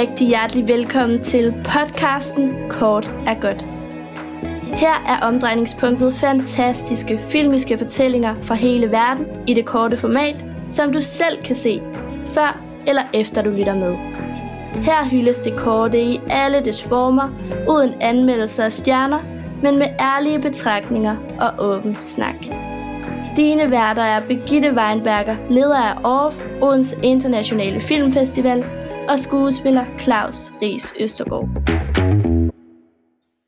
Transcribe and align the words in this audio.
rigtig 0.00 0.28
hjertelig 0.28 0.68
velkommen 0.68 1.22
til 1.22 1.54
podcasten 1.64 2.54
Kort 2.70 3.14
er 3.26 3.40
godt. 3.40 3.66
Her 4.62 5.04
er 5.08 5.20
omdrejningspunktet 5.20 6.14
fantastiske 6.14 7.20
filmiske 7.28 7.78
fortællinger 7.78 8.34
fra 8.42 8.54
hele 8.54 8.92
verden 8.92 9.26
i 9.46 9.54
det 9.54 9.64
korte 9.64 9.96
format, 9.96 10.44
som 10.68 10.92
du 10.92 11.00
selv 11.00 11.42
kan 11.44 11.54
se, 11.54 11.82
før 12.24 12.60
eller 12.86 13.02
efter 13.14 13.42
du 13.42 13.50
lytter 13.50 13.74
med. 13.74 13.96
Her 14.82 15.04
hyldes 15.04 15.38
det 15.38 15.56
korte 15.56 16.02
i 16.02 16.20
alle 16.30 16.60
dets 16.60 16.82
former, 16.82 17.28
uden 17.68 17.94
anmeldelser 18.00 18.64
af 18.64 18.72
stjerner, 18.72 19.20
men 19.62 19.78
med 19.78 19.86
ærlige 20.00 20.40
betragtninger 20.40 21.16
og 21.40 21.52
åben 21.58 21.96
snak. 22.00 22.36
Dine 23.36 23.70
værter 23.70 24.02
er 24.02 24.20
Begitte 24.20 24.74
Weinberger, 24.74 25.36
leder 25.50 25.78
af 25.78 25.94
ORF, 26.04 26.46
Odense 26.62 26.96
Internationale 27.02 27.80
Filmfestival, 27.80 28.64
og 29.08 29.18
skuespiller 29.20 29.84
Claus 30.00 30.52
Ries 30.62 30.94
Østergaard. 31.00 31.48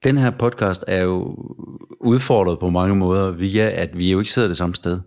Den 0.05 0.19
her 0.19 0.31
podcast 0.31 0.85
er 0.89 1.03
jo 1.03 1.37
udfordret 2.01 2.59
på 2.59 2.71
mange 2.71 2.97
måder 2.97 3.31
via, 3.31 3.71
at 3.71 3.99
vi 3.99 4.11
jo 4.13 4.19
ikke 4.19 4.33
sidder 4.33 4.49
det 4.49 4.57
samme 4.57 4.75
sted. 4.75 5.01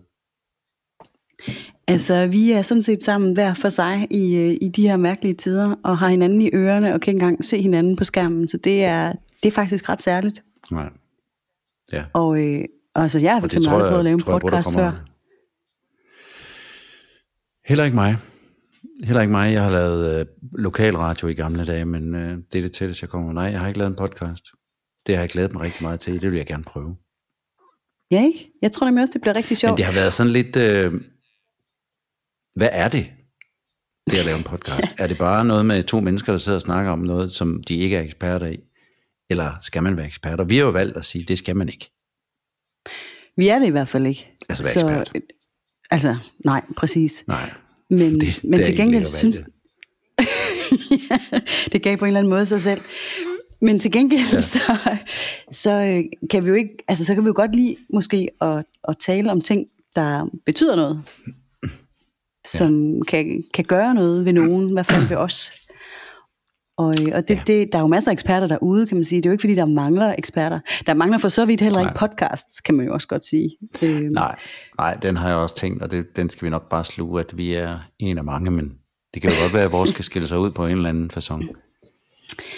Altså, 1.86 2.26
vi 2.26 2.52
er 2.52 2.62
sådan 2.62 2.82
set 2.82 3.02
sammen 3.02 3.32
hver 3.32 3.54
for 3.54 3.68
sig 3.68 4.06
i, 4.10 4.34
øh, 4.36 4.56
i 4.60 4.68
de 4.68 4.88
her 4.88 4.96
mærkelige 4.96 5.34
tider, 5.34 5.74
og 5.84 5.98
har 5.98 6.08
hinanden 6.08 6.40
i 6.40 6.50
ørerne, 6.54 6.94
og 6.94 7.00
kan 7.00 7.14
ikke 7.14 7.22
engang 7.24 7.44
se 7.44 7.62
hinanden 7.62 7.96
på 7.96 8.04
skærmen, 8.04 8.48
så 8.48 8.56
det 8.56 8.84
er, 8.84 9.12
det 9.42 9.48
er 9.48 9.52
faktisk 9.52 9.88
ret 9.88 10.02
særligt. 10.02 10.42
Nej. 10.70 10.88
Ja. 11.92 12.04
Og 12.12 12.38
øh, 12.40 12.64
altså, 12.94 13.18
jeg 13.20 13.32
har 13.32 13.40
for 13.40 13.46
eksempel 13.46 13.68
aldrig 13.68 13.80
jeg- 13.84 13.88
prøvet 13.90 13.98
at 13.98 14.04
lave 14.04 14.14
en 14.14 14.20
jeg 14.26 14.40
podcast 14.40 14.64
kommer- 14.66 14.90
før. 14.90 15.04
Heller 17.68 17.84
ikke 17.84 17.94
mig. 17.94 18.16
Heller 19.04 19.20
ikke 19.20 19.30
mig. 19.30 19.52
Jeg 19.52 19.62
har 19.62 19.70
lavet 19.70 20.20
øh, 20.20 20.26
lokalradio 20.52 21.28
i 21.28 21.34
gamle 21.34 21.64
dage, 21.64 21.84
men 21.84 22.14
øh, 22.14 22.38
det 22.52 22.58
er 22.58 22.62
det 22.62 22.72
tætteste, 22.72 23.04
jeg 23.04 23.10
kommer. 23.10 23.32
Nej, 23.32 23.44
jeg 23.44 23.60
har 23.60 23.68
ikke 23.68 23.78
lavet 23.78 23.90
en 23.90 23.96
podcast. 23.96 24.44
Det 25.06 25.14
har 25.14 25.22
jeg 25.22 25.30
glædet 25.30 25.52
mig 25.52 25.62
rigtig 25.62 25.82
meget 25.82 26.00
til. 26.00 26.22
Det 26.22 26.30
vil 26.30 26.36
jeg 26.36 26.46
gerne 26.46 26.64
prøve. 26.64 26.96
Ja, 28.10 28.24
ikke? 28.24 28.50
Jeg 28.62 28.72
tror 28.72 28.84
nemlig 28.84 29.02
også, 29.02 29.12
det 29.12 29.20
bliver 29.20 29.36
rigtig 29.36 29.50
Men 29.50 29.56
sjovt. 29.56 29.76
det 29.76 29.84
har 29.84 29.92
været 29.92 30.12
sådan 30.12 30.32
lidt... 30.32 30.56
Øh, 30.56 30.92
hvad 32.56 32.68
er 32.72 32.88
det, 32.88 33.10
det 34.10 34.18
at 34.18 34.24
lave 34.24 34.38
en 34.38 34.44
podcast? 34.44 34.94
er 34.98 35.06
det 35.06 35.18
bare 35.18 35.44
noget 35.44 35.66
med 35.66 35.84
to 35.84 36.00
mennesker, 36.00 36.32
der 36.32 36.38
sidder 36.38 36.58
og 36.58 36.62
snakker 36.62 36.92
om 36.92 36.98
noget, 36.98 37.32
som 37.32 37.62
de 37.68 37.76
ikke 37.76 37.96
er 37.96 38.00
eksperter 38.00 38.46
i? 38.46 38.58
Eller 39.30 39.52
skal 39.60 39.82
man 39.82 39.96
være 39.96 40.06
eksperter? 40.06 40.44
Vi 40.44 40.56
har 40.56 40.64
jo 40.64 40.70
valgt 40.70 40.96
at 40.96 41.04
sige, 41.04 41.24
det 41.24 41.38
skal 41.38 41.56
man 41.56 41.68
ikke. 41.68 41.90
Vi 43.36 43.48
er 43.48 43.58
det 43.58 43.66
i 43.66 43.70
hvert 43.70 43.88
fald 43.88 44.06
ikke. 44.06 44.36
Altså, 44.48 44.80
være 44.84 45.00
ekspert. 45.00 45.22
Altså, 45.90 46.16
nej, 46.44 46.64
præcis. 46.76 47.24
Nej, 47.26 47.50
Men, 47.92 48.20
det, 48.20 48.40
men 48.44 48.58
der 48.58 48.64
til 48.64 48.76
gengæld 48.76 49.04
synes 49.04 49.36
valget. 49.36 49.52
det 51.72 51.82
gav 51.82 51.96
på 51.96 52.04
en 52.04 52.08
eller 52.08 52.20
anden 52.20 52.30
måde 52.30 52.46
sig 52.46 52.62
selv. 52.62 52.80
Men 53.60 53.78
til 53.78 53.92
gengæld, 53.92 54.32
ja. 54.32 54.40
så, 54.40 54.76
så 55.50 55.70
øh, 55.70 56.04
kan 56.30 56.44
vi 56.44 56.48
jo 56.48 56.54
ikke, 56.54 56.76
altså 56.88 57.04
så 57.04 57.14
kan 57.14 57.24
vi 57.24 57.26
jo 57.26 57.32
godt 57.36 57.56
lide 57.56 57.76
måske 57.92 58.28
at, 58.40 58.64
at 58.88 58.96
tale 58.98 59.30
om 59.30 59.40
ting, 59.40 59.66
der 59.96 60.26
betyder 60.46 60.76
noget. 60.76 61.02
Som 62.44 63.02
kan, 63.02 63.44
kan 63.54 63.64
gøre 63.64 63.94
noget 63.94 64.24
ved 64.24 64.32
nogen, 64.32 64.68
i 64.68 64.72
hvert 64.72 64.86
fald 64.86 65.08
ved 65.08 65.16
os. 65.16 65.52
Og, 66.86 66.94
øh, 67.02 67.12
og 67.14 67.28
det, 67.28 67.34
Ja. 67.36 67.42
det, 67.46 67.72
der 67.72 67.78
er 67.78 67.82
jo 67.82 67.88
masser 67.88 68.10
af 68.10 68.12
eksperter 68.12 68.46
derude, 68.46 68.86
kan 68.86 68.96
man 68.96 69.04
sige. 69.04 69.20
Det 69.20 69.26
er 69.26 69.30
jo 69.30 69.32
ikke, 69.32 69.42
fordi 69.42 69.54
der 69.54 69.66
mangler 69.66 70.14
eksperter. 70.18 70.58
Der 70.86 70.94
mangler 70.94 71.18
for 71.18 71.28
så 71.28 71.44
vidt 71.44 71.60
heller 71.60 71.80
ikke 71.80 71.92
Nej. 72.00 72.08
podcasts, 72.08 72.60
kan 72.60 72.74
man 72.74 72.86
jo 72.86 72.94
også 72.94 73.08
godt 73.08 73.26
sige. 73.26 73.56
Øh, 73.82 74.00
Nej, 74.00 74.36
nej, 74.78 74.94
den 74.94 75.16
har 75.16 75.28
jeg 75.28 75.36
også 75.36 75.54
tænkt, 75.56 75.82
og 75.82 75.90
det, 75.90 76.16
den 76.16 76.30
skal 76.30 76.44
vi 76.46 76.50
nok 76.50 76.68
bare 76.68 76.84
sluge, 76.84 77.20
at 77.20 77.36
vi 77.36 77.54
er 77.54 77.78
en 77.98 78.18
af 78.18 78.24
mange, 78.24 78.50
men 78.50 78.72
det 79.14 79.22
kan 79.22 79.30
jo 79.30 79.36
godt 79.42 79.54
være, 79.54 79.64
at 79.64 79.72
vores 79.72 79.90
skal 79.90 80.04
skille 80.04 80.28
sig 80.28 80.38
ud 80.38 80.50
på 80.50 80.66
en 80.66 80.76
eller 80.76 80.88
anden 80.88 81.10
façon. 81.16 81.54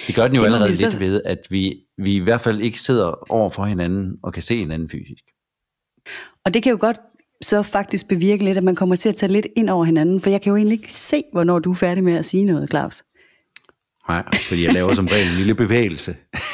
Det 0.07 0.15
gør 0.15 0.27
den 0.27 0.37
jo 0.37 0.41
Det 0.41 0.47
allerede 0.47 0.71
vi 0.71 0.77
så- 0.77 0.87
lidt 0.89 1.01
ved, 1.01 1.23
at 1.25 1.39
vi, 1.51 1.77
vi 1.99 2.15
i 2.15 2.19
hvert 2.19 2.41
fald 2.41 2.61
ikke 2.61 2.81
sidder 2.81 3.33
over 3.33 3.51
for 3.51 3.65
hinanden 3.65 4.17
og 4.23 4.33
kan 4.33 4.43
se 4.43 4.57
hinanden 4.59 4.89
fysisk. 4.89 5.25
Og 6.45 6.55
det 6.55 6.63
kan 6.63 6.71
jo 6.73 6.77
godt 6.81 6.97
så 7.43 7.63
faktisk 7.63 8.09
bevirke 8.09 8.45
lidt, 8.45 8.59
at 8.59 8.65
man 8.65 8.75
kommer 8.75 8.97
til 8.97 9.09
at 9.09 9.17
tage 9.17 9.33
lidt 9.33 9.47
ind 9.57 9.71
over 9.71 9.85
hinanden, 9.85 10.21
for 10.21 10.31
jeg 10.31 10.43
kan 10.43 10.51
jo 10.51 10.57
egentlig 10.57 10.79
ikke 10.79 10.93
se, 10.93 11.23
hvornår 11.33 11.59
du 11.59 11.71
er 11.71 11.75
færdig 11.75 12.05
med 12.05 12.13
at 12.13 12.25
sige 12.25 12.45
noget, 12.45 12.71
Claus. 12.71 13.03
Nej, 14.09 14.23
fordi 14.49 14.65
jeg 14.65 14.73
laver 14.73 14.95
som 14.95 15.07
regel 15.07 15.29
en 15.29 15.35
lille 15.35 15.55
bevægelse. 15.55 16.17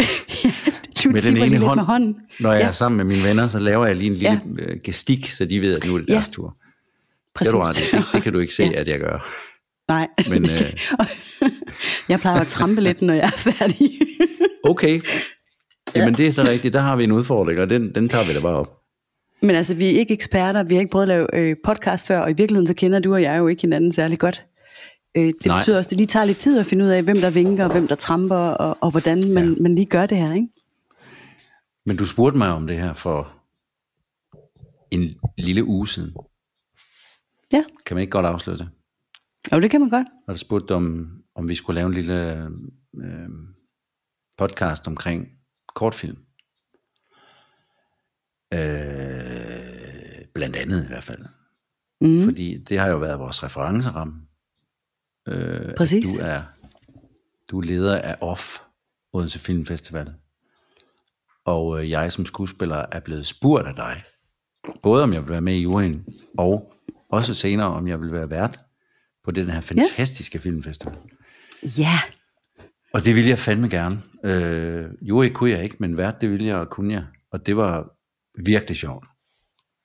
Du 1.04 1.08
Med 1.10 1.20
den 1.20 1.36
ene 1.36 1.58
hånd, 1.58 1.78
med 1.80 1.84
hånden. 1.84 2.16
når 2.40 2.52
jeg 2.52 2.60
Ja. 2.60 2.66
er 2.68 2.72
sammen 2.72 2.96
med 2.96 3.04
mine 3.16 3.28
venner, 3.28 3.48
så 3.48 3.58
laver 3.58 3.86
jeg 3.86 3.96
lige 3.96 4.10
en 4.10 4.14
lille 4.16 4.40
Ja. 4.58 4.64
ja. 4.68 4.74
gestik, 4.84 5.30
så 5.30 5.44
de 5.44 5.60
ved, 5.60 5.76
at 5.76 5.86
nu 5.86 5.94
er 5.94 5.98
det 5.98 6.08
Ja, 6.08 6.14
deres 6.14 6.28
tur. 6.28 6.46
Det, 6.48 6.56
Præcis. 7.34 7.54
ret 7.54 7.80
i. 7.92 7.96
det, 7.96 8.04
det 8.12 8.22
kan 8.22 8.32
du 8.32 8.38
ikke 8.38 8.54
se, 8.54 8.62
Ja. 8.64 8.80
at 8.80 8.88
jeg 8.88 8.98
gør. 9.00 9.30
Nej, 9.88 10.08
Men, 10.30 10.42
men, 10.42 10.50
øh, 11.42 11.50
jeg 12.08 12.20
plejer 12.20 12.40
at 12.40 12.46
trampe 12.46 12.80
lidt, 12.80 13.02
når 13.02 13.14
jeg 13.14 13.24
er 13.24 13.30
færdig. 13.52 13.90
Okay, 14.64 15.00
jamen 15.96 16.14
det 16.14 16.26
er 16.26 16.32
så 16.32 16.42
rigtigt. 16.42 16.74
Der 16.74 16.80
har 16.80 16.96
vi 16.96 17.04
en 17.04 17.12
udfordring, 17.12 17.60
og 17.60 17.70
den, 17.70 17.94
den 17.94 18.08
tager 18.08 18.24
vi 18.26 18.34
da 18.34 18.40
bare 18.40 18.56
op. 18.56 18.76
Men 19.42 19.56
altså, 19.56 19.74
vi 19.74 19.86
er 19.94 19.98
ikke 19.98 20.14
eksperter, 20.14 20.62
vi 20.62 20.74
har 20.74 20.80
ikke 20.80 20.90
prøvet 20.92 21.02
at 21.02 21.08
lave 21.08 21.26
øh, 21.34 21.56
podcast 21.64 22.06
før, 22.06 22.20
og 22.20 22.30
i 22.30 22.34
virkeligheden 22.34 22.66
så 22.66 22.74
kender 22.74 22.98
du 23.00 23.12
og 23.14 23.22
jeg 23.22 23.38
jo 23.38 23.48
ikke 23.48 23.62
hinanden 23.62 23.92
særlig 23.92 24.18
godt. 24.18 24.44
Øh, 25.16 25.26
det 25.26 25.46
Nej. 25.46 25.58
betyder 25.58 25.76
også, 25.78 25.86
at 25.86 25.90
det 25.90 25.96
lige 25.98 26.06
tager 26.06 26.24
lidt 26.24 26.38
tid 26.38 26.58
at 26.60 26.66
finde 26.66 26.84
ud 26.84 26.90
af, 26.90 27.02
hvem 27.02 27.16
der 27.16 27.30
vinker, 27.30 27.64
og 27.64 27.72
hvem 27.72 27.88
der 27.88 27.94
tramper, 27.94 28.36
og, 28.36 28.78
og 28.82 28.90
hvordan 28.90 29.32
man, 29.34 29.48
Ja. 29.54 29.62
man 29.62 29.74
lige 29.74 29.86
gør 29.86 30.06
det 30.06 30.18
her, 30.18 30.34
ikke? 30.34 30.48
Men 31.86 31.96
du 31.96 32.04
spurgte 32.06 32.38
mig 32.38 32.48
om 32.48 32.66
det 32.66 32.76
her 32.76 32.92
for 32.92 33.32
en 34.90 35.20
lille 35.38 35.64
uge 35.64 35.88
siden. 35.88 36.14
Ja, 37.52 37.64
Kan 37.86 37.94
man 37.96 38.00
ikke 38.02 38.10
godt 38.10 38.26
afsløre 38.26 38.56
det? 38.56 38.68
og 39.52 39.62
det 39.62 39.70
kan 39.70 39.80
man 39.80 39.90
godt. 39.90 40.06
Og 40.28 40.34
der 40.34 40.38
spurgte 40.38 40.74
om, 40.74 41.10
om 41.34 41.48
vi 41.48 41.54
skulle 41.54 41.74
lave 41.74 41.86
en 41.88 41.94
lille 41.94 42.46
øh, 42.96 43.28
podcast 44.38 44.86
omkring 44.88 45.28
kortfilm. 45.74 46.16
Øh, 48.52 50.24
blandt 50.34 50.56
andet 50.56 50.84
i 50.84 50.86
hvert 50.86 51.04
fald. 51.04 51.24
Mm. 52.00 52.24
Fordi 52.24 52.64
det 52.64 52.78
har 52.78 52.88
jo 52.88 52.96
været 52.98 53.18
vores 53.18 53.42
referenceramme. 53.42 54.14
Øh, 55.28 55.68
at 55.68 55.74
Præcis. 55.76 56.06
Du 56.06 56.22
er, 56.22 56.42
du 57.48 57.58
er 57.58 57.64
leder 57.64 57.98
af 57.98 58.16
OFF, 58.20 58.58
Odense 59.12 59.38
Filmfestival. 59.38 60.14
Og 61.44 61.80
øh, 61.80 61.90
jeg 61.90 62.12
som 62.12 62.26
skuespiller 62.26 62.86
er 62.92 63.00
blevet 63.00 63.26
spurgt 63.26 63.66
af 63.66 63.74
dig, 63.74 64.02
både 64.82 65.02
om 65.02 65.12
jeg 65.12 65.22
vil 65.22 65.30
være 65.30 65.40
med 65.40 65.54
i 65.54 65.62
juryen, 65.62 66.06
og 66.38 66.74
også 67.08 67.34
senere 67.34 67.66
om 67.66 67.88
jeg 67.88 68.00
vil 68.00 68.12
være 68.12 68.30
vært 68.30 68.58
på 69.24 69.30
den 69.30 69.50
her 69.50 69.60
fantastiske 69.60 70.38
ja. 70.38 70.42
filmfestival. 70.42 70.96
Ja, 71.78 71.98
Og 72.94 73.04
det 73.04 73.14
ville 73.14 73.30
jeg 73.30 73.38
fandme 73.38 73.68
gerne. 73.68 74.02
Øh, 74.24 74.88
jury 75.02 75.28
kunne 75.34 75.50
jeg 75.50 75.64
ikke, 75.64 75.76
men 75.80 75.96
vært 75.96 76.20
det 76.20 76.30
ville 76.30 76.46
jeg 76.46 76.56
og 76.56 76.70
kunne 76.70 76.92
jeg. 76.92 77.04
Og 77.32 77.46
det 77.46 77.56
var 77.56 77.90
virkelig 78.44 78.76
sjovt. 78.76 79.06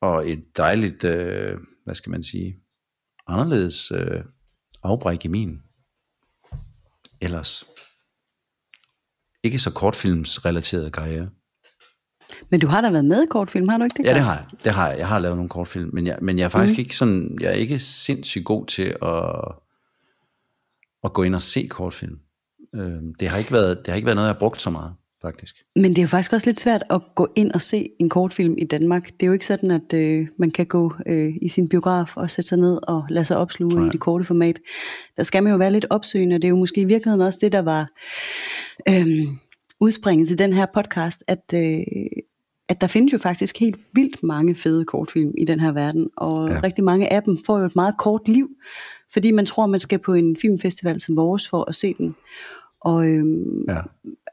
Og 0.01 0.29
et 0.29 0.57
dejligt, 0.57 1.03
øh, 1.03 1.57
hvad 1.83 1.95
skal 1.95 2.09
man 2.09 2.23
sige, 2.23 2.59
anderledes 3.27 3.91
øh, 3.91 4.23
afbræk 4.85 5.25
i 5.25 5.27
min 5.27 5.61
ellers 7.21 7.65
ikke 9.43 9.59
så 9.59 9.71
kortfilmsrelateret 9.71 10.93
karriere. 10.93 11.29
men 12.49 12.59
du 12.59 12.67
har 12.67 12.81
da 12.81 12.89
været 12.89 13.05
med 13.05 13.23
i 13.23 13.25
kortfilm, 13.29 13.69
har 13.69 13.77
du 13.77 13.83
ikke 13.83 13.97
det? 13.97 14.05
Ja, 14.05 14.13
det 14.13 14.21
har 14.21 14.33
jeg. 14.35 14.45
Det 14.63 14.71
har 14.71 14.89
jeg. 14.89 14.97
Jeg 14.97 15.07
har 15.07 15.19
lavet 15.19 15.37
nogle 15.37 15.49
kortfilm, 15.49 15.89
men 15.93 16.07
jeg, 16.07 16.17
men 16.21 16.37
jeg 16.37 16.45
er 16.45 16.49
faktisk 16.49 16.77
mm. 16.77 16.81
ikke 16.81 16.95
sådan, 16.95 17.37
jeg 17.41 17.49
er 17.49 17.55
ikke 17.55 17.79
sindssygt 17.79 18.45
god 18.45 18.65
til 18.65 18.95
at, 19.01 19.55
at 21.03 21.13
gå 21.13 21.23
ind 21.23 21.35
og 21.35 21.41
se 21.41 21.67
kortfilm. 21.67 22.19
Øh, 22.75 23.01
det 23.19 23.29
har 23.29 23.37
ikke 23.37 23.51
været, 23.51 23.77
det 23.77 23.87
har 23.87 23.95
ikke 23.95 24.05
været 24.05 24.15
noget, 24.15 24.27
jeg 24.27 24.33
har 24.33 24.39
brugt 24.39 24.61
så 24.61 24.69
meget, 24.69 24.93
faktisk. 25.25 25.55
Men 25.75 25.85
det 25.91 25.97
er 25.97 26.01
jo 26.01 26.07
faktisk 26.07 26.33
også 26.33 26.47
lidt 26.47 26.59
svært 26.59 26.83
at 26.89 27.01
gå 27.15 27.27
ind 27.35 27.51
og 27.51 27.61
se 27.61 27.89
en 27.99 28.09
kortfilm 28.09 28.55
i 28.57 28.63
Danmark. 28.63 29.05
Det 29.05 29.23
er 29.23 29.27
jo 29.27 29.33
ikke 29.33 29.45
sådan, 29.45 29.71
at 29.71 29.93
øh, 29.93 30.27
man 30.39 30.51
kan 30.51 30.65
gå 30.65 30.93
øh, 31.07 31.33
i 31.41 31.49
sin 31.49 31.69
biograf 31.69 32.17
og 32.17 32.31
sætte 32.31 32.49
sig 32.49 32.57
ned 32.57 32.79
og 32.87 33.03
lade 33.09 33.25
sig 33.25 33.37
opsluge 33.37 33.75
Nej. 33.75 33.85
i 33.87 33.89
det 33.89 33.99
korte 33.99 34.25
format. 34.25 34.59
Der 35.17 35.23
skal 35.23 35.43
man 35.43 35.51
jo 35.51 35.57
være 35.57 35.71
lidt 35.71 35.85
opsøgende, 35.89 36.35
og 36.35 36.41
det 36.41 36.47
er 36.47 36.49
jo 36.49 36.55
måske 36.57 36.81
i 36.81 36.85
virkeligheden 36.85 37.21
også 37.25 37.39
det, 37.41 37.51
der 37.51 37.61
var 37.61 37.89
øh, 38.89 39.07
udspringet 39.79 40.27
til 40.27 40.39
den 40.39 40.53
her 40.53 40.65
podcast, 40.73 41.23
at, 41.27 41.53
øh, 41.53 41.79
at 42.69 42.81
der 42.81 42.87
findes 42.87 43.13
jo 43.13 43.17
faktisk 43.17 43.59
helt 43.59 43.79
vildt 43.93 44.23
mange 44.23 44.55
fede 44.55 44.85
kortfilm 44.85 45.33
i 45.37 45.45
den 45.45 45.59
her 45.59 45.71
verden, 45.71 46.09
og 46.17 46.49
Ja. 46.49 46.59
rigtig 46.63 46.83
mange 46.83 47.13
af 47.13 47.23
dem 47.23 47.37
får 47.45 47.59
jo 47.59 47.65
et 47.65 47.75
meget 47.75 47.95
kort 47.99 48.27
liv, 48.27 48.49
fordi 49.13 49.31
man 49.31 49.45
tror, 49.45 49.65
man 49.65 49.79
skal 49.79 49.99
på 49.99 50.13
en 50.13 50.37
filmfestival 50.41 51.01
som 51.01 51.15
vores 51.15 51.49
for 51.49 51.69
at 51.69 51.75
se 51.75 51.93
den. 51.97 52.15
Og, 52.81 53.07
øhm, 53.07 53.65
Ja. 53.69 53.81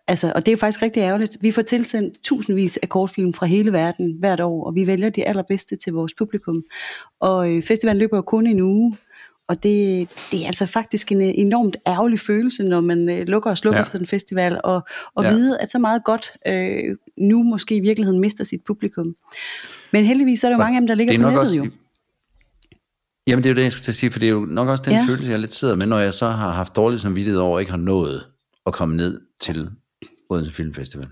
Altså, 0.08 0.32
og 0.36 0.46
det 0.46 0.52
er 0.52 0.56
faktisk 0.56 0.82
rigtig 0.82 1.00
ærgerligt. 1.00 1.36
Vi 1.40 1.50
får 1.50 1.62
tilsendt 1.62 2.22
tusindvis 2.22 2.76
af 2.82 2.88
kortfilm 2.88 3.32
fra 3.32 3.46
hele 3.46 3.72
verden 3.72 4.16
hvert 4.18 4.40
år, 4.40 4.66
og 4.66 4.74
vi 4.74 4.86
vælger 4.86 5.10
de 5.10 5.24
allerbedste 5.28 5.76
til 5.76 5.92
vores 5.92 6.14
publikum. 6.14 6.62
Og 7.20 7.50
øh, 7.50 7.62
festivalen 7.62 7.98
løber 7.98 8.16
jo 8.16 8.22
kun 8.22 8.46
en 8.46 8.60
uge, 8.60 8.96
og 9.48 9.62
det, 9.62 10.08
det 10.32 10.42
er 10.42 10.46
altså 10.46 10.66
faktisk 10.66 11.12
en 11.12 11.22
øh, 11.22 11.28
enormt 11.34 11.76
ærgerlig 11.86 12.20
følelse, 12.20 12.62
når 12.62 12.80
man 12.80 13.08
øh, 13.08 13.26
lukker 13.28 13.50
og 13.50 13.58
slukker 13.58 13.78
Ja. 13.80 13.84
for 13.84 13.98
den 13.98 14.06
festival, 14.06 14.60
og, 14.64 14.82
og 15.14 15.24
Ja. 15.24 15.32
vide, 15.32 15.58
at 15.60 15.70
så 15.70 15.78
meget 15.78 16.04
godt 16.04 16.32
øh, 16.46 16.96
nu 17.18 17.42
måske 17.42 17.76
i 17.76 17.80
virkeligheden 17.80 18.20
mister 18.20 18.44
sit 18.44 18.60
publikum. 18.66 19.16
Men 19.92 20.04
heldigvis 20.04 20.40
så 20.40 20.46
er 20.46 20.50
der 20.50 20.56
jo 20.56 20.62
mange 20.62 20.76
af 20.76 20.80
dem, 20.80 20.86
der 20.86 20.94
ligger 20.94 21.12
det 21.12 21.20
er 21.20 21.24
på 21.24 21.30
nok 21.30 21.34
nettet 21.44 21.60
også, 21.60 21.64
jo. 21.64 21.70
Jamen 23.26 23.44
det 23.44 23.50
er 23.50 23.54
jo 23.54 23.56
det, 23.56 23.62
jeg 23.62 23.72
skulle 23.72 23.84
til 23.84 23.90
at 23.92 23.96
sige, 23.96 24.10
for 24.10 24.18
det 24.18 24.26
er 24.26 24.32
jo 24.32 24.40
nok 24.40 24.68
også 24.68 24.84
den 24.86 24.92
ja. 24.92 25.04
følelse, 25.08 25.30
jeg 25.30 25.38
lidt 25.38 25.54
sidder 25.54 25.76
med, 25.76 25.86
når 25.86 25.98
jeg 25.98 26.14
så 26.14 26.28
har 26.28 26.52
haft 26.52 26.76
dårlig 26.76 27.00
samvittighed 27.00 27.40
over, 27.40 27.58
at 27.58 27.62
ikke 27.62 27.70
har 27.70 27.78
nået 27.78 28.26
at 28.66 28.72
komme 28.72 28.96
ned 28.96 29.20
til 29.40 29.70
Odense 30.32 30.52
Filmfestival. 30.52 31.08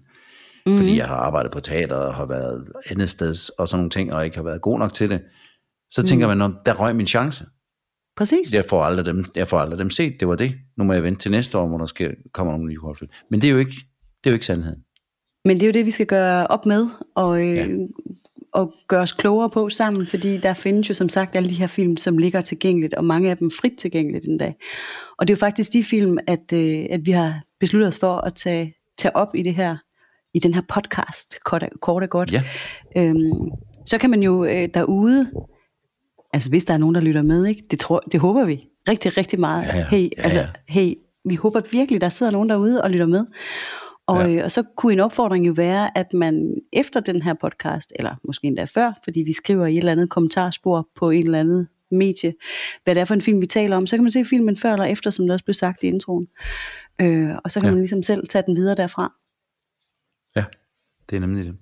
Mm. 0.66 0.76
Fordi 0.76 0.96
jeg 0.96 1.06
har 1.08 1.16
arbejdet 1.16 1.52
på 1.52 1.60
teater 1.60 1.96
og 1.96 2.14
har 2.14 2.26
været 2.26 2.68
andet 2.90 3.10
steds 3.10 3.48
og 3.48 3.68
sådan 3.68 3.78
nogle 3.78 3.90
ting, 3.90 4.12
og 4.12 4.24
ikke 4.24 4.36
har 4.36 4.44
været 4.44 4.60
god 4.62 4.78
nok 4.78 4.94
til 4.94 5.10
det. 5.10 5.22
Så 5.90 6.02
tænker 6.02 6.26
man, 6.26 6.38
"Nå, 6.38 6.50
der 6.66 6.74
røg 6.74 6.96
min 6.96 7.06
chance. 7.06 7.44
Præcis. 8.16 8.54
Jeg 8.54 8.64
får, 8.64 8.82
aldrig 8.84 9.06
dem, 9.06 9.24
jeg 9.36 9.48
får 9.48 9.58
aldrig 9.58 9.78
dem 9.78 9.90
set, 9.90 10.16
det 10.20 10.28
var 10.28 10.34
det. 10.34 10.54
Nu 10.78 10.84
må 10.84 10.92
jeg 10.92 11.02
vente 11.02 11.20
til 11.20 11.30
næste 11.30 11.58
år, 11.58 11.66
hvor 11.68 11.78
der 11.78 11.86
skal, 11.86 12.14
kommer 12.32 12.52
nogle 12.52 12.66
nye 12.68 12.76
kortfilm. 12.76 13.10
Men 13.30 13.40
det 13.40 13.48
er 13.48 13.52
jo 13.52 13.58
ikke, 13.58 13.70
det 14.24 14.26
er 14.26 14.30
jo 14.30 14.34
ikke 14.34 14.46
sandheden. 14.46 14.80
Men 15.44 15.56
det 15.56 15.62
er 15.62 15.66
jo 15.66 15.72
det, 15.72 15.86
vi 15.86 15.90
skal 15.90 16.06
gøre 16.06 16.46
op 16.46 16.66
med, 16.66 16.86
og, 17.14 17.40
øh, 17.46 17.56
Ja. 17.56 17.66
og 18.52 18.74
gøre 18.88 19.00
os 19.02 19.12
klogere 19.12 19.50
på 19.50 19.68
sammen, 19.68 20.06
fordi 20.06 20.36
der 20.36 20.54
findes 20.54 20.88
jo 20.88 20.94
som 20.94 21.08
sagt 21.08 21.36
alle 21.36 21.48
de 21.48 21.54
her 21.54 21.66
film, 21.66 21.96
som 21.96 22.18
ligger 22.18 22.40
tilgængeligt, 22.40 22.94
og 22.94 23.04
mange 23.04 23.30
af 23.30 23.36
dem 23.36 23.50
frit 23.50 23.72
tilgængeligt 23.78 24.24
en 24.24 24.38
dag. 24.38 24.54
Og 25.18 25.28
det 25.28 25.32
er 25.32 25.36
jo 25.36 25.40
faktisk 25.40 25.72
de 25.72 25.84
film, 25.84 26.18
at, 26.26 26.52
øh, 26.52 26.86
at 26.90 27.00
vi 27.06 27.10
har 27.10 27.42
besluttet 27.60 27.88
os 27.88 27.98
for 27.98 28.16
at 28.16 28.34
tage, 28.34 28.74
tage 29.00 29.16
op 29.16 29.34
i 29.34 29.42
det 29.42 29.54
her, 29.54 29.76
i 30.34 30.38
den 30.38 30.54
her 30.54 30.62
podcast, 30.68 31.44
kort, 31.44 31.64
kort 31.80 32.02
og 32.02 32.10
godt. 32.10 32.32
Ja. 32.32 32.42
Øhm, 32.96 33.50
så 33.86 33.98
kan 33.98 34.10
man 34.10 34.22
jo 34.22 34.44
øh, 34.44 34.68
derude, 34.74 35.30
altså 36.32 36.48
hvis 36.50 36.64
der 36.64 36.74
er 36.74 36.78
nogen, 36.78 36.94
der 36.94 37.00
lytter 37.00 37.22
med, 37.22 37.46
ikke? 37.46 37.62
Det, 37.70 37.80
tror, 37.80 38.00
det 38.12 38.20
håber 38.20 38.44
vi 38.44 38.64
rigtig, 38.88 39.16
rigtig 39.16 39.40
meget. 39.40 39.66
Ja, 39.66 39.78
ja. 39.78 39.86
Hey, 39.90 40.02
Ja, 40.02 40.22
altså, 40.22 40.38
ja. 40.38 40.46
hey, 40.68 40.94
vi 41.24 41.34
håber 41.34 41.60
virkelig, 41.72 42.00
der 42.00 42.08
sidder 42.08 42.32
nogen 42.32 42.48
derude 42.48 42.82
og 42.82 42.90
lytter 42.90 43.06
med. 43.06 43.26
Og, 44.06 44.16
Ja. 44.20 44.26
ja. 44.26 44.38
øh, 44.38 44.44
og 44.44 44.50
så 44.50 44.62
kunne 44.76 44.92
en 44.92 45.00
opfordring 45.00 45.46
jo 45.46 45.52
være, 45.52 45.98
at 45.98 46.12
man 46.12 46.54
efter 46.72 47.00
den 47.00 47.22
her 47.22 47.34
podcast, 47.34 47.92
eller 47.96 48.14
måske 48.24 48.46
endda 48.46 48.64
før, 48.64 48.92
fordi 49.04 49.20
vi 49.20 49.32
skriver 49.32 49.66
i 49.66 49.72
et 49.72 49.78
eller 49.78 49.92
andet 49.92 50.10
kommentarspor 50.10 50.88
på 50.96 51.10
en 51.10 51.24
eller 51.24 51.40
anden 51.40 51.68
medie, 51.90 52.34
hvad 52.84 52.94
det 52.94 53.00
er 53.00 53.04
for 53.04 53.14
en 53.14 53.20
film, 53.20 53.40
vi 53.40 53.46
taler 53.46 53.76
om, 53.76 53.86
så 53.86 53.96
kan 53.96 54.04
man 54.04 54.10
se 54.12 54.24
filmen 54.24 54.56
før 54.56 54.72
eller 54.72 54.84
efter, 54.86 55.10
som 55.10 55.26
der 55.26 55.32
også 55.34 55.44
blev 55.44 55.54
sagt 55.54 55.82
i 55.82 55.86
introen. 55.86 56.26
Øh, 57.00 57.30
og 57.44 57.50
så 57.50 57.60
kan 57.60 57.66
Ja. 57.68 57.70
man 57.72 57.80
ligesom 57.80 58.02
selv 58.02 58.28
tage 58.28 58.42
den 58.46 58.56
videre 58.56 58.76
derfra. 58.76 59.12
Ja, 60.36 60.44
det 61.10 61.16
er 61.16 61.20
nemlig 61.20 61.44
det. 61.44 61.56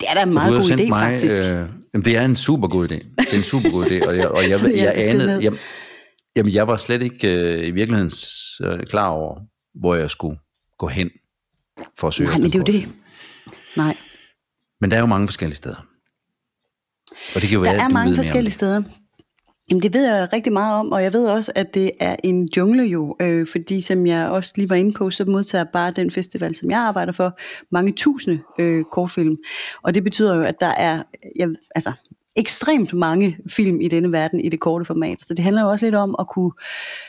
Det 0.00 0.10
er 0.10 0.14
da 0.14 0.22
en 0.22 0.34
meget 0.34 0.52
god 0.62 0.70
idé, 0.70 0.88
mig, 0.88 1.12
faktisk. 1.12 1.42
Øh, 1.42 1.48
jamen, 1.94 2.04
det 2.04 2.16
er 2.16 2.24
en 2.24 2.36
super 2.36 2.68
god 2.68 2.88
idé. 2.92 2.94
Det 2.94 3.32
er 3.32 3.36
en 3.36 3.42
super 3.44 3.70
god 3.70 3.86
idé, 3.86 4.06
og 4.06 4.16
jeg, 4.16 4.28
og 4.28 4.42
jeg, 4.48 4.50
jeg, 4.62 4.72
jeg 4.76 4.94
jeg, 4.96 5.08
anede, 5.08 5.40
jamen, 5.42 5.58
jamen, 6.36 6.52
jeg 6.54 6.68
var 6.68 6.76
slet 6.76 7.02
ikke 7.02 7.28
øh, 7.32 7.66
i 7.66 7.70
virkeligheden 7.70 8.10
øh, 8.62 8.86
klar 8.86 9.08
over, 9.08 9.40
hvor 9.74 9.94
jeg 9.94 10.10
skulle 10.10 10.38
gå 10.78 10.86
hen 10.88 11.10
for 11.98 12.08
at 12.08 12.14
søge 12.14 12.28
Nej, 12.28 12.38
men 12.38 12.46
det 12.46 12.54
er 12.54 12.58
jo 12.58 12.80
det. 12.80 12.92
Nej, 13.76 13.96
Men 14.80 14.90
der 14.90 14.96
er 14.96 15.00
jo 15.00 15.06
mange 15.06 15.28
forskellige 15.28 15.56
steder. 15.56 15.86
Og 17.34 17.40
det 17.40 17.42
kan 17.42 17.58
jo 17.58 17.64
der 17.64 17.72
være, 17.72 17.82
er 17.82 17.88
mange 17.88 18.16
forskellige 18.16 18.52
steder. 18.52 18.82
Jamen 19.70 19.82
det 19.82 19.94
ved 19.94 20.14
jeg 20.14 20.28
rigtig 20.32 20.52
meget 20.52 20.78
om, 20.78 20.92
og 20.92 21.02
jeg 21.02 21.12
ved 21.12 21.26
også, 21.26 21.52
at 21.54 21.74
det 21.74 21.90
er 22.00 22.16
en 22.24 22.48
jungle 22.56 22.82
jo, 22.82 23.16
øh, 23.20 23.46
fordi 23.46 23.80
som 23.80 24.06
jeg 24.06 24.28
også 24.28 24.52
lige 24.56 24.70
var 24.70 24.76
inde 24.76 24.92
på, 24.92 25.10
så 25.10 25.24
modtager 25.24 25.64
bare 25.64 25.90
den 25.90 26.10
festival, 26.10 26.54
som 26.54 26.70
jeg 26.70 26.78
arbejder 26.78 27.12
for, 27.12 27.38
mange 27.70 27.92
tusinde 27.92 28.40
øh, 28.58 28.84
kortfilm. 28.92 29.36
Og 29.82 29.94
det 29.94 30.04
betyder 30.04 30.36
jo, 30.36 30.42
at 30.42 30.60
der 30.60 30.66
er 30.66 31.02
jeg, 31.36 31.48
altså, 31.74 31.92
ekstremt 32.36 32.92
mange 32.92 33.38
film 33.50 33.80
i 33.80 33.88
denne 33.88 34.12
verden 34.12 34.40
i 34.40 34.48
det 34.48 34.60
korte 34.60 34.84
format. 34.84 35.18
Så 35.22 35.34
det 35.34 35.44
handler 35.44 35.62
jo 35.62 35.68
også 35.68 35.86
lidt 35.86 35.94
om 35.94 36.14
at 36.18 36.28
kunne 36.28 36.52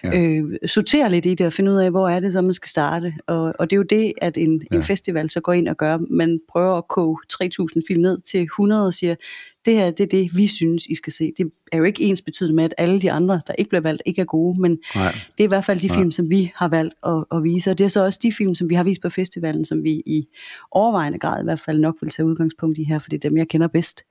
ja. 0.03 0.19
øh, 0.19 0.43
sortere 0.65 1.11
lidt 1.11 1.25
i 1.25 1.33
det 1.33 1.45
og 1.45 1.53
finde 1.53 1.71
ud 1.71 1.77
af, 1.77 1.91
hvor 1.91 2.09
er 2.09 2.19
det 2.19 2.33
så, 2.33 2.41
man 2.41 2.53
skal 2.53 2.69
starte. 2.69 3.13
Og, 3.27 3.53
og 3.59 3.69
det 3.69 3.75
er 3.75 3.77
jo 3.77 3.83
det, 3.83 4.13
at 4.21 4.37
en, 4.37 4.63
ja. 4.71 4.75
en 4.75 4.83
festival 4.83 5.29
så 5.29 5.41
går 5.41 5.53
ind 5.53 5.67
og 5.67 5.77
gør. 5.77 5.97
Man 6.09 6.39
prøver 6.49 6.77
at 6.77 6.87
koge 6.87 7.17
3.000 7.33 7.81
film 7.87 8.01
ned 8.01 8.21
til 8.21 8.41
100 8.41 8.85
og 8.85 8.93
siger, 8.93 9.15
det 9.65 9.73
her 9.73 9.91
det 9.91 10.03
er 10.03 10.07
det, 10.07 10.37
vi 10.37 10.47
synes, 10.47 10.85
I 10.85 10.95
skal 10.95 11.13
se. 11.13 11.31
Det 11.37 11.51
er 11.71 11.77
jo 11.77 11.83
ikke 11.83 12.03
ens 12.03 12.21
betydende 12.21 12.55
med, 12.55 12.63
at 12.63 12.73
alle 12.77 13.01
de 13.01 13.11
andre, 13.11 13.41
der 13.47 13.53
ikke 13.57 13.69
bliver 13.69 13.81
valgt, 13.81 14.01
ikke 14.05 14.21
er 14.21 14.25
gode, 14.25 14.61
men 14.61 14.77
Nej. 14.95 15.11
det 15.11 15.39
er 15.39 15.43
i 15.43 15.47
hvert 15.47 15.65
fald 15.65 15.79
de 15.79 15.89
film, 15.89 16.11
som 16.11 16.29
vi 16.29 16.51
har 16.55 16.67
valgt 16.67 16.93
at, 17.05 17.23
at 17.31 17.43
vise. 17.43 17.71
Og 17.71 17.77
det 17.77 17.83
er 17.83 17.87
så 17.87 18.05
også 18.05 18.19
de 18.23 18.31
film, 18.31 18.55
som 18.55 18.69
vi 18.69 18.75
har 18.75 18.83
vist 18.83 19.01
på 19.01 19.09
festivalen, 19.09 19.65
som 19.65 19.83
vi 19.83 19.89
i 19.89 20.27
overvejende 20.71 21.19
grad 21.19 21.41
i 21.41 21.43
hvert 21.43 21.59
fald 21.59 21.79
nok 21.79 21.95
vil 22.01 22.09
tage 22.09 22.25
udgangspunkt 22.25 22.77
i 22.77 22.83
her, 22.83 22.99
for 22.99 23.09
det 23.09 23.25
er 23.25 23.29
dem, 23.29 23.37
jeg 23.37 23.47
kender 23.47 23.67
bedst. 23.67 24.01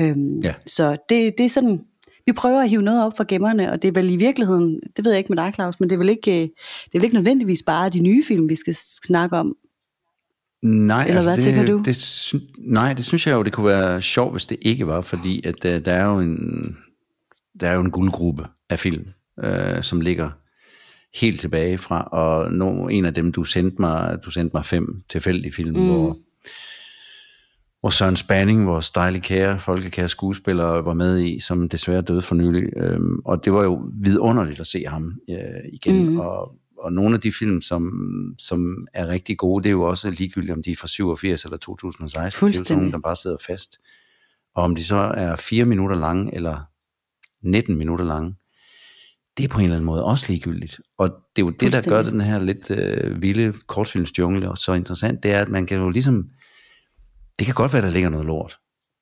Øhm, 0.00 0.40
Ja. 0.42 0.54
Så 0.66 0.96
det, 1.08 1.34
det 1.38 1.44
er 1.44 1.48
sådan, 1.48 1.80
vi 2.26 2.32
prøver 2.32 2.60
at 2.60 2.70
hive 2.70 2.82
noget 2.82 3.04
op 3.04 3.16
fra 3.16 3.24
gemmerne, 3.28 3.72
og 3.72 3.82
det 3.82 3.88
er 3.88 3.92
vel 3.92 4.10
i 4.10 4.16
virkeligheden, 4.16 4.80
det 4.96 5.04
ved 5.04 5.12
jeg 5.12 5.18
ikke 5.18 5.32
med 5.32 5.44
dig, 5.44 5.54
Claus, 5.54 5.80
men 5.80 5.90
det 5.90 5.94
er 5.94 5.98
vel 5.98 6.08
ikke, 6.08 6.32
øh, 6.32 6.42
det 6.42 6.94
er 6.94 6.98
vel 6.98 7.04
ikke 7.04 7.16
nødvendigvis 7.16 7.62
bare 7.62 7.88
de 7.90 8.00
nye 8.00 8.22
film, 8.28 8.48
vi 8.48 8.54
skal 8.54 8.74
snakke 9.06 9.36
om. 9.36 9.56
Nej, 10.64 11.04
Eller 11.08 11.22
hvad 11.22 11.36
det, 11.36 11.44
tænker 11.44 11.66
du? 11.66 11.82
Det, 11.84 12.34
nej, 12.58 12.92
det 12.92 13.04
synes 13.04 13.26
jeg 13.26 13.34
jo, 13.34 13.42
det 13.42 13.52
kunne 13.52 13.66
være 13.66 14.02
sjovt, 14.02 14.32
hvis 14.32 14.46
det 14.46 14.58
ikke 14.62 14.86
var, 14.86 15.00
fordi 15.00 15.46
at, 15.46 15.64
uh, 15.64 15.84
der, 15.84 15.92
er 15.92 16.04
jo 16.04 16.18
en, 16.18 16.76
der 17.60 17.68
er 17.68 17.74
jo 17.74 17.80
en 17.80 17.90
guldgruppe 17.90 18.46
af 18.70 18.78
film, 18.78 19.06
uh, 19.44 19.82
som 19.82 20.00
ligger 20.00 20.30
helt 21.20 21.40
tilbage 21.40 21.78
fra, 21.78 22.02
og 22.02 22.52
no, 22.52 22.88
en 22.88 23.04
af 23.04 23.14
dem, 23.14 23.32
du 23.32 23.44
sendte 23.44 23.76
mig, 23.80 24.18
du 24.24 24.30
sendte 24.30 24.56
mig 24.56 24.64
fem 24.64 25.02
tilfældige 25.08 25.52
film, 25.52 25.76
mm. 25.76 25.86
hvor, 25.86 26.18
hvor 27.80 27.90
Søren 27.90 28.16
Spanning, 28.16 28.66
vores 28.66 28.90
dejlige 28.90 29.22
kære, 29.22 29.58
folkekære 29.58 30.08
skuespiller, 30.08 30.64
var 30.64 30.94
med 30.94 31.18
i, 31.18 31.40
som 31.40 31.68
desværre 31.68 32.02
døde 32.02 32.22
for 32.22 32.34
nylig. 32.34 32.76
Øhm, 32.76 33.18
og 33.24 33.44
det 33.44 33.52
var 33.52 33.62
jo 33.62 33.90
vidunderligt 34.02 34.60
at 34.60 34.66
se 34.66 34.84
ham 34.86 35.12
øh, 35.30 35.72
igen. 35.72 36.08
Mm. 36.10 36.20
Og, 36.20 36.52
og 36.84 36.92
nogle 36.92 37.14
af 37.14 37.20
de 37.20 37.32
film, 37.32 37.62
som, 37.62 37.92
som 38.38 38.86
er 38.94 39.08
rigtig 39.08 39.38
gode, 39.38 39.62
det 39.62 39.68
er 39.68 39.72
jo 39.72 39.82
også 39.82 40.10
ligegyldigt, 40.10 40.52
om 40.52 40.62
de 40.62 40.72
er 40.72 40.76
fra 40.76 40.88
87 40.88 41.44
eller 41.44 41.56
2016. 41.56 42.48
Det 42.48 42.56
er 42.56 42.60
jo 42.60 42.64
sådan 42.64 42.78
nogle, 42.78 42.92
der 42.92 42.98
bare 42.98 43.16
sidder 43.16 43.36
fast. 43.46 43.78
Og 44.54 44.64
om 44.64 44.76
de 44.76 44.84
så 44.84 44.96
er 44.96 45.36
4 45.36 45.64
minutter 45.64 45.96
lange, 45.96 46.34
eller 46.34 46.62
19 47.42 47.76
minutter 47.76 48.04
lange, 48.04 48.34
det 49.36 49.44
er 49.44 49.48
på 49.48 49.58
en 49.58 49.64
eller 49.64 49.76
anden 49.76 49.86
måde 49.86 50.04
også 50.04 50.26
ligegyldigt. 50.28 50.80
Og 50.98 51.08
det 51.08 51.42
er 51.42 51.46
jo 51.46 51.50
det, 51.50 51.72
der 51.72 51.82
gør 51.82 52.02
den 52.02 52.20
her 52.20 52.38
lidt 52.38 52.70
øh, 52.70 53.22
vilde 53.22 53.52
kortfilmsjungle 53.66 54.56
så 54.56 54.72
interessant, 54.72 55.22
det 55.22 55.32
er, 55.32 55.40
at 55.40 55.48
man 55.48 55.66
kan 55.66 55.78
jo 55.78 55.90
ligesom, 55.90 56.28
det 57.38 57.46
kan 57.46 57.54
godt 57.54 57.72
være, 57.72 57.82
der 57.82 57.90
ligger 57.90 58.08
noget 58.08 58.26
lort, 58.26 58.58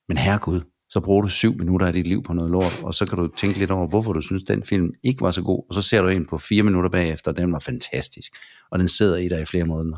men 0.08 0.16
herregud, 0.16 0.60
så 0.92 1.00
bruger 1.00 1.22
du 1.22 1.28
syv 1.28 1.58
minutter 1.58 1.86
af 1.86 1.92
dit 1.92 2.06
liv 2.06 2.22
på 2.22 2.32
noget 2.32 2.50
lort, 2.50 2.80
og 2.82 2.94
så 2.94 3.06
kan 3.06 3.18
du 3.18 3.28
tænke 3.36 3.58
lidt 3.58 3.70
over, 3.70 3.88
hvorfor 3.88 4.12
du 4.12 4.20
synes, 4.20 4.42
den 4.42 4.62
film 4.62 4.90
ikke 5.02 5.20
var 5.20 5.30
så 5.30 5.42
god, 5.42 5.64
og 5.68 5.74
så 5.74 5.82
ser 5.82 6.02
du 6.02 6.08
en 6.08 6.26
på 6.26 6.38
fire 6.38 6.62
minutter 6.62 6.90
bagefter, 6.90 7.30
og 7.30 7.36
den 7.36 7.52
var 7.52 7.58
fantastisk, 7.58 8.32
og 8.70 8.78
den 8.78 8.88
sidder 8.88 9.16
i 9.16 9.28
dig 9.28 9.42
i 9.42 9.44
flere 9.44 9.64
måneder. 9.64 9.96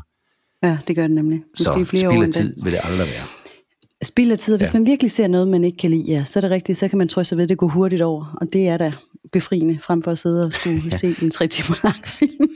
Ja, 0.63 0.77
det 0.87 0.95
gør 0.95 1.07
den 1.07 1.15
nemlig. 1.15 1.43
Måske 1.51 1.63
Så 1.63 1.85
flere 1.85 2.11
spild 2.11 2.23
af 2.23 2.33
tid 2.33 2.55
vil 2.63 2.71
det 2.71 2.79
aldrig 2.83 3.07
være. 3.07 3.23
Spild 4.03 4.31
af 4.31 4.37
tid, 4.37 4.57
hvis 4.57 4.73
Ja. 4.73 4.79
man 4.79 4.85
virkelig 4.85 5.11
ser 5.11 5.27
noget, 5.27 5.47
man 5.47 5.63
ikke 5.63 5.77
kan 5.77 5.89
lide, 5.91 6.03
ja, 6.03 6.23
så 6.23 6.39
er 6.39 6.41
det 6.41 6.51
rigtigt, 6.51 6.77
så 6.77 6.87
kan 6.87 6.97
man 6.97 7.07
trøste 7.07 7.29
sig 7.29 7.37
ved, 7.37 7.43
at 7.43 7.49
det 7.49 7.57
går 7.57 7.67
hurtigt 7.67 8.01
over. 8.01 8.37
Og 8.41 8.53
det 8.53 8.67
er 8.67 8.77
da 8.77 8.93
befriende, 9.31 9.79
frem 9.83 10.03
for 10.03 10.11
at 10.11 10.19
sidde 10.19 10.45
og 10.45 10.53
skulle 10.53 10.81
ja. 10.91 10.97
se 10.97 11.15
en 11.21 11.31
tre 11.31 11.47
timer 11.47 11.75
lang 11.83 12.07
film. 12.07 12.49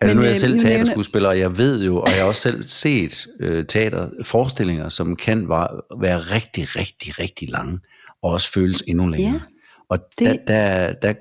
Altså 0.00 0.14
Men, 0.14 0.16
nu 0.16 0.22
er 0.22 0.26
jeg 0.26 0.34
øh, 0.36 0.40
selv 0.40 0.58
teaterskuespiller, 0.58 1.28
og 1.28 1.38
jeg 1.38 1.58
ved 1.58 1.84
jo, 1.84 2.00
og 2.00 2.08
jeg 2.10 2.16
har 2.18 2.24
også 2.24 2.40
selv 2.42 2.62
set 2.62 3.26
øh, 3.40 3.66
teaterforestillinger, 3.66 4.88
som 4.88 5.16
kan 5.16 5.48
være, 5.48 5.68
være 6.00 6.18
rigtig, 6.18 6.76
rigtig, 6.76 7.18
rigtig 7.18 7.48
lange, 7.50 7.80
og 8.22 8.30
også 8.32 8.52
føles 8.52 8.82
endnu 8.86 9.08
længere. 9.08 9.32
Ja, 9.34 9.40
og 9.88 9.98
det- 10.18 10.26
der, 10.26 10.36
der, 10.46 10.92
der, 10.92 11.14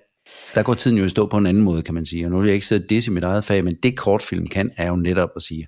der 0.55 0.63
går 0.63 0.73
tiden 0.73 0.97
jo 0.97 1.05
i 1.05 1.09
stå 1.09 1.27
på 1.27 1.37
en 1.37 1.45
anden 1.45 1.63
måde, 1.63 1.81
kan 1.81 1.93
man 1.93 2.05
sige. 2.05 2.25
Og 2.25 2.31
nu 2.31 2.39
vil 2.39 2.45
jeg 2.47 2.53
ikke 2.55 2.67
sidde 2.67 2.83
og 2.85 2.89
disse 2.89 3.11
i 3.11 3.13
mit 3.13 3.23
eget 3.23 3.43
fag, 3.45 3.63
men 3.63 3.75
det 3.83 3.97
kortfilm 3.97 4.47
kan, 4.47 4.71
er 4.77 4.87
jo 4.87 4.95
netop 4.95 5.29
at 5.35 5.43
sige, 5.43 5.67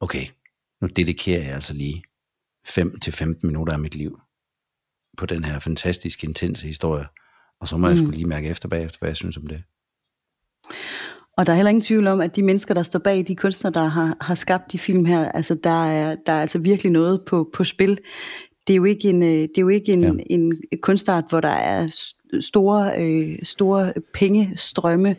okay, 0.00 0.26
nu 0.82 0.88
dedikerer 0.96 1.42
jeg 1.42 1.54
altså 1.54 1.72
lige 1.74 2.02
5-15 2.68 3.34
minutter 3.42 3.72
af 3.72 3.78
mit 3.78 3.94
liv 3.94 4.20
på 5.18 5.26
den 5.26 5.44
her 5.44 5.58
fantastisk 5.58 6.24
intense 6.24 6.66
historie, 6.66 7.06
og 7.60 7.68
så 7.68 7.76
må 7.76 7.86
jeg 7.88 7.96
Mm. 7.96 8.02
skulle 8.02 8.16
lige 8.16 8.28
mærke 8.28 8.48
efter 8.48 8.68
bagefter, 8.68 8.98
hvad 8.98 9.08
jeg 9.08 9.16
synes 9.16 9.36
om 9.36 9.46
det. 9.46 9.62
Og 11.36 11.46
der 11.46 11.52
er 11.52 11.56
heller 11.56 11.70
ingen 11.70 11.82
tvivl 11.82 12.06
om, 12.06 12.20
at 12.20 12.36
de 12.36 12.42
mennesker, 12.42 12.74
der 12.74 12.82
står 12.82 12.98
bag, 12.98 13.24
de 13.28 13.36
kunstnere, 13.36 13.72
der 13.74 13.84
har, 13.88 14.16
har 14.20 14.34
skabt 14.34 14.72
de 14.72 14.78
film 14.78 15.04
her, 15.04 15.28
altså 15.32 15.54
der 15.64 15.86
er, 15.86 16.16
der 16.26 16.32
er 16.32 16.40
altså 16.40 16.58
virkelig 16.58 16.92
noget 16.92 17.20
på, 17.26 17.50
på 17.54 17.64
spil. 17.64 17.98
Det 18.66 18.72
er 18.72 18.76
jo 18.76 18.84
ikke 18.84 19.08
en, 19.08 19.22
øh, 19.22 19.28
det 19.28 19.58
er 19.58 19.62
jo 19.62 19.68
ikke 19.68 19.92
en, 19.92 20.02
Ja. 20.02 20.24
en 20.30 20.52
kunstart, 20.82 21.24
hvor 21.28 21.40
der 21.40 21.48
er 21.48 21.88
store, 22.40 22.92
øh, 23.02 23.38
store 23.42 23.92
pengestrømme, 24.14 25.16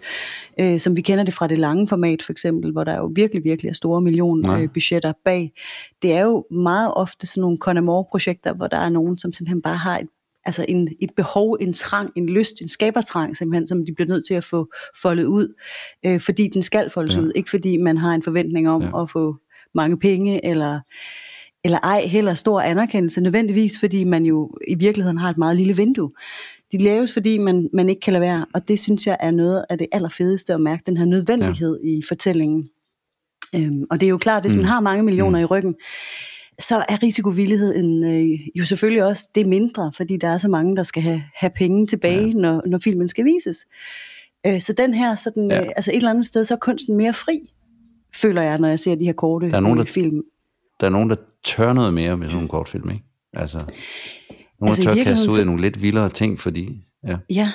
øh, 0.60 0.80
som 0.80 0.96
vi 0.96 1.02
kender 1.02 1.24
det 1.24 1.34
fra 1.34 1.48
det 1.48 1.60
lange 1.60 1.88
format 1.88 2.24
for 2.24 2.32
eksempel, 2.32 2.72
hvor 2.72 2.84
der 2.84 2.98
jo 2.98 3.12
virkelig, 3.16 3.44
virkelig 3.44 3.70
er 3.70 3.74
store 3.74 4.02
millionbudgetter 4.02 5.10
øh, 5.10 5.16
bag. 5.26 5.52
Det 6.02 6.12
er 6.14 6.22
jo 6.22 6.46
meget 6.52 6.94
ofte 6.96 7.28
sådan 7.28 7.42
nogle 7.42 7.58
Conamore-projekter, 7.58 8.54
hvor 8.54 8.68
der 8.68 8.78
er 8.78 8.90
nogen, 8.90 9.20
som 9.20 9.34
simpelthen 9.34 9.62
bare 9.62 9.78
har 9.78 9.98
et 10.00 10.08
altså 10.48 10.66
en, 10.68 10.90
et 11.00 11.10
behov, 11.16 11.58
en 11.62 11.74
trang, 11.74 12.12
en 12.16 12.30
lyst, 12.30 12.62
en 12.62 12.68
skabertrang 12.68 13.38
simpelthen, 13.38 13.68
som 13.68 13.86
de 13.86 13.94
bliver 13.96 14.08
nødt 14.08 14.28
til 14.28 14.34
at 14.34 14.44
få 14.44 14.74
foldet 15.02 15.26
ud, 15.26 15.54
øh, 16.06 16.20
fordi 16.20 16.48
den 16.48 16.62
skal 16.62 16.90
foldes 16.90 17.16
Ja. 17.16 17.22
ud, 17.22 17.32
ikke 17.36 17.50
fordi 17.50 17.78
man 17.78 17.98
har 17.98 18.14
en 18.14 18.24
forventning 18.24 18.70
om 18.70 18.82
ja. 18.82 19.02
at 19.02 19.10
få 19.10 19.36
mange 19.76 20.00
penge, 20.00 20.46
eller, 20.46 20.80
eller 21.64 21.78
ej 21.84 22.02
heller 22.02 22.34
stor 22.34 22.62
anerkendelse, 22.62 23.22
nødvendigvis 23.22 23.80
fordi 23.80 24.04
man 24.04 24.26
jo 24.26 24.52
i 24.68 24.76
virkeligheden 24.76 25.18
har 25.18 25.30
et 25.30 25.38
meget 25.38 25.58
lille 25.58 25.76
vindue. 25.76 26.12
De 26.72 26.78
laves, 26.78 27.14
fordi 27.14 27.38
man, 27.38 27.70
man 27.74 27.90
ikke 27.90 28.02
kan 28.02 28.14
lade 28.14 28.22
være, 28.22 28.46
og 28.54 28.68
det 28.68 28.80
synes 28.80 29.08
jeg 29.08 29.18
er 29.20 29.32
noget 29.32 29.66
af 29.70 29.78
det 29.78 29.88
allerfedeste 29.92 30.54
at 30.54 30.62
mærke, 30.62 30.84
den 30.86 30.98
her 30.98 31.06
nødvendighed 31.06 31.80
ja. 31.84 31.90
i 31.90 32.02
fortællingen. 32.08 32.70
Øhm, 33.56 33.84
og 33.90 34.00
det 34.00 34.06
er 34.06 34.10
jo 34.10 34.18
klart, 34.18 34.44
hvis 34.44 34.56
mm. 34.56 34.62
man 34.62 34.66
har 34.66 34.80
mange 34.80 35.04
millioner 35.04 35.40
mm. 35.40 35.44
i 35.44 35.46
ryggen, 35.46 35.76
så 36.60 36.86
er 36.90 37.04
risikovilligheden 37.04 38.04
øh, 38.04 38.40
jo 38.56 38.66
selvfølgelig 38.66 39.04
også 39.04 39.30
det 39.36 39.46
mindre, 39.46 39.92
fordi 39.98 40.18
der 40.18 40.28
er 40.28 40.38
så 40.38 40.48
mange, 40.48 40.76
der 40.76 40.84
skal 40.84 41.04
have, 41.04 41.24
have 41.36 41.50
penge 41.56 41.88
tilbage, 41.88 42.28
ja. 42.28 42.34
når, 42.34 42.62
når 42.66 42.80
filmen 42.84 43.08
skal 43.08 43.26
vises. 43.26 43.66
Øh, 44.46 44.62
så 44.62 44.74
den 44.74 44.94
her, 44.94 45.16
sådan, 45.16 45.52
ja. 45.52 45.62
øh, 45.62 45.68
altså 45.76 45.92
et 45.92 45.96
eller 45.96 46.10
andet 46.10 46.26
sted, 46.26 46.46
så 46.46 46.54
er 46.54 46.58
kunsten 46.58 46.98
mere 46.98 47.14
fri, 47.14 47.40
føler 48.16 48.42
jeg, 48.42 48.58
når 48.60 48.68
jeg 48.68 48.80
ser 48.80 48.96
de 48.96 49.06
her 49.06 49.14
korte 49.14 49.50
Der 49.50 49.56
er 49.56 49.60
nogen, 49.60 49.78
der- 49.78 49.86
film. 49.86 50.22
Der 50.80 50.86
er 50.86 50.92
nogen, 50.92 51.10
der 51.10 51.16
tør 51.44 51.74
noget 51.74 51.94
mere 51.94 52.18
med 52.18 52.28
sådan 52.28 52.36
nogle 52.36 52.50
kortfilm, 52.50 52.90
ikke? 52.90 53.04
Altså, 53.34 53.58
nogen, 54.60 54.70
Altså, 54.70 54.84
tør 54.84 55.04
kaste 55.04 55.32
ud 55.32 55.40
af 55.40 55.46
nogle 55.46 55.62
lidt 55.62 55.82
vildere 55.82 56.10
ting, 56.10 56.40
fordi... 56.40 56.84
Ja. 57.08 57.18
Ja, 57.30 57.52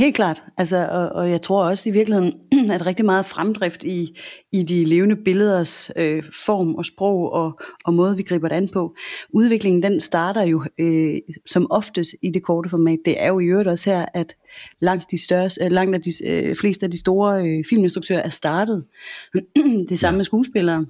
helt 0.00 0.16
klart. 0.16 0.42
Altså, 0.56 0.88
og, 0.90 1.08
og 1.08 1.30
jeg 1.30 1.42
tror 1.42 1.64
også 1.64 1.88
i 1.88 1.92
virkeligheden, 1.92 2.34
at 2.74 2.86
rigtig 2.86 3.04
meget 3.04 3.26
fremdrift 3.26 3.84
i, 3.84 4.18
i 4.52 4.62
de 4.62 4.84
levende 4.84 5.16
billeders 5.16 5.90
øh, 5.96 6.22
form 6.44 6.74
og 6.74 6.86
sprog 6.86 7.32
og, 7.32 7.60
og 7.84 7.94
måde, 7.94 8.16
vi 8.16 8.22
griber 8.22 8.48
det 8.48 8.56
an 8.56 8.68
på. 8.68 8.94
Udviklingen, 9.32 9.82
den 9.82 10.00
starter 10.00 10.42
jo 10.42 10.64
øh, 10.78 11.14
som 11.46 11.70
oftest 11.70 12.10
i 12.22 12.30
det 12.30 12.42
korte 12.42 12.68
format. 12.68 12.98
Det 13.04 13.22
er 13.22 13.28
jo 13.28 13.38
i 13.38 13.44
øvrigt 13.44 13.68
også 13.68 13.90
her, 13.90 14.06
at 14.14 14.34
langt 14.80 15.10
de, 15.10 15.24
største, 15.24 15.64
øh, 15.64 15.70
langt 15.70 15.94
af 15.94 16.00
de 16.00 16.10
øh, 16.26 16.56
fleste 16.56 16.86
af 16.86 16.90
de 16.90 16.98
store 16.98 17.42
øh, 17.44 17.64
filminstruktører 17.68 18.22
er 18.22 18.28
startet. 18.28 18.84
det 19.88 19.98
samme 19.98 20.16
med 20.16 20.24
skuespillere. 20.24 20.86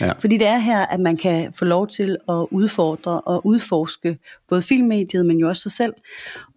Ja. 0.00 0.12
Fordi 0.12 0.36
det 0.36 0.46
er 0.46 0.58
her, 0.58 0.86
at 0.86 1.00
man 1.00 1.16
kan 1.16 1.52
få 1.58 1.64
lov 1.64 1.88
til 1.88 2.16
at 2.28 2.46
udfordre 2.50 3.20
og 3.20 3.46
udforske 3.46 4.18
både 4.48 4.62
filmmediet, 4.62 5.26
men 5.26 5.38
jo 5.38 5.48
også 5.48 5.62
sig 5.62 5.72
selv. 5.72 5.92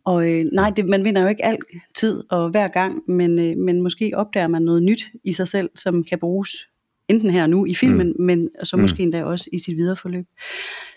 Og 0.05 0.29
øh, 0.31 0.45
nej, 0.53 0.69
det, 0.69 0.85
man 0.85 1.03
vinder 1.03 1.21
jo 1.21 1.27
ikke 1.27 1.45
altid 1.45 2.23
og 2.29 2.49
hver 2.49 2.67
gang, 2.67 3.11
men, 3.11 3.39
øh, 3.39 3.57
men 3.57 3.81
måske 3.81 4.11
opdager 4.15 4.47
man 4.47 4.61
noget 4.61 4.83
nyt 4.83 5.03
i 5.23 5.33
sig 5.33 5.47
selv, 5.47 5.69
som 5.75 6.03
kan 6.03 6.19
bruges 6.19 6.49
enten 7.07 7.29
her 7.29 7.43
og 7.43 7.49
nu 7.49 7.65
i 7.65 7.73
filmen, 7.73 8.07
mm. 8.19 8.25
men 8.25 8.49
så 8.63 8.77
måske 8.77 9.03
endda 9.03 9.23
også 9.23 9.49
i 9.53 9.59
sit 9.59 9.77
videre 9.77 9.95
forløb. 9.95 10.25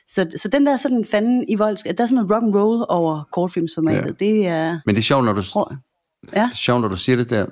Så, 0.09 0.27
så 0.37 0.49
den 0.49 0.67
der 0.67 0.77
sådan 0.77 1.05
fanden 1.05 1.45
i 1.49 1.55
voldsk, 1.55 1.87
der 1.87 1.91
er 2.03 2.07
sådan 2.07 2.15
noget 2.15 2.31
rock 2.31 2.43
and 2.43 2.55
roll 2.55 2.87
over 2.89 3.29
kortfilmsformatet. 3.33 4.17
Ja. 4.21 4.27
Det 4.27 4.47
er... 4.47 4.79
Men 4.87 4.95
det 4.95 5.01
er 5.01 5.05
sjovt, 5.05 5.25
når 5.25 5.33
du, 5.33 5.43
Ja, 6.35 6.43
det 6.43 6.51
er 6.51 6.55
sjovt, 6.55 6.81
når 6.81 6.89
du 6.89 6.97
siger 6.97 7.17
det 7.17 7.31
der, 7.31 7.47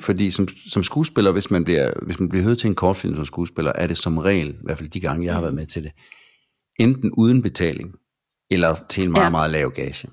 fordi 0.00 0.30
som, 0.30 0.48
som 0.68 0.82
skuespiller, 0.84 1.32
hvis 1.32 1.50
man, 1.50 1.64
bliver, 1.64 1.92
hvis 2.02 2.20
man 2.20 2.28
bliver 2.28 2.44
hørt 2.44 2.58
til 2.58 2.68
en 2.68 2.74
kortfilm 2.74 3.16
som 3.16 3.26
skuespiller, 3.26 3.72
er 3.74 3.86
det 3.86 3.96
som 3.96 4.18
regel, 4.18 4.48
i 4.48 4.54
hvert 4.62 4.78
fald 4.78 4.88
de 4.88 5.00
gange, 5.00 5.26
jeg 5.26 5.34
har 5.34 5.40
været 5.40 5.54
med 5.54 5.66
til 5.66 5.82
det, 5.82 5.92
enten 6.78 7.10
uden 7.12 7.42
betaling, 7.42 7.94
eller 8.50 8.76
til 8.88 9.04
en 9.04 9.12
meget, 9.12 9.22
Ja. 9.22 9.26
ja. 9.26 9.30
meget 9.30 9.50
lav 9.50 9.70
gage. 9.70 10.08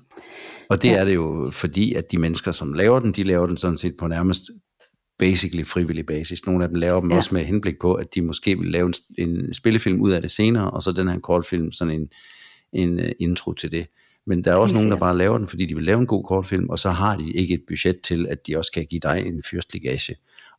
Og 0.70 0.82
det 0.82 0.88
Ja. 0.88 0.96
er 0.96 1.04
det 1.04 1.14
jo 1.14 1.50
fordi, 1.52 1.94
at 1.94 2.12
de 2.12 2.18
mennesker, 2.18 2.52
som 2.52 2.72
laver 2.72 3.00
den, 3.00 3.12
de 3.12 3.22
laver 3.22 3.46
den 3.46 3.56
sådan 3.56 3.76
set 3.76 3.96
på 3.96 4.06
nærmest 4.08 4.50
basically 5.18 5.64
frivillig 5.66 6.06
basis. 6.06 6.46
Nogle 6.46 6.64
af 6.64 6.68
dem 6.70 6.78
laver 6.78 7.00
dem 7.00 7.10
Ja. 7.10 7.16
også 7.16 7.34
med 7.34 7.44
henblik 7.44 7.78
på, 7.80 7.94
at 7.94 8.14
de 8.14 8.22
måske 8.22 8.58
vil 8.58 8.70
lave 8.70 8.86
en, 9.18 9.28
en 9.28 9.54
spillefilm 9.54 10.00
ud 10.00 10.10
af 10.12 10.20
det 10.22 10.30
senere, 10.30 10.70
og 10.70 10.82
så 10.82 10.92
den 10.92 11.08
her 11.08 11.18
kortfilm 11.18 11.72
sådan 11.72 11.94
en, 12.00 12.08
en 12.72 12.98
uh, 13.00 13.04
intro 13.18 13.52
til 13.52 13.72
det. 13.72 13.86
Men 14.26 14.44
der 14.44 14.52
er 14.52 14.56
også 14.56 14.74
nogen, 14.74 14.90
der 14.90 14.96
bare 14.96 15.16
laver 15.18 15.38
den, 15.38 15.46
fordi 15.46 15.66
de 15.66 15.74
vil 15.74 15.84
lave 15.84 16.00
en 16.00 16.06
god 16.06 16.24
kortfilm, 16.24 16.68
og 16.68 16.78
så 16.78 16.90
har 16.90 17.16
de 17.16 17.32
ikke 17.32 17.54
et 17.54 17.62
budget 17.68 18.00
til, 18.00 18.26
at 18.30 18.46
de 18.46 18.56
også 18.56 18.72
kan 18.72 18.86
give 18.86 19.00
dig 19.00 19.22
en 19.26 19.42
fyrstelig 19.50 19.82
gage. 19.82 20.16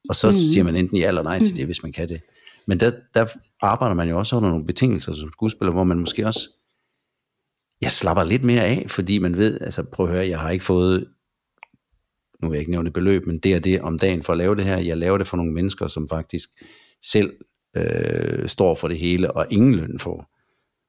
Og 0.10 0.16
så 0.16 0.28
Mhm. 0.28 0.34
mm. 0.36 0.38
siger 0.54 0.64
man 0.64 0.76
enten 0.76 0.98
ja 0.98 1.08
eller 1.08 1.24
nej 1.24 1.44
til 1.44 1.56
det, 1.56 1.66
hvis 1.66 1.84
man 1.84 1.92
kan 1.92 2.10
det. 2.10 2.22
Men 2.68 2.80
der, 2.80 2.92
der 3.14 3.26
arbejder 3.62 3.96
man 3.96 4.10
jo 4.10 4.18
også 4.18 4.36
under 4.36 4.50
nogle 4.50 4.66
betingelser 4.66 5.14
som 5.14 5.30
skuespiller, 5.30 5.72
hvor 5.72 5.84
man 5.84 6.00
måske 6.00 6.28
også 6.28 6.50
jeg 7.82 7.92
slapper 7.92 8.24
lidt 8.24 8.44
mere 8.44 8.64
af, 8.64 8.86
fordi 8.88 9.20
man 9.20 9.38
ved, 9.38 9.62
altså 9.62 9.84
prøv 9.84 10.06
at 10.06 10.12
høre, 10.12 10.28
jeg 10.28 10.40
har 10.40 10.50
ikke 10.50 10.66
fået, 10.66 11.08
nu 12.42 12.50
vil 12.50 12.56
jeg 12.56 12.60
ikke 12.60 12.72
nævne 12.72 12.88
et 12.88 12.94
beløb, 12.94 13.26
men 13.28 13.38
det 13.38 13.54
er 13.54 13.60
det 13.60 13.82
om 13.82 14.00
dagen 14.00 14.24
for 14.24 14.34
at 14.34 14.38
lave 14.38 14.56
det 14.56 14.66
her. 14.66 14.78
Jeg 14.78 14.98
laver 14.98 15.18
det 15.18 15.28
for 15.28 15.38
nogle 15.38 15.54
mennesker, 15.54 15.88
som 15.88 16.08
faktisk 16.08 16.50
selv 17.12 17.34
øh, 17.78 18.50
står 18.50 18.76
for 18.76 18.88
det 18.88 18.98
hele, 18.98 19.32
og 19.32 19.48
ingen 19.50 19.76
løn 19.76 20.00
får. 20.00 20.26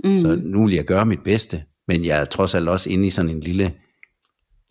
Mm. 0.05 0.21
Så 0.21 0.41
nu 0.45 0.65
vil 0.67 0.75
jeg 0.75 0.85
gøre 0.85 1.07
mit 1.07 1.23
bedste, 1.25 1.63
men 1.89 2.05
jeg 2.05 2.21
er 2.21 2.25
trods 2.25 2.55
alt 2.55 2.69
også 2.69 2.91
inde 2.91 3.07
i 3.07 3.11
sådan 3.11 3.31
en 3.31 3.41
lille, 3.41 3.75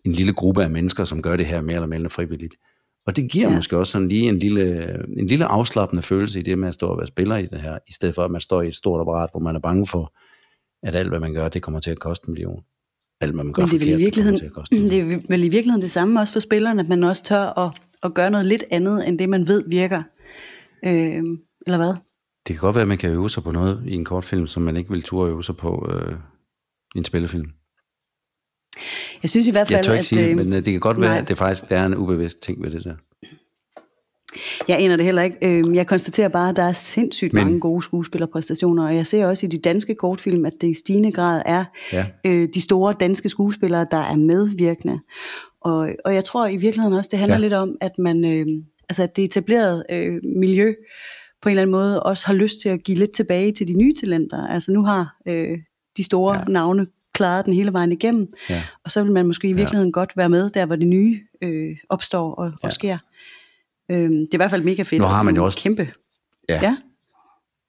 en 0.04 0.12
lille 0.12 0.32
gruppe 0.32 0.64
af 0.64 0.70
mennesker, 0.70 1.04
som 1.04 1.22
gør 1.22 1.36
det 1.36 1.46
her 1.46 1.60
mere 1.60 1.74
eller 1.74 1.86
mindre 1.86 2.10
frivilligt. 2.10 2.54
Og 3.06 3.16
det 3.16 3.30
giver 3.30 3.48
Ja. 3.50 3.56
måske 3.56 3.76
også 3.76 3.90
sådan 3.90 4.08
lige 4.08 4.28
en 4.28 4.38
lille, 4.38 4.84
en 5.18 5.26
lille 5.26 5.44
afslappende 5.44 6.02
følelse 6.02 6.40
i 6.40 6.42
det 6.42 6.58
med 6.58 6.68
at 6.68 6.74
stå 6.74 6.86
og 6.86 6.98
være 6.98 7.06
spiller 7.06 7.36
i 7.36 7.46
det 7.46 7.60
her, 7.60 7.78
i 7.88 7.92
stedet 7.92 8.14
for 8.14 8.24
at 8.24 8.30
man 8.30 8.40
står 8.40 8.62
i 8.62 8.68
et 8.68 8.76
stort 8.76 9.00
apparat, 9.00 9.30
hvor 9.32 9.40
man 9.40 9.56
er 9.56 9.60
bange 9.60 9.86
for, 9.86 10.14
at 10.82 10.94
alt 10.94 11.08
hvad 11.08 11.20
man 11.20 11.34
gør, 11.34 11.48
det 11.48 11.62
kommer 11.62 11.80
til 11.80 11.90
at 11.90 11.98
koste 11.98 12.28
en 12.28 12.32
million. 12.32 12.64
Alt 13.20 13.34
hvad 13.34 13.44
man 13.44 13.52
gør 13.52 13.62
men 13.62 13.70
det 13.70 13.74
er, 13.74 13.78
vel 13.78 13.88
i 13.88 13.90
forkert, 13.90 14.00
virkeligheden, 14.00 14.40
det 14.40 14.52
kommer 14.52 14.66
til 14.66 14.76
at 14.76 14.82
koste 14.82 15.10
det 15.10 15.14
er 15.14 15.26
vel 15.28 15.44
i 15.44 15.48
virkeligheden 15.48 15.82
det 15.82 15.90
samme 15.90 16.20
også 16.20 16.32
for 16.32 16.40
spillerne, 16.40 16.82
at 16.82 16.88
man 16.88 17.04
også 17.04 17.24
tør 17.24 17.58
at, 17.58 17.70
at 18.02 18.14
gøre 18.14 18.30
noget 18.30 18.46
lidt 18.46 18.64
andet, 18.70 19.08
end 19.08 19.18
det 19.18 19.28
man 19.28 19.48
ved 19.48 19.64
virker. 19.68 20.02
Øh, 20.84 21.22
eller 21.66 21.76
hvad? 21.76 21.94
Det 22.46 22.56
kan 22.56 22.60
godt 22.60 22.74
være, 22.74 22.82
at 22.82 22.88
man 22.88 22.98
kan 22.98 23.10
øve 23.12 23.30
sig 23.30 23.42
på 23.42 23.50
noget 23.50 23.82
i 23.86 23.94
en 23.94 24.04
kortfilm, 24.04 24.46
som 24.46 24.62
man 24.62 24.76
ikke 24.76 24.90
vil 24.90 25.02
turde 25.02 25.30
øve 25.30 25.44
sig 25.44 25.56
på 25.56 25.88
øh, 25.92 26.16
i 26.94 26.98
en 26.98 27.04
spillefilm. 27.04 27.50
Jeg 29.22 29.30
synes 29.30 29.48
i 29.48 29.50
hvert 29.50 29.68
fald, 29.68 29.76
Jeg 29.76 29.84
tør 29.84 29.92
ikke 29.92 29.98
at... 29.98 30.06
sige 30.06 30.22
det, 30.22 30.30
øh, 30.30 30.36
men 30.36 30.52
øh, 30.52 30.64
det 30.64 30.72
kan 30.72 30.80
godt 30.80 31.00
være, 31.00 31.10
nej. 31.10 31.18
at 31.18 31.28
det 31.28 31.38
faktisk 31.38 31.70
der 31.70 31.78
er 31.78 31.86
en 31.86 31.96
ubevidst 31.96 32.42
ting 32.42 32.62
ved 32.62 32.70
det 32.70 32.84
der. 32.84 32.94
Jeg 34.68 34.78
aner 34.80 34.96
det 34.96 35.04
heller 35.04 35.22
ikke. 35.22 35.36
Øh, 35.42 35.74
Jeg 35.76 35.86
konstaterer 35.86 36.28
bare, 36.28 36.48
at 36.48 36.56
der 36.56 36.62
er 36.62 36.72
sindssygt 36.72 37.32
Men- 37.32 37.44
mange 37.44 37.60
gode 37.60 37.82
skuespillerpræstationer, 37.82 38.86
og 38.86 38.96
jeg 38.96 39.06
ser 39.06 39.26
også 39.26 39.46
i 39.46 39.48
de 39.48 39.58
danske 39.58 39.94
kortfilm, 39.94 40.44
at 40.46 40.52
det 40.60 40.68
i 40.68 40.74
stigende 40.74 41.12
grad 41.12 41.42
er 41.46 41.64
Ja. 41.92 42.06
øh, 42.24 42.48
de 42.54 42.60
store 42.60 42.94
danske 43.00 43.28
skuespillere, 43.28 43.86
der 43.90 43.96
er 43.96 44.16
medvirkende. 44.16 45.00
Og, 45.60 45.90
og 46.04 46.14
jeg 46.14 46.24
tror 46.24 46.46
i 46.46 46.56
virkeligheden 46.56 46.98
også, 46.98 47.08
det 47.12 47.18
handler 47.18 47.36
ja. 47.36 47.40
Lidt 47.40 47.52
om, 47.52 47.76
at 47.80 47.98
man, 47.98 48.24
øh, 48.24 48.46
altså 48.88 49.02
at 49.02 49.16
det 49.16 49.24
etablerede 49.24 49.84
øh, 49.90 50.20
miljø 50.36 50.74
på 51.42 51.48
en 51.48 51.50
eller 51.50 51.62
anden 51.62 51.72
måde 51.72 52.02
også 52.02 52.26
har 52.26 52.34
lyst 52.34 52.60
til 52.60 52.68
at 52.68 52.82
give 52.84 52.98
lidt 52.98 53.10
tilbage 53.12 53.52
til 53.52 53.68
de 53.68 53.74
nye 53.74 53.92
talenter. 54.00 54.46
Altså 54.46 54.72
nu 54.72 54.84
har 54.84 55.16
øh, 55.28 55.58
de 55.96 56.04
store 56.04 56.38
ja. 56.38 56.44
Navne 56.48 56.86
klaret 57.14 57.44
den 57.46 57.54
hele 57.54 57.72
vejen 57.72 57.92
igennem, 57.92 58.28
Ja. 58.50 58.62
og 58.84 58.90
så 58.90 59.02
vil 59.02 59.12
man 59.12 59.26
måske 59.26 59.48
i 59.48 59.52
virkeligheden 59.52 59.88
ja. 59.88 60.00
godt 60.00 60.12
være 60.16 60.28
med, 60.28 60.50
der 60.50 60.66
hvor 60.66 60.76
det 60.76 60.88
nye 60.88 61.20
øh, 61.42 61.76
opstår 61.88 62.34
og. 62.34 62.46
Ja. 62.62 62.66
og 62.66 62.72
sker. 62.72 62.98
Øhm, 63.90 64.12
det 64.12 64.22
er 64.22 64.34
i 64.34 64.36
hvert 64.36 64.50
fald 64.50 64.62
mega 64.64 64.82
fedt. 64.82 65.02
Nu 65.02 65.08
har 65.08 65.22
man 65.22 65.34
jo 65.34 65.36
nogle 65.36 65.48
også- 65.48 65.60
Kæmpe. 65.60 65.92
Ja. 66.48 66.60
Ja. 66.62 66.76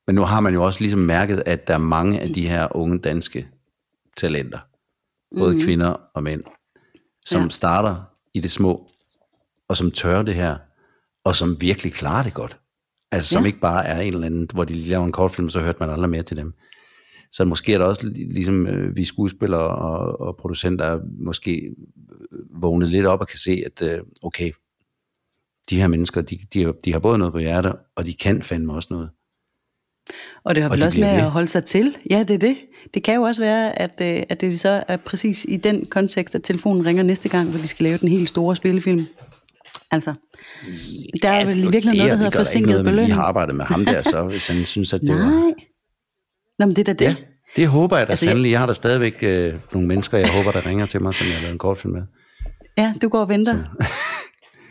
Men 0.08 0.16
nu 0.16 0.22
har 0.22 0.40
man 0.40 0.54
jo 0.54 0.64
også 0.64 0.80
ligesom 0.82 1.00
mærket, 1.00 1.44
at 1.46 1.68
der 1.68 1.74
er 1.74 1.78
mange 1.78 2.20
af 2.20 2.30
de 2.30 2.48
her 2.48 2.76
unge 2.76 3.00
danske 3.00 3.48
talenter, 4.18 4.60
både 5.38 5.50
Mhm. 5.52 5.60
mm. 5.60 5.64
kvinder 5.66 5.90
og 6.14 6.24
mænd, 6.24 6.44
som 7.26 7.42
Ja. 7.42 7.50
starter 7.50 8.04
i 8.34 8.40
det 8.40 8.52
små, 8.52 8.88
og 9.68 9.78
som 9.78 9.92
tør 9.92 10.22
det 10.22 10.34
her, 10.34 10.58
og 11.24 11.36
som 11.36 11.62
virkelig 11.62 11.94
klarer 11.94 12.24
det 12.24 12.34
godt. 12.34 12.58
Altså 13.12 13.30
som 13.30 13.42
Ja. 13.44 13.48
ikke 13.48 13.60
bare 13.60 13.86
er 13.86 14.02
en 14.02 14.14
eller 14.14 14.26
anden, 14.26 14.50
hvor 14.54 14.64
de 14.64 14.74
laver 14.74 15.06
en 15.06 15.12
kortfilm, 15.12 15.50
så 15.50 15.60
hørte 15.60 15.78
man 15.80 15.90
aldrig 15.90 16.10
mere 16.10 16.24
til 16.24 16.38
dem. 16.38 16.54
Så 17.32 17.46
måske 17.46 17.74
er 17.74 17.78
der 17.78 17.86
også, 17.86 18.02
li- 18.08 18.34
ligesom 18.34 18.68
øh, 18.68 18.96
vi 18.96 19.06
skuespillere 19.06 19.68
og, 19.68 20.22
og 20.22 20.38
producenter, 20.38 20.86
er 20.86 21.00
måske 21.20 21.76
øh, 22.32 22.62
vågnet 22.62 22.90
lidt 22.90 23.06
op 23.06 23.20
og 23.22 23.28
kan 23.28 23.38
se, 23.38 23.64
at 23.66 23.82
øh, 23.82 24.00
okay, 24.24 24.52
de 25.70 25.80
her 25.82 25.88
mennesker, 25.88 26.22
de, 26.22 26.38
de, 26.54 26.64
har- 26.64 26.74
de 26.86 26.92
har 26.92 27.00
både 27.00 27.18
noget 27.18 27.34
på 27.34 27.40
hjertet, 27.40 27.74
og 27.96 28.06
de 28.06 28.14
kan 28.14 28.44
fandme 28.44 28.74
også 28.74 28.88
noget. 28.92 29.10
Og 30.46 30.56
det 30.56 30.64
har 30.64 30.70
vel 30.70 30.80
de 30.82 30.86
også 30.86 31.00
med 31.00 31.10
ved. 31.10 31.18
at 31.22 31.32
holde 31.32 31.48
sig 31.48 31.64
til. 31.64 31.98
Ja, 32.10 32.20
det 32.24 32.34
er 32.34 32.38
det. 32.38 32.58
Det 32.94 33.04
kan 33.04 33.16
jo 33.16 33.22
også 33.22 33.42
være, 33.42 33.80
at, 33.82 34.02
øh, 34.02 34.24
at 34.30 34.42
det 34.42 34.60
så 34.60 34.84
er 34.88 34.98
præcis 34.98 35.46
i 35.50 35.58
den 35.58 35.86
kontekst, 35.86 36.36
at 36.36 36.44
telefonen 36.44 36.86
ringer 36.86 37.04
næste 37.04 37.30
gang, 37.30 37.50
hvor 37.50 37.60
de 37.60 37.68
skal 37.68 37.84
lave 37.84 37.98
den 37.98 38.08
helt 38.10 38.30
store 38.30 38.56
spillefilm. 38.56 39.06
Altså, 39.92 40.14
der 41.24 41.30
er 41.30 41.46
vel 41.46 41.58
i 41.58 41.62
virkeligheden 41.62 41.98
noget, 41.98 42.12
der 42.12 42.18
hedder 42.18 42.38
forsinket 42.38 42.70
noget, 42.70 42.86
men 42.86 42.92
Vi 42.92 42.96
belønning. 42.96 43.16
har 43.16 43.24
arbejdet 43.24 43.56
med 43.56 43.66
ham 43.66 43.86
der, 43.86 44.02
så 44.02 44.24
hvis 44.32 44.48
han 44.48 44.66
synes, 44.66 44.94
at 44.94 45.02
det 45.02 45.10
var... 45.10 45.16
Nej. 45.30 45.54
Nå, 46.60 46.66
men 46.66 46.76
det 46.76 46.90
er 46.90 46.94
da 46.94 47.06
det. 47.06 47.06
Ja, 47.10 47.16
det 47.56 47.68
håber 47.68 47.98
jeg 47.98 48.08
da 48.08 48.12
Altså, 48.12 48.26
jeg- 48.26 48.32
sandelig. 48.32 48.52
Jeg 48.52 48.60
har 48.60 48.66
der 48.66 48.74
stadigvæk 48.74 49.16
øh, 49.22 49.54
nogle 49.74 49.88
mennesker, 49.88 50.18
jeg 50.18 50.30
håber, 50.38 50.52
der 50.52 50.68
ringer 50.70 50.86
til 50.86 51.02
mig, 51.02 51.14
som 51.14 51.28
jeg 51.28 51.36
har 51.36 51.42
lavet 51.42 51.54
en 51.54 51.60
kortfilm 51.60 51.94
med. 51.94 52.02
Ja, 52.78 52.94
du 53.02 53.10
går 53.10 53.20
og 53.20 53.30
venter. 53.30 53.58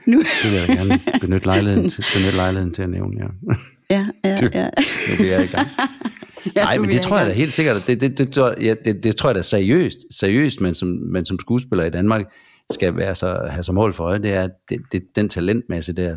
Nu. 0.07 0.19
Det 0.19 0.51
vil 0.51 0.59
jeg 0.59 0.69
gerne 0.69 1.01
benytte 1.21 1.47
lejligheden 1.47 1.89
til, 1.89 2.05
benytte 2.15 2.37
lejligheden 2.37 2.75
til 2.75 2.83
at 2.83 2.91
nævne, 2.91 3.15
ja. 3.21 3.55
Ja, 3.91 4.07
ja, 4.25 4.37
Det- 4.37 4.55
ja. 4.55 4.65
Nu 5.11 5.17
bliver 5.19 5.35
jeg 5.35 5.45
i 5.45 5.47
gang. 5.47 5.69
ja 6.57 6.63
Nej, 6.65 6.79
men 6.79 6.91
det 6.91 7.03
tror 7.03 7.19
jeg 7.19 7.27
da 7.27 7.33
helt 7.33 7.53
sikkert. 7.53 7.85
Det, 7.87 8.01
det, 8.01 8.19
det, 8.19 8.31
tror, 8.33 8.55
ja, 8.61 8.75
det, 8.85 9.05
det 9.05 9.17
tror 9.17 9.29
jeg 9.29 9.35
da 9.35 9.43
seriøst, 9.43 9.99
seriøst 10.11 10.61
men, 10.61 10.75
som, 10.75 10.89
men 10.89 11.25
som 11.25 11.39
skuespiller 11.41 11.85
i 11.85 11.91
Danmark 11.91 12.25
skal 12.73 12.97
være 12.97 13.15
så, 13.15 13.47
have 13.51 13.63
som 13.63 13.75
mål 13.75 13.93
for 13.93 14.05
øje, 14.05 14.19
det 14.23 14.33
er, 14.33 14.49
det, 14.69 14.81
det, 14.93 15.03
den 15.17 15.29
talentmasse 15.29 15.93
der, 15.93 16.17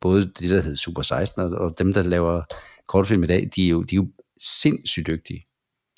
både 0.00 0.20
det, 0.40 0.50
der 0.50 0.60
hedder 0.62 0.76
Super 0.76 1.02
16, 1.02 1.42
og, 1.42 1.50
og 1.50 1.74
dem, 1.78 1.92
der 1.92 2.02
laver 2.02 2.42
kortfilm 2.88 3.24
i 3.24 3.26
dag, 3.26 3.48
de 3.56 3.64
er 3.64 3.68
jo, 3.68 3.82
de 3.82 3.94
er 3.94 3.96
jo 3.96 4.08
sindssygt 4.62 5.06
dygtige, 5.06 5.40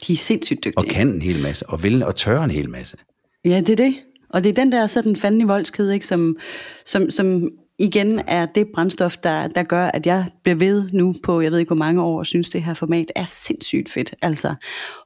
De 0.07 0.13
er 0.13 0.17
sindssygt 0.17 0.65
dygtige. 0.65 0.79
og 0.79 0.85
kan 0.85 1.09
en 1.09 1.23
hel 1.23 1.43
masse, 1.43 1.67
og 1.69 1.83
vil 1.83 2.03
og 2.05 2.17
tør 2.17 2.43
en 2.43 2.51
hel 2.51 2.71
masse. 2.71 2.97
Ja, 3.45 3.57
det 3.61 3.69
er 3.69 3.77
det. 3.77 3.95
Og 4.29 4.45
det 4.45 4.51
er 4.51 4.55
den 4.55 4.73
der 4.73 4.87
sådan 4.87 5.17
fanden 5.17 5.41
i 5.41 5.45
voldsked, 5.45 5.91
ikke, 5.91 6.07
som, 6.07 6.37
som, 6.85 7.11
som 7.11 7.51
igen 7.79 8.21
er 8.27 8.47
det 8.47 8.69
brændstof, 8.75 9.17
der, 9.17 9.49
der 9.49 9.63
gør, 9.63 9.87
at 9.87 10.07
jeg 10.07 10.27
bliver 10.43 10.57
ved 10.57 10.89
nu 10.93 11.15
på, 11.23 11.41
jeg 11.41 11.53
ved 11.53 11.59
ikke 11.59 11.69
hvor 11.69 11.77
mange 11.77 12.03
år, 12.03 12.19
og 12.19 12.27
synes, 12.27 12.51
det 12.51 12.63
her 12.63 12.75
format 12.75 13.13
er 13.17 13.25
sindssygt 13.25 13.91
fedt. 13.91 14.15
Altså, 14.23 14.55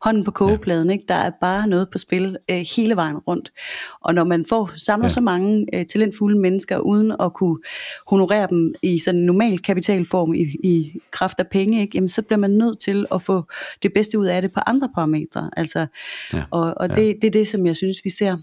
hånden 0.03 0.25
på 0.25 0.31
kogepladen, 0.31 0.87
ja. 0.87 0.93
ikke? 0.93 1.05
der 1.09 1.15
er 1.15 1.31
bare 1.41 1.69
noget 1.69 1.89
på 1.91 1.99
spil 1.99 2.37
øh, 2.51 2.65
hele 2.77 2.97
vejen 2.97 3.17
rundt. 3.17 3.53
Og 4.01 4.15
når 4.15 4.25
man 4.25 4.45
får 4.49 4.71
samler 4.77 5.05
ja. 5.05 5.09
så 5.09 5.21
mange 5.21 5.67
øh, 5.73 5.87
talentfulde 5.87 6.39
mennesker, 6.39 6.79
uden 6.79 7.13
at 7.21 7.35
kunne 7.35 7.59
honorere 8.07 8.47
dem 8.51 8.75
i 8.83 8.99
sådan 8.99 9.21
en 9.21 9.27
normal 9.27 9.59
kapitalform, 9.59 10.35
i, 10.35 10.41
i 10.65 10.93
kraft 11.11 11.41
af 11.41 11.49
penge, 11.49 11.81
ikke? 11.81 11.93
Jamen, 11.95 12.09
så 12.09 12.23
bliver 12.23 12.39
man 12.39 12.51
nødt 12.51 12.79
til 12.81 13.07
at 13.15 13.23
få 13.23 13.43
det 13.83 13.93
bedste 13.95 14.19
ud 14.19 14.27
af 14.27 14.43
det 14.43 14.53
på 14.53 14.61
andre 14.67 14.89
parametre. 14.95 15.51
Altså, 15.57 15.87
ja. 16.35 16.45
Og, 16.51 16.75
og 16.77 16.89
ja. 16.89 16.95
det, 16.95 17.17
det 17.23 17.27
er 17.27 17.31
det, 17.31 17.49
som 17.49 17.67
jeg 17.67 17.77
synes, 17.77 17.97
vi 18.05 18.11
ser. 18.11 18.37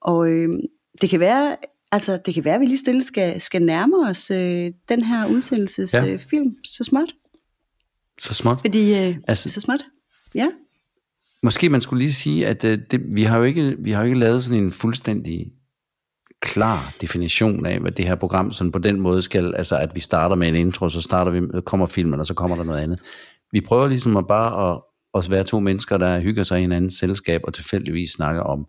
Og 0.00 0.28
øh, 0.28 0.48
det 1.00 1.10
kan 1.10 1.20
være, 1.20 1.56
Altså, 1.94 2.18
det 2.26 2.34
kan 2.34 2.44
være, 2.44 2.54
at 2.54 2.60
vi 2.60 2.66
lige 2.66 2.78
stille 2.78 3.04
skal, 3.04 3.40
skal 3.40 3.62
nærme 3.62 4.08
os 4.08 4.30
øh, 4.30 4.72
den 4.88 5.04
her 5.04 5.26
udsendelsesfilm 5.26 6.06
ja. 6.06 6.12
øh, 6.12 6.18
film, 6.18 6.56
så 6.64 6.84
småt. 6.84 7.14
Så 8.20 8.34
småt? 8.34 8.60
Fordi, 8.60 8.94
øh, 8.94 9.16
altså, 9.28 9.50
så 9.50 9.60
småt, 9.60 9.84
ja. 10.34 10.48
Måske 11.42 11.68
man 11.68 11.80
skulle 11.80 12.00
lige 12.00 12.12
sige, 12.12 12.46
at 12.46 12.64
øh, 12.64 12.78
det, 12.90 13.00
vi, 13.14 13.22
har 13.22 13.38
jo 13.38 13.44
ikke, 13.44 13.76
vi 13.78 13.90
har 13.90 14.00
jo 14.00 14.04
ikke 14.04 14.18
lavet 14.18 14.44
sådan 14.44 14.64
en 14.64 14.72
fuldstændig 14.72 15.52
klar 16.40 16.94
definition 17.00 17.66
af, 17.66 17.80
hvad 17.80 17.92
det 17.92 18.04
her 18.06 18.14
program 18.14 18.52
sådan 18.52 18.72
på 18.72 18.78
den 18.78 19.00
måde 19.00 19.22
skal, 19.22 19.54
altså 19.54 19.76
at 19.76 19.94
vi 19.94 20.00
starter 20.00 20.36
med 20.36 20.48
en 20.48 20.56
intro, 20.56 20.88
så 20.88 21.00
starter 21.00 21.32
vi, 21.32 21.60
kommer 21.60 21.86
filmen, 21.86 22.20
og 22.20 22.26
så 22.26 22.34
kommer 22.34 22.56
der 22.56 22.64
noget 22.64 22.80
andet. 22.80 23.00
Vi 23.52 23.60
prøver 23.60 23.88
ligesom 23.88 24.16
at 24.16 24.26
bare 24.26 24.72
at, 24.72 24.80
at 25.14 25.30
være 25.30 25.44
to 25.44 25.60
mennesker, 25.60 25.96
der 25.96 26.20
hygger 26.20 26.44
sig 26.44 26.58
i 26.58 26.60
hinandens 26.60 26.94
selskab, 26.94 27.40
og 27.44 27.54
tilfældigvis 27.54 28.10
snakker 28.10 28.42
om 28.42 28.66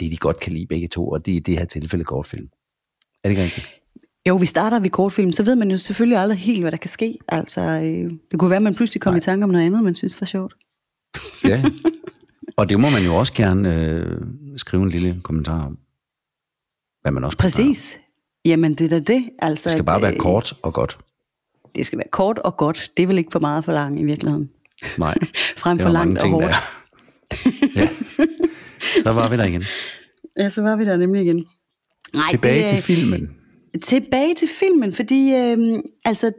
det, 0.00 0.10
de 0.10 0.16
godt 0.16 0.40
kan 0.40 0.52
lide 0.52 0.66
begge 0.66 0.88
to, 0.88 1.08
og 1.08 1.26
det 1.26 1.32
er 1.32 1.36
i 1.36 1.40
det 1.40 1.58
her 1.58 1.64
tilfælde 1.64 2.04
kortfilm. 2.04 2.48
Er 3.24 3.28
det 3.28 3.30
ikke 3.30 3.42
rigtigt? 3.42 3.66
Jo, 4.28 4.36
vi 4.36 4.46
starter 4.46 4.80
ved 4.80 4.90
kortfilm, 4.90 5.32
så 5.32 5.42
ved 5.42 5.56
man 5.56 5.70
jo 5.70 5.76
selvfølgelig 5.76 6.18
aldrig 6.18 6.38
helt, 6.38 6.60
hvad 6.60 6.72
der 6.72 6.78
kan 6.78 6.90
ske. 6.90 7.18
Altså, 7.28 7.60
øh, 7.60 8.10
det 8.30 8.38
kunne 8.38 8.50
være, 8.50 8.56
at 8.56 8.62
man 8.62 8.74
pludselig 8.74 9.00
kommer 9.00 9.18
i 9.18 9.20
tanke 9.20 9.44
om 9.44 9.50
noget 9.50 9.66
andet, 9.66 9.82
man 9.82 9.94
synes 9.94 10.20
var 10.20 10.26
sjovt. 10.26 10.54
Ja, 11.44 11.62
og 12.56 12.68
det 12.68 12.80
må 12.80 12.90
man 12.90 13.04
jo 13.04 13.14
også 13.14 13.32
gerne 13.32 13.74
øh, 13.74 14.20
skrive 14.56 14.82
en 14.82 14.90
lille 14.90 15.20
kommentar 15.22 15.66
om. 15.66 15.78
Hvad 17.02 17.12
man 17.12 17.24
også 17.24 17.38
Præcis. 17.38 17.98
Jamen, 18.44 18.74
det 18.74 18.84
er 18.92 18.98
da 18.98 19.12
det. 19.12 19.30
Altså, 19.38 19.68
det 19.68 19.72
skal 19.72 19.84
bare 19.84 20.02
være 20.02 20.14
øh, 20.14 20.18
kort 20.18 20.54
og 20.62 20.74
godt. 20.74 20.98
Det 21.74 21.86
skal 21.86 21.98
være 21.98 22.08
kort 22.10 22.38
og 22.38 22.56
godt. 22.56 22.90
Det 22.96 23.02
er 23.02 23.06
vel 23.06 23.18
ikke 23.18 23.32
for 23.32 23.40
meget 23.40 23.64
for 23.64 23.72
langt 23.72 24.00
i 24.00 24.04
virkeligheden. 24.04 24.50
Nej. 24.98 25.14
Frem 25.62 25.78
for 25.78 25.88
langt 25.88 26.22
og 26.22 26.30
hårdt. 26.30 26.54
ja. 27.76 27.88
Så 29.02 29.12
var 29.12 29.28
vi 29.28 29.36
der 29.36 29.44
igen. 29.44 29.64
Ja, 30.38 30.48
så 30.48 30.62
var 30.62 30.76
vi 30.76 30.84
der 30.84 30.96
nemlig 30.96 31.22
igen. 31.22 31.46
Nej, 32.14 32.24
tilbage 32.30 32.60
det, 32.60 32.68
til 32.68 32.82
filmen. 32.82 33.36
Tilbage 33.82 34.34
til 34.34 34.48
filmen, 34.48 34.92
fordi 34.92 35.34
øh, 35.34 35.78
altså, 36.04 36.32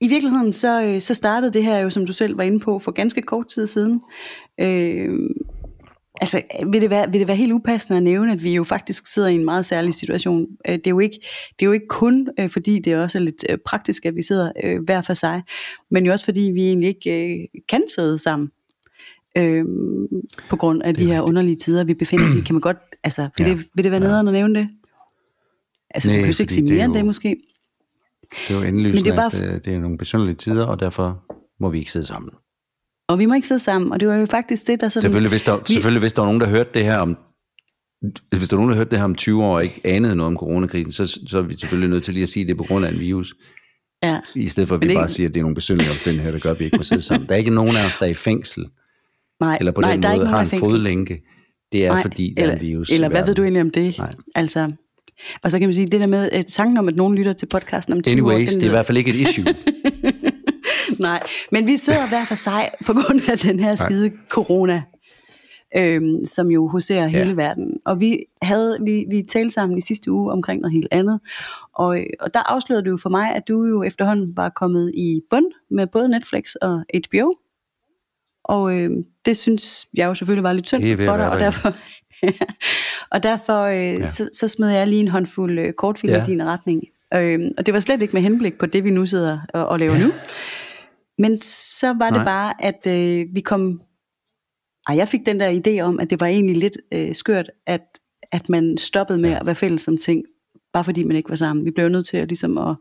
i 0.00 0.08
virkeligheden 0.08 0.52
så, 0.52 0.82
øh, 0.82 1.00
så 1.00 1.14
startede 1.14 1.52
det 1.52 1.64
her 1.64 1.78
jo, 1.78 1.90
som 1.90 2.06
du 2.06 2.12
selv 2.12 2.38
var 2.38 2.44
inde 2.44 2.60
på, 2.60 2.78
for 2.78 2.92
ganske 2.92 3.22
kort 3.22 3.48
tid 3.48 3.66
siden. 3.66 4.00
Øh, 4.60 5.30
altså, 6.20 6.42
vil 6.72 6.80
det, 6.80 6.90
være, 6.90 7.10
vil 7.10 7.20
det 7.20 7.28
være 7.28 7.36
helt 7.36 7.52
upassende 7.52 7.96
at 7.96 8.02
nævne, 8.02 8.32
at 8.32 8.44
vi 8.44 8.54
jo 8.54 8.64
faktisk 8.64 9.06
sidder 9.06 9.28
i 9.28 9.34
en 9.34 9.44
meget 9.44 9.66
særlig 9.66 9.94
situation. 9.94 10.46
Øh, 10.68 10.74
det 10.74 10.86
er 10.86 10.90
jo 10.90 10.98
ikke, 10.98 11.18
det 11.58 11.62
er 11.62 11.66
jo 11.66 11.72
ikke 11.72 11.88
kun, 11.88 12.28
øh, 12.38 12.50
fordi 12.50 12.78
det 12.78 12.96
også 12.96 13.18
er 13.18 13.22
lidt 13.22 13.44
praktisk, 13.64 14.06
at 14.06 14.16
vi 14.16 14.22
sidder 14.22 14.80
hver 14.84 15.02
for 15.02 15.14
sig, 15.14 15.42
men 15.90 16.06
jo 16.06 16.12
også 16.12 16.24
fordi 16.24 16.40
vi 16.40 16.66
egentlig 16.66 16.88
ikke 16.88 17.48
kan 17.68 17.82
sidde 17.88 18.18
sammen 18.18 18.50
øh, 19.36 19.64
på 20.48 20.56
grund 20.56 20.82
af 20.82 20.94
de 20.94 21.04
her 21.04 21.12
rigtigt. 21.12 21.28
underlige 21.28 21.56
tider, 21.56 21.84
vi 21.84 21.94
befinder 21.94 22.26
os 22.26 22.34
i. 22.34 22.40
Kan 22.40 22.54
man 22.54 22.60
godt, 22.60 22.76
altså, 23.04 23.28
vil, 23.38 23.46
ja. 23.46 23.50
det, 23.52 23.66
vil 23.74 23.84
det 23.84 23.92
være 23.92 24.00
nederen 24.00 24.26
ja. 24.26 24.30
at 24.30 24.32
nævne 24.32 24.60
det? 24.60 24.68
Altså, 25.90 26.10
Nej, 26.10 26.18
du 26.18 26.22
kan 26.22 26.34
ikke 26.40 26.54
sige 26.54 26.74
mere 26.74 26.84
end 26.84 26.94
det 26.94 27.04
måske. 27.04 27.36
Det 28.30 28.54
er 28.54 28.58
jo 28.58 28.62
indlysende, 28.62 29.04
det 29.04 29.12
er 29.12 29.16
bare... 29.16 29.44
at 29.44 29.54
øh, 29.54 29.60
det 29.64 29.74
er 29.74 29.80
nogle 29.80 29.98
besynderlige 29.98 30.36
tider, 30.36 30.66
og 30.66 30.80
derfor 30.80 31.24
må 31.60 31.70
vi 31.70 31.78
ikke 31.78 31.92
sidde 31.92 32.06
sammen. 32.06 32.30
Og 33.08 33.18
vi 33.18 33.26
må 33.26 33.34
ikke 33.34 33.48
sidde 33.48 33.60
sammen, 33.60 33.92
og 33.92 34.00
det 34.00 34.08
var 34.08 34.14
jo 34.14 34.26
faktisk 34.26 34.66
det, 34.66 34.80
der 34.80 34.88
sådan... 34.88 35.02
Selvfølgelig, 35.02 35.30
hvis 35.30 35.42
der, 35.42 35.56
vi... 35.56 35.74
selvfølgelig, 35.74 36.00
hvis 36.00 36.12
der 36.12 36.22
var 36.22 36.26
nogen, 36.26 36.40
der 36.40 36.48
hørte 36.48 36.70
det 36.74 36.84
her 36.84 36.98
om 36.98 37.16
hvis 38.38 38.48
der 38.48 38.56
var 38.56 38.60
nogen, 38.60 38.70
der 38.70 38.76
hørte 38.76 38.90
det 38.90 38.98
her 38.98 39.04
om 39.04 39.14
20 39.14 39.44
år 39.44 39.56
og 39.56 39.64
ikke 39.64 39.80
anede 39.84 40.16
noget 40.16 40.26
om 40.26 40.36
coronakrisen, 40.36 40.92
så, 40.92 41.20
så 41.26 41.38
er 41.38 41.42
vi 41.42 41.56
selvfølgelig 41.58 41.90
nødt 41.90 42.04
til 42.04 42.14
lige 42.14 42.22
at 42.22 42.28
sige, 42.28 42.42
at 42.42 42.48
det 42.48 42.54
er 42.54 42.56
på 42.56 42.64
grund 42.64 42.86
af 42.86 42.92
en 42.92 43.00
virus. 43.00 43.34
Ja. 44.02 44.20
I 44.34 44.48
stedet 44.48 44.68
for, 44.68 44.74
at 44.74 44.80
vi 44.80 44.86
ikke... 44.86 44.98
bare 44.98 45.08
siger, 45.08 45.28
at 45.28 45.34
det 45.34 45.40
er 45.40 45.42
nogle 45.42 45.54
besynderlige 45.54 45.90
omstændigheder, 45.90 46.32
der 46.32 46.38
gør, 46.38 46.50
at 46.50 46.60
vi 46.60 46.64
ikke 46.64 46.76
må 46.76 46.82
sidde 46.82 47.02
sammen. 47.02 47.28
Der 47.28 47.34
er 47.34 47.38
ikke 47.38 47.50
nogen 47.50 47.76
af 47.76 47.86
os, 47.86 47.96
der 47.96 48.06
er 48.06 48.10
i 48.10 48.14
fængsel 48.14 48.66
Nej, 49.40 49.56
eller 49.60 49.72
på 49.72 49.80
nej, 49.80 49.92
den 49.92 50.02
der 50.02 50.16
måde 50.16 50.26
er 50.26 50.30
har 50.30 50.40
en 50.40 50.46
fodlænke, 50.46 51.22
det 51.72 51.86
er 51.86 51.92
nej, 51.92 52.02
fordi, 52.02 52.34
der 52.36 52.42
eller, 52.42 52.54
er 52.54 52.58
en 52.58 52.66
virus. 52.66 52.90
Eller 52.90 53.08
hvad 53.08 53.26
ved 53.26 53.34
du 53.34 53.42
egentlig 53.42 53.62
om 53.62 53.70
det? 53.70 53.98
Nej. 53.98 54.14
Altså, 54.34 54.72
og 55.42 55.50
så 55.50 55.58
kan 55.58 55.68
man 55.68 55.74
sige, 55.74 55.86
det 55.86 56.00
der 56.00 56.06
med 56.06 56.30
at 56.30 56.46
tanken 56.46 56.76
om, 56.76 56.88
at 56.88 56.96
nogen 56.96 57.14
lytter 57.14 57.32
til 57.32 57.46
podcasten 57.46 57.92
om 57.92 58.02
20 58.02 58.12
Anyways, 58.12 58.56
år, 58.56 58.60
det 58.60 58.62
er 58.62 58.66
i 58.66 58.70
hvert 58.70 58.86
fald 58.86 58.98
ikke 58.98 59.10
et 59.10 59.16
issue. 59.16 59.44
nej, 60.98 61.22
men 61.52 61.66
vi 61.66 61.76
sidder 61.76 62.08
hver 62.08 62.24
for 62.24 62.34
sig 62.34 62.70
på 62.86 62.92
grund 62.92 63.20
af 63.30 63.38
den 63.38 63.60
her 63.60 63.74
skide 63.74 64.08
nej. 64.08 64.18
corona, 64.30 64.82
øhm, 65.76 66.26
som 66.26 66.50
jo 66.50 66.68
huserer 66.68 67.02
ja. 67.02 67.08
hele 67.08 67.36
verden. 67.36 67.72
Og 67.84 68.00
vi 68.00 68.18
havde 68.42 68.78
vi, 68.84 69.04
vi 69.10 69.22
talte 69.22 69.50
sammen 69.50 69.78
i 69.78 69.80
sidste 69.80 70.10
uge 70.10 70.32
omkring 70.32 70.60
noget 70.60 70.72
helt 70.72 70.88
andet, 70.90 71.20
og, 71.74 71.98
og 72.20 72.34
der 72.34 72.52
afslørede 72.52 72.84
du 72.84 72.90
jo 72.90 72.96
for 72.96 73.10
mig, 73.10 73.34
at 73.34 73.42
du 73.48 73.64
jo 73.64 73.82
efterhånden 73.82 74.36
var 74.36 74.48
kommet 74.48 74.92
i 74.94 75.20
bund 75.30 75.46
med 75.70 75.86
både 75.86 76.08
Netflix 76.08 76.54
og 76.54 76.84
HBO. 76.94 77.30
Og 78.48 78.78
øh, 78.78 78.90
det 79.24 79.36
synes 79.36 79.88
jeg 79.94 80.06
jo 80.06 80.14
selvfølgelig 80.14 80.42
var 80.42 80.52
lidt 80.52 80.66
tyndt 80.66 81.00
for 81.04 81.16
dig, 81.16 81.30
og 81.30 81.40
derfor, 81.40 81.76
og 83.14 83.22
derfor 83.22 83.62
øh, 83.62 83.76
ja. 83.76 84.06
så, 84.06 84.28
så 84.32 84.48
smed 84.48 84.70
jeg 84.70 84.86
lige 84.86 85.00
en 85.00 85.08
håndfuld 85.08 85.58
øh, 85.58 85.72
kortfilm 85.72 86.12
ja. 86.12 86.22
i 86.22 86.26
din 86.26 86.44
retning. 86.44 86.82
Øh, 87.14 87.40
og 87.58 87.66
det 87.66 87.74
var 87.74 87.80
slet 87.80 88.02
ikke 88.02 88.14
med 88.14 88.22
henblik 88.22 88.58
på 88.58 88.66
det, 88.66 88.84
vi 88.84 88.90
nu 88.90 89.06
sidder 89.06 89.38
og, 89.54 89.66
og 89.66 89.78
laver 89.78 89.94
ja. 89.94 90.04
nu. 90.04 90.12
Men 91.18 91.40
så 91.40 91.86
var 91.86 92.10
Nej. 92.10 92.18
det 92.18 92.24
bare, 92.24 92.64
at 92.64 92.86
øh, 92.86 93.26
vi 93.32 93.40
kom... 93.40 93.80
Ej, 94.88 94.96
jeg 94.96 95.08
fik 95.08 95.26
den 95.26 95.40
der 95.40 95.60
idé 95.66 95.80
om, 95.80 96.00
at 96.00 96.10
det 96.10 96.20
var 96.20 96.26
egentlig 96.26 96.56
lidt 96.56 96.76
øh, 96.92 97.14
skørt, 97.14 97.50
at, 97.66 97.82
at 98.32 98.48
man 98.48 98.78
stoppede 98.78 99.20
med 99.20 99.30
ja. 99.30 99.40
at 99.40 99.46
være 99.46 99.54
fælles 99.54 99.88
om 99.88 99.98
ting, 99.98 100.24
bare 100.72 100.84
fordi 100.84 101.02
man 101.02 101.16
ikke 101.16 101.30
var 101.30 101.36
sammen. 101.36 101.64
Vi 101.64 101.70
blev 101.70 101.88
nødt 101.88 102.06
til 102.06 102.16
at, 102.16 102.28
ligesom 102.28 102.58
at, 102.58 102.76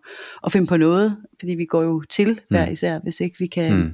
at 0.45 0.51
finde 0.51 0.67
på 0.67 0.77
noget, 0.77 1.17
fordi 1.39 1.55
vi 1.55 1.65
går 1.65 1.83
jo 1.83 2.01
til 2.01 2.39
hver 2.49 2.65
mm. 2.65 2.71
især, 2.71 2.99
hvis 2.99 3.19
ikke 3.19 3.35
vi 3.39 3.47
kan... 3.47 3.75
Mm 3.75 3.93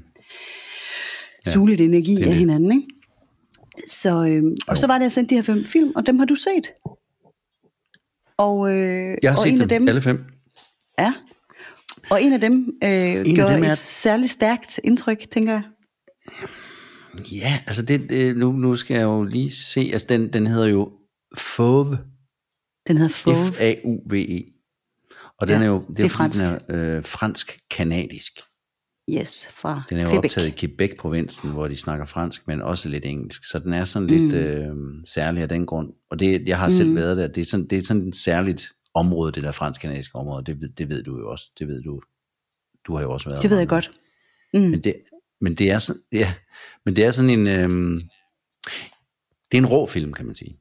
ja, 1.46 1.52
suge 1.52 1.70
lidt 1.70 1.82
energi 1.82 2.24
af 2.24 2.36
hinanden. 2.36 2.72
Ikke? 2.72 2.88
Så, 3.88 4.26
øh, 4.26 4.44
og 4.68 4.78
så 4.78 4.88
var 4.88 4.98
det, 4.98 5.04
jeg 5.04 5.12
sendte 5.12 5.30
de 5.30 5.36
her 5.36 5.44
fem 5.44 5.66
film, 5.66 5.92
og 5.96 6.08
dem 6.08 6.20
har 6.20 6.26
du 6.26 6.36
set. 6.36 6.72
Og, 8.38 8.72
øh, 8.72 9.18
jeg 9.24 9.32
har 9.32 9.38
og 9.38 9.44
set 9.44 9.54
en 9.54 9.60
dem, 9.60 9.62
af 9.62 9.70
dem, 9.70 9.88
alle 9.88 10.02
fem. 10.02 10.24
Ja, 11.00 11.14
og 12.10 12.24
en 12.24 12.34
af 12.34 12.42
dem 12.42 12.80
øh, 12.84 12.92
en 12.92 13.36
gjorde 13.36 13.54
dem 13.54 13.64
er... 13.64 13.72
et 13.72 13.78
særligt 13.78 14.32
stærkt 14.32 14.80
indtryk, 14.84 15.30
tænker 15.32 15.54
jeg. 15.54 15.64
Ja, 17.32 17.60
altså 17.68 17.86
det, 17.86 18.10
det, 18.10 18.38
nu, 18.38 18.52
nu 18.52 18.76
skal 18.76 18.96
jeg 18.96 19.04
jo 19.04 19.24
lige 19.24 19.52
se, 19.52 19.90
altså 19.94 20.08
den, 20.10 20.34
den 20.34 20.48
hedder 20.48 20.68
jo 20.68 20.92
Fauve. 21.38 21.98
Den 22.88 22.98
hedder 22.98 23.14
Fauve. 23.14 23.52
F-A-U-V-E. 23.52 24.44
Og 25.38 25.48
den 25.48 25.58
ja, 25.58 25.64
er 25.64 25.68
jo, 25.68 25.80
det 25.80 25.90
er, 25.90 25.94
det 25.94 26.06
er 26.06 26.10
fransk. 26.10 26.40
Den 26.40 26.48
er 26.68 26.98
øh, 26.98 27.06
fransk-kanadisk. 27.06 28.40
Yes, 29.12 29.48
fra 29.48 29.84
Den 29.90 29.98
er 29.98 30.02
jo 30.02 30.10
Quebec. 30.10 30.26
optaget 30.26 30.48
i 30.48 30.52
Quebec-provinsen, 30.52 31.52
hvor 31.52 31.68
de 31.68 31.76
snakker 31.76 32.06
fransk, 32.06 32.48
men 32.48 32.62
også 32.62 32.90
lidt 32.90 33.06
engelsk. 33.06 33.46
Så 33.46 33.60
den 33.60 33.74
er 33.74 33.86
sådan 33.86 34.08
lidt 34.08 34.34
mm. 34.34 34.40
øh, 34.40 35.04
særlig 35.06 35.42
af 35.42 35.50
den 35.50 35.66
grund. 35.66 35.94
Og 36.10 36.20
det, 36.20 36.48
jeg 36.48 36.60
har 36.60 36.70
selv 36.70 36.90
mm. 36.90 36.96
været 36.96 37.18
der. 37.18 37.28
Det 37.28 37.42
er, 37.42 37.46
sådan, 37.46 37.68
det 37.68 37.78
er 37.78 37.82
sådan 37.82 38.08
et 38.08 38.16
særligt 38.16 38.72
område, 38.94 39.32
det 39.32 39.44
der 39.44 39.52
fransk-kanadiske 39.52 40.16
område. 40.16 40.46
Det, 40.46 40.78
det 40.78 40.90
ved 40.90 41.04
du 41.04 41.18
jo 41.20 41.32
også. 41.32 41.46
Det 41.60 41.68
ved 41.68 41.84
du. 41.84 42.02
Du 42.88 42.96
har 42.96 43.02
jo 43.02 43.12
også 43.12 43.30
været 43.30 43.42
Det 43.42 43.50
ved 43.50 43.58
jeg 43.58 43.68
godt. 43.68 43.92
Mm. 44.54 44.60
Men, 44.60 44.84
det, 44.84 44.96
men, 45.42 45.56
det 45.56 45.72
er 45.72 45.80
sådan, 45.80 46.02
ja, 46.12 46.34
men 46.86 46.96
det 46.96 47.06
er 47.06 47.12
sådan 47.12 47.30
en... 47.30 47.48
Øh, 47.48 48.02
det 49.52 49.58
er 49.58 49.62
en 49.62 49.66
rå 49.66 49.86
film, 49.86 50.14
kan 50.14 50.26
man 50.26 50.36
sige. 50.36 50.60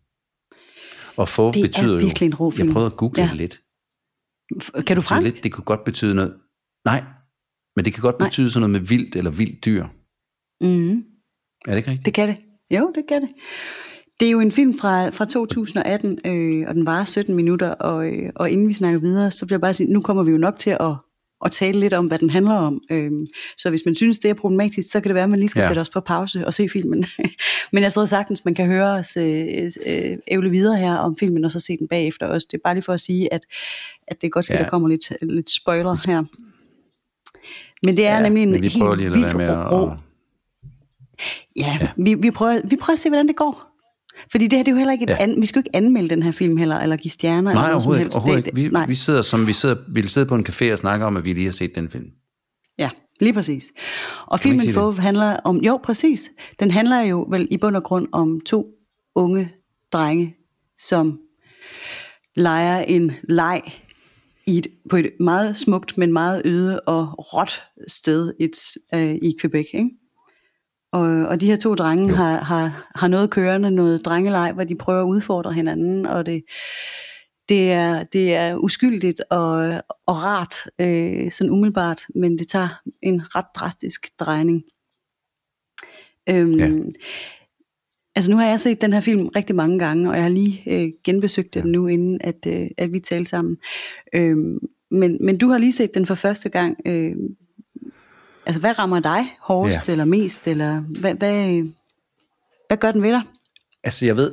Og 1.17 1.29
få 1.29 1.53
det 1.53 1.63
betyder 1.63 1.97
er 1.97 2.01
virkelig 2.01 2.27
jo... 2.27 2.31
en 2.31 2.35
rå 2.35 2.51
film. 2.51 2.69
Jeg 2.69 2.73
prøvede 2.73 2.91
at 2.93 2.97
google 2.97 3.23
ja. 3.23 3.29
det 3.29 3.37
lidt. 3.37 3.61
Kan 4.87 4.97
du 4.97 5.03
fransk? 5.03 5.33
Lidt, 5.33 5.45
det 5.45 5.53
kunne 5.53 5.65
godt 5.65 5.85
betyde 5.85 6.15
noget... 6.15 6.35
Nej, 6.85 7.05
men 7.77 7.85
det 7.85 7.95
kan 7.95 8.03
godt 8.03 8.19
betyde 8.19 8.47
Nej. 8.47 8.53
sådan 8.53 8.71
noget 8.71 8.83
med 8.83 8.89
vildt 8.89 9.17
eller 9.17 9.31
vildt 9.31 9.65
dyr. 9.65 9.85
Mm. 10.61 11.05
Er 11.67 11.71
det 11.71 11.77
ikke 11.77 11.91
rigtigt? 11.91 12.07
Det 12.07 12.15
kan 12.15 12.29
det. 12.29 12.37
Jo, 12.71 12.93
det 12.95 13.05
kan 13.09 13.23
det. 13.23 13.31
Det 14.21 14.27
er 14.27 14.33
jo 14.33 14.41
en 14.41 14.53
film 14.53 14.79
fra, 14.79 15.09
fra 15.09 15.25
2018, 15.25 16.19
øh, 16.25 16.69
og 16.69 16.75
den 16.75 16.87
varer 16.87 17.05
17 17.05 17.35
minutter, 17.35 17.71
og, 17.71 18.07
øh, 18.07 18.31
og 18.35 18.51
inden 18.51 18.69
vi 18.69 18.73
snakker 18.73 19.01
videre, 19.01 19.31
så 19.31 19.47
vil 19.47 19.53
jeg 19.53 19.61
bare 19.61 19.75
sige, 19.75 19.93
nu 19.93 20.01
kommer 20.01 20.23
vi 20.23 20.31
jo 20.31 20.39
nok 20.39 20.59
til 20.59 20.71
at, 20.71 20.95
at 21.45 21.53
tale 21.53 21.81
lidt 21.81 21.93
om, 21.93 22.07
hvad 22.07 22.19
den 22.19 22.31
handler 22.31 22.55
om. 22.55 22.81
Øh, 22.91 23.13
så 23.59 23.71
hvis 23.71 23.83
man 23.87 23.95
synes, 23.95 24.19
det 24.19 24.31
er 24.31 24.35
problematisk, 24.35 24.91
så 24.91 25.01
kan 25.01 25.09
det 25.09 25.15
være, 25.15 25.25
at 25.25 25.31
man 25.31 25.39
lige 25.39 25.49
skal 25.49 25.61
ja. 25.61 25.67
sætte 25.67 25.81
os 25.81 25.91
på 25.91 26.01
pause 26.01 26.47
og 26.47 26.55
se 26.55 26.69
filmen. 26.69 27.05
Men 27.73 27.83
jeg 27.83 27.93
tror 27.93 28.05
sagtens, 28.05 28.45
man 28.45 28.55
kan 28.55 28.67
høre 28.67 28.91
os 28.91 29.17
øh, 29.17 29.71
øh, 29.87 30.19
ævle 30.29 30.51
videre 30.51 30.77
her 30.79 30.95
om 30.95 31.17
filmen, 31.17 31.45
og 31.45 31.51
så 31.51 31.61
se 31.61 31.77
den 31.77 31.89
bagefter 31.89 32.27
også. 32.27 32.47
Det 32.51 32.57
er 32.57 32.63
bare 32.65 32.75
lige 32.75 32.83
for 32.83 32.93
at 32.93 33.01
sige, 33.01 33.35
at, 33.35 33.47
at 34.09 34.21
det 34.21 34.27
er 34.27 34.31
godt 34.31 34.45
ske, 34.45 34.55
ja. 34.55 34.63
der 34.63 34.69
kommer 34.69 34.89
lidt, 34.89 35.13
lidt 35.23 35.51
spoiler 35.51 36.11
her. 36.11 36.25
Men 37.83 37.97
det 37.97 38.07
er 38.07 38.17
ja, 38.17 38.23
nemlig 38.23 38.43
en 38.43 38.53
vi 38.53 38.69
helt 38.69 39.13
lige 39.13 39.27
at 39.27 39.37
med 39.37 39.49
ro. 39.51 39.91
Ja, 41.57 41.79
ja. 41.81 41.89
Vi, 41.97 42.15
vi, 42.15 42.31
prøver, 42.31 42.61
vi 42.65 42.77
prøver 42.77 42.95
at 42.95 42.99
se, 42.99 43.09
hvordan 43.09 43.29
det 43.29 43.37
går. 43.37 43.67
Fordi 44.31 44.47
det 44.47 44.57
her, 44.59 44.65
det 44.65 44.69
er 44.71 44.73
jo 44.73 44.79
heller 44.79 44.93
ikke 44.93 45.03
et 45.05 45.09
Ja. 45.11 45.17
an, 45.21 45.41
vi 45.41 45.47
skal 45.47 45.59
jo 45.59 45.61
ikke 45.61 45.77
anmelde 45.77 46.09
den 46.09 46.23
her 46.23 46.33
film 46.33 46.57
heller, 46.57 46.81
eller 46.81 46.97
give 46.97 47.11
stjerner. 47.11 47.51
eller 47.51 47.63
Nej, 47.63 47.71
noget 47.71 47.83
som 47.83 47.91
overhovedet 47.91 48.01
ikke. 48.01 48.05
helst. 48.05 48.17
Overhovedet 48.17 48.45
det, 48.45 48.59
ikke. 48.59 48.69
Vi, 48.69 48.73
nej. 48.73 48.87
vi 48.87 48.95
sidder 48.95 49.23
som 49.23 49.47
vi 49.47 49.53
sidder, 49.53 49.77
vi 49.89 50.09
sidder 50.09 50.29
på 50.29 50.35
en 50.35 50.47
café 50.49 50.73
og 50.73 50.79
snakker 50.79 51.07
om, 51.07 51.17
at 51.17 51.25
vi 51.25 51.33
lige 51.33 51.45
har 51.47 51.53
set 51.53 51.75
den 51.75 51.89
film. 51.89 52.07
Ja, 52.79 52.91
lige 53.21 53.33
præcis. 53.33 53.73
Og 54.27 54.41
Kan 54.41 54.51
filmen? 54.51 54.75
Fove 54.75 55.01
handler 55.01 55.37
om, 55.45 55.57
jo 55.57 55.81
præcis, 55.85 56.31
den 56.61 56.71
handler 56.71 57.01
jo 57.01 57.27
vel 57.31 57.49
i 57.51 57.57
bund 57.57 57.77
og 57.77 57.83
grund 57.83 58.07
om 58.13 58.41
to 58.41 58.67
unge 59.15 59.51
drenge, 59.93 60.35
som 60.77 61.19
leger 62.37 62.79
en 62.83 63.13
leg 63.29 63.61
i 64.47 64.59
et, 64.59 64.67
på 64.91 64.97
et 64.97 65.13
meget 65.21 65.57
smukt, 65.57 65.99
men 65.99 66.13
meget 66.13 66.43
øde 66.45 66.81
og 66.81 67.33
råt 67.35 67.63
sted 67.87 68.33
et, 68.41 68.59
øh, 68.95 69.15
i 69.15 69.35
Quebec. 69.41 69.67
Ikke? 69.75 69.91
Og, 70.93 71.03
og 71.03 71.41
de 71.41 71.47
her 71.47 71.57
to 71.57 71.75
drenge 71.75 72.09
Jo. 72.09 72.15
har, 72.15 72.39
har, 72.45 72.91
har 72.95 73.09
noget 73.09 73.31
kørende, 73.31 73.71
noget 73.71 74.05
drengeleg, 74.05 74.53
hvor 74.53 74.65
de 74.65 74.75
prøver 74.77 75.01
at 75.03 75.07
udfordre 75.07 75.53
hinanden, 75.53 76.07
og 76.07 76.27
det, 76.27 76.43
det, 77.49 77.73
er, 77.73 78.05
det 78.05 78.35
er 78.35 78.57
uskyldigt 78.57 79.21
og, 79.31 79.83
og 80.07 80.17
rart, 80.23 80.55
øh, 80.79 81.33
sådan 81.33 81.51
umiddelbart, 81.51 82.03
men 82.15 82.39
det 82.39 82.49
tager 82.49 82.83
en 83.03 83.23
ret 83.37 83.47
drastisk 83.57 84.07
drejning. 84.21 84.63
Øhm, 86.29 86.59
Ja. 86.59 86.69
Altså 88.21 88.31
nu 88.31 88.37
har 88.37 88.47
jeg 88.47 88.61
set 88.61 88.81
den 88.81 88.93
her 88.93 89.01
film 89.01 89.29
rigtig 89.37 89.57
mange 89.57 89.79
gange, 89.79 90.11
og 90.11 90.15
jeg 90.15 90.23
har 90.23 90.31
lige 90.31 90.63
øh, 90.67 90.93
genbesøgt 91.05 91.55
den 91.55 91.67
nu, 91.67 91.87
inden 91.87 92.21
at, 92.21 92.47
øh, 92.47 92.67
at 92.79 92.93
vi 92.93 92.99
talte 92.99 93.31
sammen. 93.31 93.57
Øhm, 94.15 94.59
men, 94.91 95.19
men 95.21 95.39
du 95.39 95.49
har 95.49 95.59
lige 95.59 95.73
set 95.73 95.95
den 95.95 96.07
for 96.07 96.15
første 96.15 96.49
gang. 96.49 96.77
Øh, 96.87 97.17
altså 98.47 98.61
hvad 98.61 98.79
rammer 98.79 99.01
dig 99.01 99.27
hårdest 99.41 99.89
Ja. 99.89 99.93
eller 99.93 100.05
mest? 100.05 100.49
Eller 100.49 100.81
hvad, 100.81 101.15
hvad, 101.15 101.63
hvad 102.69 102.77
gør 102.77 102.93
den 102.93 103.03
ved 103.03 103.11
dig? 103.11 103.23
Altså, 103.85 104.07
jeg 104.07 104.17
ved, 104.17 104.33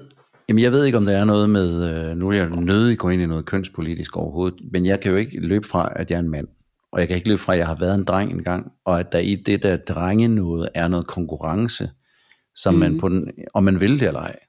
jamen, 0.50 0.64
jeg 0.64 0.72
ved 0.72 0.86
ikke, 0.86 0.98
om 0.98 1.06
der 1.06 1.18
er 1.18 1.26
noget 1.26 1.50
med, 1.50 1.90
øh, 1.90 2.18
nu 2.18 2.30
er 2.30 2.34
jeg 2.34 2.50
nødig 2.50 2.98
gå 2.98 3.10
ind 3.10 3.22
i 3.22 3.26
noget 3.26 3.46
kønspolitisk 3.46 4.18
overhovedet, 4.18 4.60
men 4.72 4.86
jeg 4.86 5.00
kan 5.00 5.12
jo 5.12 5.18
ikke 5.18 5.40
løbe 5.40 5.68
fra, 5.68 5.92
at 5.96 6.12
jeg 6.12 6.16
er 6.16 6.22
en 6.22 6.30
mand. 6.30 6.48
Og 6.92 7.00
jeg 7.00 7.08
kan 7.08 7.16
ikke 7.16 7.28
løbe 7.28 7.42
fra, 7.42 7.54
at 7.54 7.60
jeg 7.60 7.68
har 7.68 7.76
været 7.76 7.96
en 7.96 8.04
dreng 8.04 8.32
engang, 8.32 8.72
og 8.86 9.00
at 9.00 9.12
der 9.12 9.20
i 9.20 9.36
det 9.36 9.64
der 9.64 9.78
drenge 9.78 10.28
noget 10.28 10.70
er 10.74 10.88
noget 10.88 11.08
konkurrence, 11.08 11.90
som 12.58 12.74
mm. 12.74 12.80
man 12.80 13.00
på 13.00 13.10
den, 13.10 13.32
om 13.54 13.64
man 13.64 13.80
vil 13.80 14.00
det 14.00 14.08
eller 14.08 14.20
ej, 14.20 14.40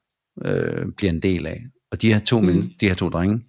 øh, 0.44 0.86
bliver 0.96 1.12
en 1.12 1.20
del 1.20 1.46
af. 1.46 1.64
Og 1.90 2.02
de 2.02 2.12
her 2.12 2.20
to, 2.20 2.40
mm. 2.40 2.70
de 2.80 2.88
her 2.88 2.94
to 2.94 3.08
drenge, 3.08 3.44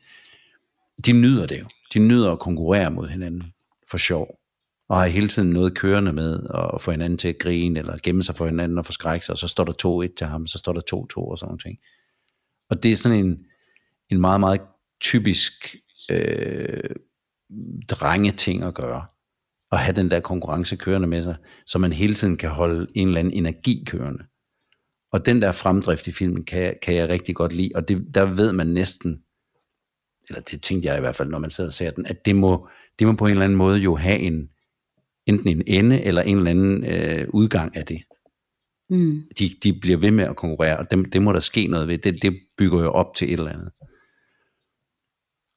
de 1.05 1.11
nyder 1.11 1.45
det 1.45 1.59
jo. 1.59 1.65
De 1.93 1.99
nyder 1.99 2.31
at 2.31 2.39
konkurrere 2.39 2.91
mod 2.91 3.07
hinanden 3.07 3.43
for 3.91 3.97
sjov. 3.97 4.39
Og 4.89 4.97
har 4.99 5.07
hele 5.07 5.27
tiden 5.27 5.49
noget 5.49 5.75
kørende 5.75 6.13
med 6.13 6.47
at 6.73 6.81
få 6.81 6.91
hinanden 6.91 7.17
til 7.17 7.27
at 7.27 7.37
grine, 7.39 7.79
eller 7.79 7.97
gemme 8.03 8.23
sig 8.23 8.35
for 8.35 8.45
hinanden 8.45 8.77
og 8.77 8.85
forskrække 8.85 9.25
sig, 9.25 9.33
og 9.33 9.37
så 9.37 9.47
står 9.47 9.63
der 9.63 10.07
2-1 10.09 10.15
til 10.17 10.27
ham, 10.27 10.47
så 10.47 10.57
står 10.57 10.73
der 10.73 10.81
2-2 10.81 11.17
og 11.17 11.37
sådan 11.37 11.57
noget. 11.65 11.79
Og 12.69 12.83
det 12.83 12.91
er 12.91 12.95
sådan 12.95 13.25
en, 13.25 13.45
en 14.09 14.21
meget, 14.21 14.39
meget 14.39 14.61
typisk 15.01 15.75
øh, 16.11 16.95
drengeting 17.89 18.63
at 18.63 18.73
gøre. 18.73 19.05
At 19.71 19.79
have 19.79 19.95
den 19.95 20.11
der 20.11 20.19
konkurrence 20.19 20.75
kørende 20.75 21.07
med 21.07 21.23
sig, 21.23 21.35
så 21.65 21.79
man 21.79 21.93
hele 21.93 22.13
tiden 22.13 22.37
kan 22.37 22.49
holde 22.49 22.87
en 22.95 23.07
eller 23.07 23.19
anden 23.19 23.33
energi 23.33 23.83
kørende. 23.87 24.23
Og 25.11 25.25
den 25.25 25.41
der 25.41 25.51
fremdrift 25.51 26.07
i 26.07 26.11
filmen 26.11 26.43
kan, 26.43 26.61
jeg- 26.61 26.75
kan 26.81 26.95
jeg 26.95 27.09
rigtig 27.09 27.35
godt 27.35 27.53
lide, 27.53 27.71
og 27.75 27.87
det, 27.87 28.15
der 28.15 28.25
ved 28.25 28.53
man 28.53 28.67
næsten, 28.67 29.23
eller 30.29 30.41
det 30.41 30.61
tænkte 30.61 30.87
jeg 30.89 30.97
i 30.97 30.99
hvert 30.99 31.15
fald, 31.15 31.29
når 31.29 31.39
man 31.39 31.49
sidder 31.49 31.69
og 31.69 31.73
ser 31.73 31.91
den, 31.91 32.05
at 32.05 32.25
det 32.25 32.35
må, 32.35 32.67
det 32.99 33.07
må 33.07 33.13
på 33.13 33.25
en 33.25 33.31
eller 33.31 33.43
anden 33.43 33.57
måde 33.57 33.79
jo 33.79 33.95
have 33.95 34.19
en, 34.19 34.49
enten 35.25 35.47
en 35.49 35.63
ende, 35.67 36.03
eller 36.03 36.21
en 36.21 36.37
eller 36.37 36.49
anden 36.51 36.83
øh, 36.85 37.27
udgang 37.33 37.77
af 37.77 37.85
det. 37.85 38.01
Mm. 38.89 39.21
De, 39.39 39.49
de 39.63 39.73
bliver 39.79 39.97
ved 39.97 40.11
med 40.11 40.25
at 40.25 40.35
konkurrere, 40.35 40.77
og 40.77 40.91
dem, 40.91 41.05
det 41.05 41.21
må 41.21 41.33
der 41.33 41.39
ske 41.39 41.67
noget 41.67 41.87
ved. 41.87 41.97
Det, 41.97 42.21
det 42.21 42.39
bygger 42.57 42.79
jo 42.83 42.91
op 42.91 43.15
til 43.15 43.27
et 43.27 43.33
eller 43.39 43.51
andet. 43.51 43.71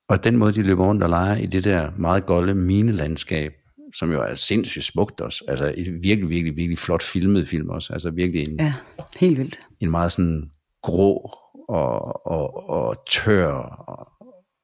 Og 0.08 0.24
den 0.24 0.36
måde, 0.36 0.52
de 0.54 0.62
løber 0.62 0.86
rundt 0.86 1.02
og 1.02 1.08
leger 1.08 1.36
i 1.36 1.46
det 1.46 1.64
der 1.64 1.90
meget 1.98 2.26
golde 2.26 2.54
minelandskab, 2.54 3.52
som 3.94 4.12
jo 4.12 4.22
er 4.22 4.34
sindssygt 4.34 4.84
smukt 4.84 5.20
også. 5.20 5.44
Altså 5.48 5.74
et 5.76 6.02
virkelig, 6.02 6.28
virkelig, 6.28 6.56
virkelig 6.56 6.78
flot 6.78 7.02
filmet 7.02 7.48
film 7.48 7.68
også. 7.68 7.92
Altså 7.92 8.10
virkelig 8.10 8.48
en, 8.48 8.56
Ja, 8.60 8.74
helt 9.16 9.38
vildt. 9.38 9.61
en 9.81 9.90
meget 9.90 10.12
sådan 10.12 10.51
grå 10.83 11.31
og, 11.68 12.27
og, 12.27 12.68
og 12.70 12.96
tør 13.11 13.53
og, 13.53 14.12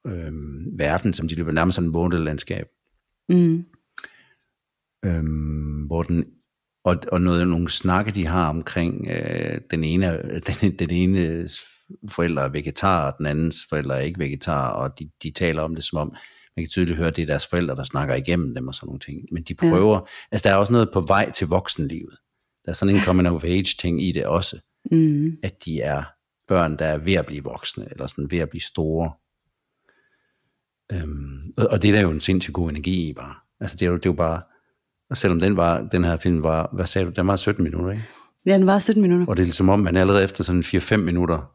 øhm, 0.06 0.78
verden, 0.78 1.12
som 1.12 1.28
de 1.28 1.34
løber 1.34 1.52
nærmest 1.52 1.76
sådan 1.76 1.88
et 1.88 1.92
månelandskab. 1.92 2.66
Mm. 3.28 3.64
Øhm, 5.04 5.82
hvor 5.86 6.02
den, 6.02 6.24
og, 6.84 6.96
og 7.12 7.20
noget, 7.20 7.48
nogle 7.48 7.70
snakke, 7.70 8.10
de 8.10 8.26
har 8.26 8.48
omkring 8.48 9.06
øh, 9.10 9.60
den, 9.70 9.84
ene, 9.84 10.22
den, 10.60 10.76
den 10.78 10.90
ene 10.90 11.48
forældre 12.08 12.44
er 12.44 12.48
vegetar, 12.48 13.10
og 13.10 13.18
den 13.18 13.26
andens 13.26 13.56
forældre 13.68 13.96
er 13.96 14.00
ikke 14.00 14.18
vegetar, 14.20 14.70
og 14.70 14.98
de, 14.98 15.10
de 15.22 15.30
taler 15.30 15.62
om 15.62 15.74
det 15.74 15.84
som 15.84 15.98
om, 15.98 16.14
man 16.56 16.64
kan 16.64 16.70
tydeligt 16.70 16.96
høre, 16.96 17.08
at 17.08 17.16
det 17.16 17.22
er 17.22 17.26
deres 17.26 17.46
forældre, 17.46 17.76
der 17.76 17.84
snakker 17.84 18.14
igennem 18.14 18.54
dem 18.54 18.68
og 18.68 18.74
sådan 18.74 18.86
nogle 18.86 19.00
ting. 19.00 19.20
Men 19.32 19.42
de 19.42 19.54
prøver, 19.54 19.94
ja. 19.94 20.00
altså 20.32 20.48
der 20.48 20.54
er 20.54 20.58
også 20.58 20.72
noget 20.72 20.90
på 20.92 21.00
vej 21.00 21.30
til 21.30 21.46
voksenlivet. 21.46 22.16
Der 22.68 22.72
er 22.72 22.76
sådan 22.76 22.96
en 22.96 23.02
coming 23.02 23.28
of 23.28 23.44
age 23.44 23.76
ting 23.78 24.02
i 24.02 24.12
det 24.12 24.26
også, 24.26 24.60
Mm. 24.90 25.36
at 25.42 25.64
de 25.64 25.80
er 25.80 26.02
børn, 26.48 26.78
der 26.78 26.84
er 26.84 26.98
ved 26.98 27.12
at 27.14 27.26
blive 27.26 27.44
voksne, 27.44 27.88
eller 27.90 28.06
sådan 28.06 28.30
ved 28.30 28.38
at 28.38 28.50
blive 28.50 28.60
store. 28.60 29.12
Øhm, 30.92 31.40
og, 31.56 31.66
og 31.70 31.82
det 31.82 31.88
er 31.88 31.92
der 31.92 32.00
jo 32.00 32.10
en 32.10 32.20
sindssygt 32.20 32.54
god 32.54 32.70
energi 32.70 33.08
i 33.08 33.12
bare. 33.12 33.34
Altså 33.60 33.76
det 33.76 33.86
er 33.86 33.90
jo, 33.90 33.96
det 33.96 34.06
er 34.06 34.10
jo 34.10 34.14
bare, 34.16 34.42
og 35.10 35.16
selvom 35.16 35.40
den, 35.40 35.56
var, 35.56 35.88
den 35.92 36.04
her 36.04 36.16
film 36.16 36.42
var, 36.42 36.70
hvad 36.72 36.86
sagde 36.86 37.06
du, 37.06 37.12
den 37.16 37.26
var 37.26 37.36
17 37.36 37.64
minutter, 37.64 37.90
ikke? 37.90 38.04
Ja, 38.46 38.54
den 38.54 38.66
var 38.66 38.78
17 38.78 39.02
minutter. 39.02 39.26
Og 39.26 39.36
det 39.36 39.48
er 39.48 39.52
som 39.52 39.68
om, 39.68 39.80
man 39.80 39.96
allerede 39.96 40.24
efter 40.24 40.44
sådan 40.44 40.62
4-5 40.62 40.96
minutter, 40.96 41.52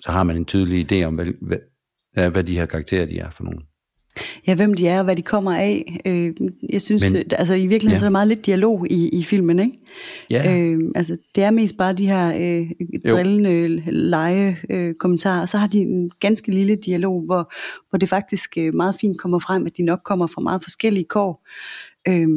så 0.00 0.12
har 0.12 0.22
man 0.22 0.36
en 0.36 0.44
tydelig 0.44 0.92
idé 0.92 1.04
om, 1.04 1.14
hvad, 1.14 1.26
hvad, 2.12 2.30
hvad 2.30 2.44
de 2.44 2.58
her 2.58 2.66
karakterer 2.66 3.06
de 3.06 3.18
er 3.18 3.30
for 3.30 3.44
nogen. 3.44 3.62
Ja, 4.46 4.54
hvem 4.54 4.74
de 4.74 4.88
er 4.88 4.98
og 4.98 5.04
hvad 5.04 5.16
de 5.16 5.22
kommer 5.22 5.52
af. 5.56 6.00
Øh, 6.06 6.34
jeg 6.70 6.82
synes, 6.82 7.12
Men- 7.12 7.18
Men, 7.18 7.24
altså 7.38 7.54
i 7.54 7.66
virkeligheden 7.66 7.90
ja. 7.92 7.98
så 7.98 8.04
er 8.04 8.08
der 8.08 8.12
meget 8.12 8.28
lidt 8.28 8.46
dialog 8.46 8.86
i, 8.90 9.08
i 9.08 9.22
filmen, 9.22 9.58
ikke? 9.58 9.72
Ja, 10.30 10.54
øh, 10.56 10.72
Øh, 10.72 10.78
altså 10.94 11.16
det 11.34 11.44
er 11.44 11.50
mest 11.50 11.76
bare 11.76 11.92
de 11.92 12.06
her 12.06 12.26
øh, 12.40 12.70
drillende 13.12 13.82
lege 13.90 14.56
øh, 14.70 14.94
kommentarer, 14.94 15.40
og 15.40 15.48
så 15.48 15.58
har 15.58 15.66
de 15.66 15.78
en 15.78 16.10
ganske 16.20 16.50
lille 16.52 16.74
dialog, 16.74 17.22
hvor, 17.22 17.52
hvor 17.90 17.98
det 17.98 18.08
faktisk 18.08 18.50
øh, 18.58 18.74
meget 18.74 18.96
fint 19.00 19.18
kommer 19.18 19.38
frem, 19.38 19.66
at 19.66 19.76
de 19.76 19.82
nok 19.82 20.00
kommer 20.04 20.26
fra 20.26 20.40
meget 20.40 20.62
forskellige 20.62 21.04
kår. 21.04 21.46
Øh, 22.08 22.28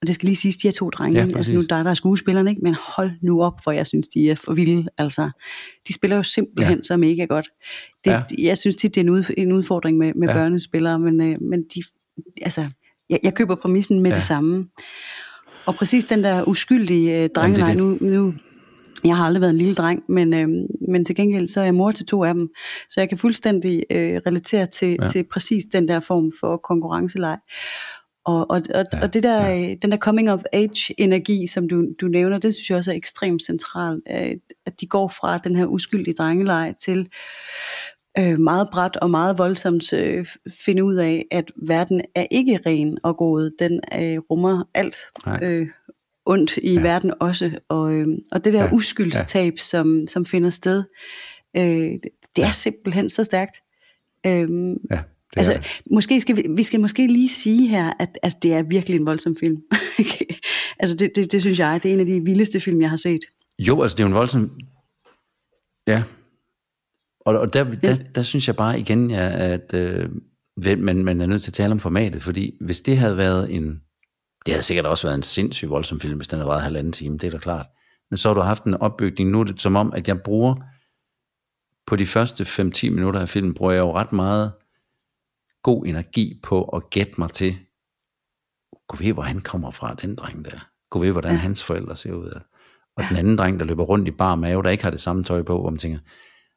og 0.00 0.06
det 0.06 0.14
skal 0.14 0.26
lige 0.26 0.36
siges, 0.36 0.56
de 0.56 0.68
her 0.68 0.72
to 0.72 0.90
drenge, 0.90 1.20
Ja, 1.20 1.26
altså 1.36 1.54
nu 1.54 1.62
der 1.62 1.76
er 1.76 1.82
der 1.82 1.90
er 1.90 1.94
skuespillerne, 1.94 2.50
ikke? 2.50 2.62
men 2.62 2.76
hold 2.96 3.10
nu 3.22 3.42
op, 3.42 3.62
hvor 3.62 3.72
jeg 3.72 3.86
synes, 3.86 4.08
de 4.08 4.30
er 4.30 4.34
for 4.34 4.54
vilde. 4.54 4.88
Altså, 4.98 5.30
de 5.88 5.92
spiller 5.94 6.16
jo 6.16 6.22
simpelthen 6.22 6.76
Ja. 6.78 6.82
så 6.82 6.96
mega 6.96 7.24
godt. 7.24 7.48
Det, 8.04 8.10
Ja. 8.10 8.22
Jeg 8.38 8.58
synes 8.58 8.76
tit, 8.76 8.94
det 8.94 9.00
er 9.00 9.04
en, 9.04 9.10
ud, 9.10 9.24
en 9.36 9.52
udfordring 9.52 9.98
med, 9.98 10.12
med 10.14 10.28
Ja. 10.28 10.34
børnespillere, 10.34 10.98
men, 10.98 11.20
øh, 11.20 11.36
men 11.42 11.62
de, 11.62 11.82
altså, 12.42 12.68
jeg, 13.10 13.20
jeg 13.22 13.34
køber 13.34 13.54
præmissen 13.54 14.00
med 14.02 14.10
Ja. 14.10 14.14
det 14.14 14.22
samme. 14.24 14.66
Og 15.66 15.74
præcis 15.74 16.04
den 16.04 16.24
der 16.24 16.48
uskyldige 16.48 17.22
øh, 17.22 17.30
drengeleg, 17.34 17.68
det. 17.68 17.76
nu, 17.76 17.98
nu, 18.00 18.34
jeg 19.04 19.16
har 19.16 19.24
aldrig 19.26 19.40
været 19.40 19.50
en 19.50 19.58
lille 19.58 19.74
dreng, 19.74 20.02
men, 20.08 20.34
øh, 20.34 20.48
men 20.88 21.04
til 21.04 21.16
gengæld 21.16 21.48
så 21.48 21.60
er 21.60 21.64
jeg 21.64 21.74
mor 21.74 21.92
til 21.92 22.06
to 22.06 22.24
af 22.24 22.34
dem, 22.34 22.48
så 22.90 23.00
jeg 23.00 23.08
kan 23.08 23.18
fuldstændig 23.18 23.82
øh, 23.90 24.20
relatere 24.26 24.66
til, 24.66 24.96
ja. 25.00 25.06
til 25.06 25.24
præcis 25.32 25.64
den 25.72 25.88
der 25.88 26.00
form 26.00 26.32
for 26.40 26.56
konkurrenceleg. 26.56 27.38
Og, 28.26 28.50
og, 28.50 28.62
og, 28.74 28.84
Ja, 28.92 29.02
og 29.02 29.14
det 29.14 29.22
der, 29.22 29.46
ja. 29.46 29.74
den 29.82 29.90
der 29.90 29.96
coming 29.96 30.30
of 30.32 30.42
age 30.52 30.94
energi, 31.00 31.46
som 31.46 31.68
du, 31.68 31.86
du 32.00 32.06
nævner, 32.08 32.38
det 32.38 32.54
synes 32.54 32.70
jeg 32.70 32.78
også 32.78 32.90
er 32.92 32.96
ekstremt 32.96 33.42
centralt, 33.42 34.02
øh, 34.10 34.36
at 34.66 34.80
de 34.80 34.86
går 34.86 35.08
fra 35.08 35.38
den 35.38 35.56
her 35.56 35.66
uskyldige 35.66 36.14
drengeleg 36.14 36.74
til 36.80 37.08
øh, 38.18 38.38
meget 38.38 38.68
bræt 38.72 38.96
og 38.96 39.10
meget 39.10 39.38
voldsomt 39.38 39.92
øh, 39.92 40.26
finde 40.66 40.84
ud 40.84 40.94
af, 40.94 41.24
at 41.30 41.52
verden 41.56 42.02
er 42.14 42.26
ikke 42.30 42.60
ren 42.66 42.98
og 43.02 43.16
god. 43.16 43.50
Den 43.58 43.80
øh, 43.94 44.18
rummer 44.18 44.64
alt 44.74 44.96
Nej. 45.26 45.38
øh, 45.42 45.68
ondt 46.26 46.56
i 46.56 46.74
Ja. 46.74 46.80
verden 46.82 47.12
også. 47.20 47.58
Og, 47.68 47.92
øh, 47.94 48.06
og 48.32 48.44
det 48.44 48.52
der 48.52 48.64
Ja. 48.64 48.72
uskyldstab, 48.72 49.52
ja. 49.52 49.62
som, 49.62 50.06
som 50.08 50.26
finder 50.26 50.50
sted, 50.50 50.84
øh, 51.56 51.62
det 51.64 52.02
er 52.38 52.46
Ja. 52.46 52.50
simpelthen 52.50 53.08
så 53.08 53.24
stærkt. 53.24 53.56
Øhm, 54.26 54.72
ja, 54.90 55.00
altså, 55.36 55.52
det. 55.52 55.80
måske 55.90 56.20
skal 56.20 56.36
vi, 56.36 56.44
vi 56.56 56.62
skal 56.62 56.80
måske 56.80 57.06
lige 57.06 57.28
sige 57.28 57.68
her, 57.68 57.92
at, 57.98 58.18
at 58.22 58.42
det 58.42 58.52
er 58.52 58.62
virkelig 58.62 59.00
en 59.00 59.06
voldsom 59.06 59.36
film. 59.40 59.56
altså 60.80 60.96
det, 60.96 61.16
det, 61.16 61.32
det 61.32 61.40
synes 61.40 61.58
jeg, 61.58 61.82
det 61.82 61.88
er 61.88 61.94
en 61.94 62.00
af 62.00 62.06
de 62.06 62.20
vildeste 62.24 62.60
film, 62.60 62.80
jeg 62.80 62.90
har 62.90 62.96
set. 62.96 63.20
Jo, 63.58 63.82
altså 63.82 63.96
det 63.96 64.02
er 64.02 64.04
jo 64.04 64.08
en 64.08 64.14
voldsom... 64.14 64.60
Ja. 65.86 66.02
Og, 67.20 67.38
og 67.38 67.52
der, 67.52 67.64
der, 67.64 67.96
der 68.14 68.22
synes 68.22 68.46
jeg 68.46 68.56
bare 68.56 68.80
igen, 68.80 69.10
ja, 69.10 69.52
at 69.52 69.74
øh, 69.74 70.08
man, 70.78 71.04
man 71.04 71.20
er 71.20 71.26
nødt 71.26 71.42
til 71.42 71.50
at 71.50 71.54
tale 71.54 71.72
om 71.72 71.80
formatet, 71.80 72.22
fordi 72.22 72.56
hvis 72.60 72.80
det 72.80 72.96
havde 72.96 73.16
været 73.16 73.54
en... 73.54 73.80
Det 74.46 74.54
havde 74.54 74.62
sikkert 74.64 74.86
også 74.86 75.06
været 75.06 75.16
en 75.16 75.22
sindssygt 75.22 75.70
voldsom 75.70 76.00
film, 76.00 76.16
hvis 76.16 76.28
den 76.28 76.38
havde 76.38 76.48
været 76.48 76.62
halvanden 76.62 76.92
time, 76.92 77.18
det 77.18 77.26
er 77.26 77.30
da 77.30 77.38
klart. 77.38 77.66
Men 78.10 78.18
så 78.18 78.28
har 78.28 78.34
du 78.34 78.40
haft 78.40 78.64
en 78.64 78.74
opbygning. 78.74 79.30
Nu 79.30 79.40
er 79.40 79.44
det 79.44 79.60
som 79.60 79.76
om, 79.76 79.92
at 79.92 80.08
jeg 80.08 80.22
bruger... 80.22 80.54
På 81.86 81.96
de 81.96 82.06
første 82.06 82.42
5-10 82.42 82.90
minutter 82.90 83.20
af 83.20 83.28
filmen, 83.28 83.54
bruger 83.54 83.72
jeg 83.72 83.80
jo 83.80 83.94
ret 83.94 84.12
meget 84.12 84.52
god 85.66 85.86
energi 85.86 86.40
på 86.42 86.64
at 86.64 86.90
gætte 86.90 87.12
mig 87.18 87.30
til, 87.30 87.56
gå 88.88 88.96
ved, 88.96 89.12
hvor 89.12 89.22
han 89.22 89.40
kommer 89.40 89.70
fra, 89.70 89.94
den 89.94 90.14
dreng 90.14 90.44
der. 90.44 90.68
Gå 90.90 90.98
ved, 90.98 91.12
hvordan 91.12 91.30
ja. 91.30 91.36
Ja. 91.36 91.40
hans 91.40 91.64
forældre 91.64 91.96
ser 91.96 92.12
ud. 92.12 92.40
og 92.96 93.04
den 93.08 93.16
anden 93.16 93.38
dreng, 93.38 93.60
der 93.60 93.66
løber 93.66 93.84
rundt 93.84 94.08
i 94.08 94.10
bar 94.10 94.34
mave, 94.34 94.62
der 94.62 94.70
ikke 94.70 94.84
har 94.84 94.90
det 94.90 95.00
samme 95.00 95.24
tøj 95.24 95.42
på, 95.42 95.60
hvor 95.60 95.70
man 95.70 95.78
tænker, 95.78 95.98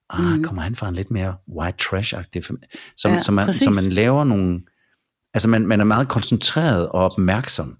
ah, 0.09 0.37
mm. 0.37 0.43
kommer 0.43 0.61
han 0.61 0.75
fra 0.75 0.89
en 0.89 0.95
lidt 0.95 1.11
mere 1.11 1.35
white 1.57 1.77
trash-agtig 1.81 2.41
familie? 2.41 2.67
Så, 2.97 3.09
Ja, 3.09 3.19
så, 3.19 3.31
man, 3.31 3.53
så 3.53 3.69
man 3.83 3.93
laver 3.93 4.23
nogle, 4.23 4.61
altså 5.33 5.49
man, 5.49 5.67
man 5.67 5.79
er 5.79 5.85
meget 5.85 6.09
koncentreret 6.09 6.89
og 6.89 7.01
opmærksom, 7.05 7.77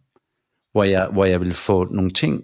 hvor 0.72 0.84
jeg, 0.84 1.08
hvor 1.08 1.26
jeg 1.26 1.42
vil 1.42 1.54
få 1.54 1.84
nogle 1.84 2.12
ting, 2.12 2.44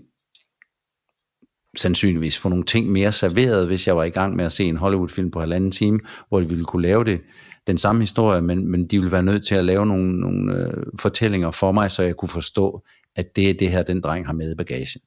sandsynligvis 1.78 2.39
få 2.39 2.50
nogle 2.50 2.65
ting 2.65 2.91
mere 2.91 3.12
serveret, 3.12 3.67
hvis 3.67 3.88
jeg 3.88 3.98
var 3.98 4.04
i 4.04 4.10
gang 4.10 4.36
med 4.36 4.45
at 4.45 4.52
se 4.52 4.63
en 4.63 4.78
Hollywood-film 4.78 5.32
på 5.32 5.39
halvanden 5.39 5.71
time, 5.71 6.00
hvor 6.30 6.39
de 6.39 6.50
ville 6.50 6.65
kunne 6.65 6.82
lave 6.82 7.04
det, 7.04 7.21
den 7.67 7.78
samme 7.78 8.01
historie, 8.01 8.41
men, 8.41 8.67
men 8.67 8.88
de 8.88 8.97
ville 8.97 9.12
være 9.12 9.23
nødt 9.23 9.45
til 9.45 9.56
at 9.56 9.65
lave 9.65 9.86
nogle, 9.86 10.19
nogle 10.19 10.54
øh, 10.56 10.84
fortællinger 10.99 11.51
for 11.51 11.71
mig, 11.71 11.91
så 11.91 12.04
jeg 12.04 12.15
kunne 12.15 12.30
forstå, 12.30 12.84
at 13.15 13.36
det 13.36 13.49
er 13.49 13.54
det 13.54 13.69
her, 13.69 13.84
den 13.84 14.01
dreng 14.01 14.25
har 14.25 14.34
med 14.34 14.51
i 14.51 14.56
bagagen. 14.56 15.01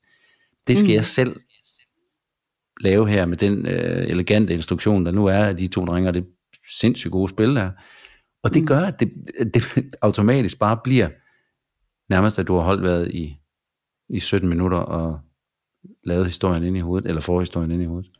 Det 0.67 0.79
skal 0.79 0.89
mm. 0.89 0.95
jeg 0.95 1.05
selv 1.05 1.37
lave 2.81 3.09
her 3.09 3.27
med 3.27 3.37
den 3.37 3.67
øh, 3.67 4.09
elegante 4.09 4.55
instruktion, 4.55 5.07
der 5.07 5.13
nu 5.13 5.27
er 5.27 5.45
af 5.45 5.57
de 5.57 5.67
to 5.67 5.85
drenge, 5.85 6.13
det 6.13 6.23
er 6.23 6.27
sindssygt 6.79 7.13
gode 7.13 7.29
spil 7.29 7.55
der. 7.55 7.71
Og 8.43 8.55
det 8.55 8.67
gør, 8.67 8.81
at 8.81 9.01
det, 9.01 9.13
det 9.55 9.95
automatisk 10.03 10.59
bare 10.59 10.79
bliver 10.85 11.09
nærmest, 12.11 12.39
at 12.39 12.47
du 12.47 12.55
har 12.55 12.63
holdt 12.63 12.83
været 12.83 13.11
i, 13.11 13.37
i 14.09 14.21
17 14.21 14.49
minutter 14.49 14.79
og 14.79 15.21
lavet 16.05 16.27
historien 16.27 16.65
ind 16.65 16.77
i 16.77 16.81
hovedet, 16.81 17.09
eller 17.09 17.21
forhistorien 17.21 17.71
ind 17.71 17.83
i 17.83 17.87
hovedet. 17.87 18.11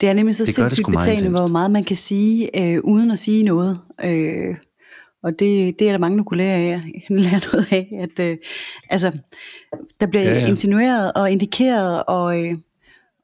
Det 0.00 0.08
er 0.08 0.12
nemlig 0.12 0.36
så 0.36 0.42
Det 0.42 0.46
det 0.46 0.54
sindssygt 0.54 0.88
meget 0.88 0.98
betagende, 0.98 1.30
hvor 1.30 1.46
meget 1.46 1.70
man 1.70 1.84
kan 1.84 1.96
sige, 1.96 2.62
øh, 2.62 2.80
uden 2.84 3.10
at 3.10 3.18
sige 3.18 3.42
noget. 3.42 3.80
Øh, 4.04 4.56
og 5.22 5.30
det, 5.30 5.78
det 5.78 5.88
er 5.88 5.92
der 5.92 5.98
mange, 5.98 6.18
der 6.18 6.24
kunne 6.24 6.38
lære, 6.38 6.56
af, 6.56 6.80
lære 7.08 7.40
noget 7.52 7.66
af. 7.72 7.98
At, 8.00 8.24
øh, 8.24 8.36
altså, 8.90 9.18
der 10.00 10.06
bliver 10.06 10.24
ja. 10.24 10.34
ja. 10.34 10.46
insinueret 10.46 11.12
og 11.12 11.30
indikeret 11.30 12.04
og, 12.06 12.44
øh, 12.44 12.56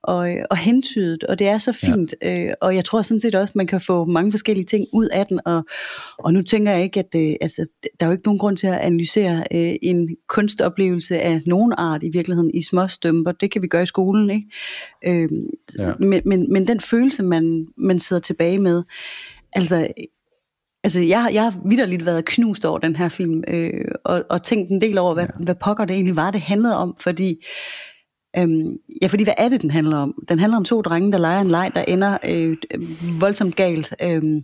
og, 0.05 0.31
og 0.51 0.57
hentydet, 0.57 1.25
og 1.25 1.39
det 1.39 1.47
er 1.47 1.59
så 1.59 1.73
fint. 1.73 2.15
Ja. 2.23 2.39
Øh, 2.45 2.55
og 2.61 2.75
jeg 2.77 2.85
tror 2.85 3.03
sådan 3.03 3.21
set 3.21 3.35
også, 3.35 3.53
man 3.57 3.67
kan 3.67 3.81
få 3.81 4.05
mange 4.05 4.31
forskellige 4.31 4.65
ting 4.65 4.87
ud 4.93 5.07
af 5.09 5.27
den. 5.27 5.41
Og, 5.45 5.65
og 6.19 6.33
nu 6.35 6.43
tænker 6.43 6.73
jeg 6.73 6.83
ikke, 6.83 7.01
at 7.01 7.15
øh, 7.17 7.35
altså, 7.41 7.67
der 8.01 8.07
er 8.07 8.11
jo 8.11 8.13
ikke 8.13 8.25
nogen 8.27 8.39
grund 8.39 8.57
til 8.57 8.67
at 8.67 8.79
analysere 8.79 9.45
øh, 9.53 9.75
en 9.83 10.09
kunstoplevelse 10.29 11.21
af 11.21 11.41
nogen 11.47 11.73
art 11.79 12.03
i 12.03 12.09
virkeligheden 12.13 12.51
i 12.55 12.63
små 12.63 12.89
stømper. 12.89 13.33
Det 13.33 13.51
kan 13.51 13.63
vi 13.63 13.67
gøre 13.67 13.83
i 13.83 13.87
skolen, 13.87 14.31
ikke? 14.31 14.47
Øh, 15.07 15.29
Ja. 15.79 15.93
men, 16.01 16.23
men, 16.25 16.53
men 16.53 16.69
den 16.69 16.81
følelse, 16.81 17.23
man, 17.23 17.67
man 17.77 18.01
sidder 18.01 18.21
tilbage 18.23 18.59
med, 18.59 18.83
altså 19.53 19.87
Altså, 20.85 21.03
jeg, 21.03 21.23
har- 21.23 21.31
jeg 21.31 21.43
har 21.43 21.55
vidderligt 21.69 22.07
været 22.07 22.25
knust 22.25 22.65
over 22.65 22.79
den 22.79 22.97
her 22.97 23.09
film, 23.09 23.45
øh, 23.49 23.85
og, 24.05 24.25
og 24.31 24.43
tænkt 24.43 24.71
en 24.71 24.81
del 24.81 24.99
over, 24.99 25.15
hvad, 25.15 25.25
ja. 25.39 25.45
hvad 25.45 25.55
pokker 25.55 25.85
det 25.85 25.95
egentlig 25.95 26.17
var, 26.17 26.31
det 26.31 26.41
handlede 26.41 26.77
om, 26.77 26.97
fordi, 27.01 27.45
øhm, 28.39 28.77
ja, 29.03 29.07
fordi 29.07 29.25
hvad 29.25 29.35
er 29.39 29.49
det, 29.49 29.63
den 29.63 29.71
handler 29.71 29.97
om? 29.97 30.25
Den 30.29 30.39
handler 30.39 30.57
om 30.57 30.65
to 30.65 30.83
drenge, 30.83 31.13
der 31.13 31.19
leger 31.19 31.41
en 31.41 31.51
leg, 31.51 31.71
der 31.75 31.83
ender 31.83 32.19
øh, 32.29 32.57
voldsomt 33.21 33.57
galt. 33.57 33.95
Øh, 34.03 34.23
men, 34.23 34.43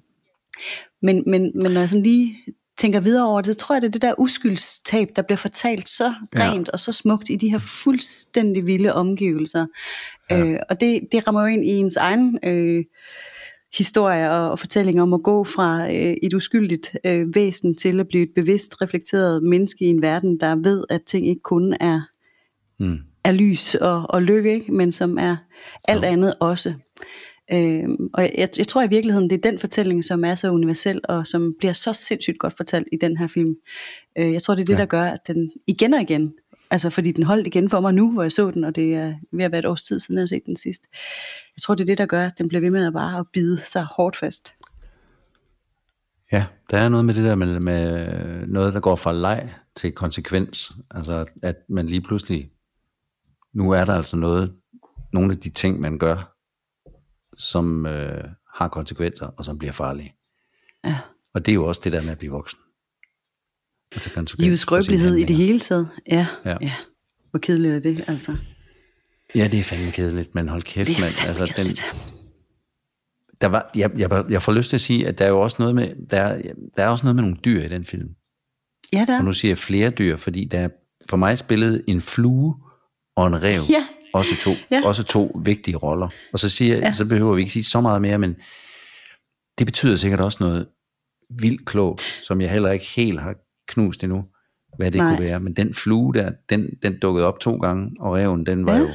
men, 1.03 1.25
men 1.27 1.53
når 1.55 1.81
jeg 1.81 1.89
sådan 1.89 2.03
lige 2.03 2.37
tænker 2.79 3.01
videre 3.01 3.29
over 3.29 3.41
det, 3.41 3.55
så 3.55 3.61
tror 3.61 3.75
jeg, 3.75 3.83
det 3.83 3.89
er 3.89 3.93
det 3.93 4.03
der 4.03 4.15
uskyldstab, 4.19 5.09
der 5.17 5.23
bliver 5.23 5.37
fortalt 5.37 5.89
så 5.89 6.15
Ja. 6.37 6.53
rent 6.53 6.69
og 6.69 6.81
så 6.81 6.93
smukt 6.93 7.31
i 7.31 7.37
de 7.37 7.49
her 7.51 7.59
fuldstændig 7.85 8.67
vilde 8.67 8.95
omgivelser. 8.95 9.67
Ja. 10.31 10.39
Ja. 10.39 10.45
Øh, 10.45 10.59
og 10.71 10.81
det, 10.81 11.01
det 11.13 11.27
rammer 11.29 11.41
jo 11.41 11.47
ind 11.47 11.65
i 11.65 11.69
ens 11.69 11.97
egen... 11.97 12.39
Øh, 12.45 12.85
historier 13.79 14.29
og, 14.29 14.51
og 14.51 14.59
fortællinger 14.59 15.03
om 15.03 15.15
at 15.15 15.23
gå 15.23 15.45
fra 15.45 15.93
øh, 15.95 16.17
et 16.23 16.35
uskyldigt 16.35 16.97
øh, 17.05 17.35
væsen 17.35 17.77
til 17.77 18.01
at 18.01 18.09
blive 18.09 18.23
et 18.23 18.31
bevidst 18.35 18.83
reflekteret 18.83 19.43
menneske 19.43 19.85
i 19.85 19.89
en 19.89 20.03
verden, 20.03 20.41
der 20.41 20.57
ved, 20.57 20.85
at 20.91 21.03
ting 21.07 21.29
ikke 21.29 21.43
kun 21.43 21.77
er, 21.81 22.01
Mm. 22.79 22.99
Er 23.25 23.33
lys 23.33 23.75
og, 23.75 24.07
og 24.09 24.23
lykke, 24.23 24.55
ikke? 24.55 24.73
men 24.73 24.93
som 24.93 25.19
er 25.19 25.37
alt 25.89 26.05
andet 26.05 26.35
også. 26.41 26.75
Øhm, 27.53 28.11
og 28.15 28.23
jeg, 28.23 28.49
jeg 28.59 28.67
tror 28.69 28.83
i 28.83 28.89
virkeligheden, 28.89 29.31
det 29.31 29.37
er 29.37 29.51
den 29.51 29.59
fortælling, 29.59 30.05
som 30.05 30.25
er 30.25 30.35
så 30.35 30.51
universel, 30.51 31.01
og 31.05 31.27
som 31.27 31.55
bliver 31.59 31.73
så 31.73 31.93
sindssygt 31.93 32.39
godt 32.39 32.57
fortalt 32.57 32.89
i 32.93 32.97
den 33.01 33.17
her 33.17 33.27
film. 33.27 33.55
Øh, 34.19 34.33
jeg 34.33 34.43
tror, 34.43 34.55
det 34.55 34.63
er 34.63 34.67
det, 34.67 34.73
Ja. 34.73 34.77
ja. 34.77 34.81
der 34.81 34.87
gør, 34.87 35.03
at 35.03 35.27
den 35.27 35.51
igen 35.67 35.95
og 35.95 36.01
igen, 36.01 36.33
altså 36.71 36.91
fordi 36.91 37.13
den 37.13 37.25
holdt 37.25 37.47
igen 37.47 37.71
for 37.71 37.81
mig 37.81 37.95
nu, 37.95 38.13
hvor 38.13 38.23
jeg 38.23 38.33
så 38.33 38.51
den, 38.51 38.65
og 38.65 38.77
det 38.77 38.95
er 38.95 39.15
ved 39.33 39.45
at 39.45 39.53
være 39.53 39.59
et 39.59 39.67
års 39.67 39.83
tid 39.83 39.99
siden, 39.99 40.17
jeg 40.19 40.23
har 40.23 40.27
set 40.27 40.43
den 40.47 40.57
sidst. 40.57 40.83
Jeg 41.57 41.63
tror, 41.63 41.75
det 41.75 41.83
er 41.83 41.87
det, 41.87 41.99
der 41.99 42.07
gør, 42.07 42.27
at 42.27 42.39
den 42.39 42.49
bliver 42.49 42.61
ved 42.61 42.71
med 42.71 42.87
at 42.87 42.93
bare 42.93 43.19
at 43.19 43.27
bide 43.33 43.59
sig 43.59 43.87
hårdt 43.97 44.17
fast. 44.17 44.55
Ja, 46.33 46.45
der 46.71 46.79
er 46.79 46.89
noget 46.89 47.05
med 47.05 47.15
det 47.15 47.25
der 47.25 47.35
med, 47.35 47.61
med 47.61 48.07
noget, 48.47 48.75
der 48.75 48.81
går 48.81 48.97
fra 48.97 49.13
leg 49.13 49.51
til 49.77 49.93
konsekvens. 49.93 50.73
Altså, 50.91 51.25
at 51.43 51.57
man 51.69 51.87
lige 51.87 52.01
pludselig, 52.01 52.51
nu 53.55 53.71
er 53.71 53.85
der 53.85 53.95
altså 53.95 54.17
noget, 54.17 54.55
nogle 55.13 55.33
af 55.33 55.39
de 55.39 55.51
ting, 55.51 55.81
man 55.81 55.99
gør, 55.99 56.37
som 57.39 57.87
øh, 57.87 58.25
har 58.55 58.69
konsekvenser, 58.69 59.27
og 59.27 59.45
som 59.45 59.59
bliver 59.59 59.73
farlige. 59.73 60.15
Ja. 60.85 60.99
Og 61.35 61.47
det 61.47 61.53
er 61.53 61.55
jo 61.55 61.67
også 61.67 61.81
det 61.85 61.93
der 61.93 62.03
med 62.03 62.11
at 62.11 62.19
blive 62.19 62.33
voksen. 62.33 62.59
At 63.93 64.03
tage 64.03 64.27
Livets 64.39 64.63
skrøbelighed 64.63 65.17
i 65.17 65.25
det 65.25 65.37
hele 65.37 65.59
taget. 65.59 65.91
Ja, 66.11 66.27
Ja. 66.45 66.57
ja. 66.61 66.73
Hvor 67.31 67.39
kedeligt 67.39 67.75
er 67.75 67.79
det, 67.81 68.05
altså. 68.09 68.37
Ja, 69.35 69.49
det 69.53 69.61
er 69.61 69.65
fandme 69.65 69.93
kedeligt, 69.93 70.35
men 70.35 70.49
hold 70.49 70.63
kæft, 70.63 70.89
Det 70.89 70.97
er 70.97 71.01
mand. 71.01 71.29
Altså, 71.41 71.55
den, 71.63 71.67
der 73.41 73.47
var, 73.49 73.71
jeg, 73.77 73.91
jeg, 73.99 74.25
jeg 74.31 74.43
får 74.43 74.53
lyst 74.53 74.69
til 74.71 74.77
at 74.77 74.81
sige, 74.81 75.09
at 75.09 75.19
der 75.19 75.25
er 75.25 75.29
jo 75.29 75.41
også 75.41 75.57
noget 75.59 75.75
med, 75.75 76.07
der, 76.11 76.21
er- 76.21 76.53
der 76.77 76.85
er 76.85 76.89
også 76.89 77.05
noget 77.07 77.17
med 77.17 77.23
nogle 77.23 77.37
dyr 77.45 77.63
i 77.63 77.69
den 77.69 77.85
film. 77.85 78.09
Ja, 78.93 79.05
der. 79.09 79.19
Og 79.19 79.25
nu 79.25 79.33
siger 79.33 79.51
jeg 79.51 79.59
flere 79.59 79.91
dyr, 79.91 80.17
fordi 80.17 80.45
der 80.45 80.59
er 80.61 80.69
for 81.11 81.17
mig 81.17 81.39
spillet 81.39 81.85
en 81.89 82.01
flue 82.01 82.57
og 83.17 83.27
en 83.27 83.43
rev. 83.43 83.61
Ja. 83.71 83.87
Også 84.15 84.31
to, 84.41 84.51
Ja. 84.71 84.81
også 84.85 85.03
to 85.05 85.41
vigtige 85.45 85.77
roller. 85.77 86.09
Og 86.33 86.39
så, 86.39 86.49
siger, 86.49 86.77
Ja. 86.77 86.91
så 86.91 87.05
behøver 87.05 87.35
vi 87.35 87.41
ikke 87.41 87.53
sige 87.53 87.65
så 87.65 87.81
meget 87.81 88.03
mere, 88.03 88.19
men 88.19 88.35
det 89.59 89.67
betyder 89.67 89.97
sikkert 89.97 90.21
også 90.21 90.39
noget 90.41 90.67
vildt 91.41 91.67
klogt, 91.67 92.03
som 92.23 92.41
jeg 92.41 92.51
heller 92.51 92.71
ikke 92.71 92.85
helt 92.87 93.21
har 93.21 93.35
knust 93.69 94.05
endnu, 94.05 94.25
hvad 94.77 94.91
det 94.91 94.99
Nej. 94.99 95.15
kunne 95.17 95.25
være. 95.27 95.41
Men 95.41 95.53
den 95.57 95.75
flue 95.75 96.15
der, 96.15 96.33
den, 96.49 96.69
den 96.83 96.99
dukkede 96.99 97.27
op 97.27 97.41
to 97.41 97.57
gange, 97.57 97.91
og 98.01 98.15
reven, 98.15 98.47
den 98.47 98.67
var 98.67 98.73
Ja. 98.75 98.79
jo... 98.79 98.89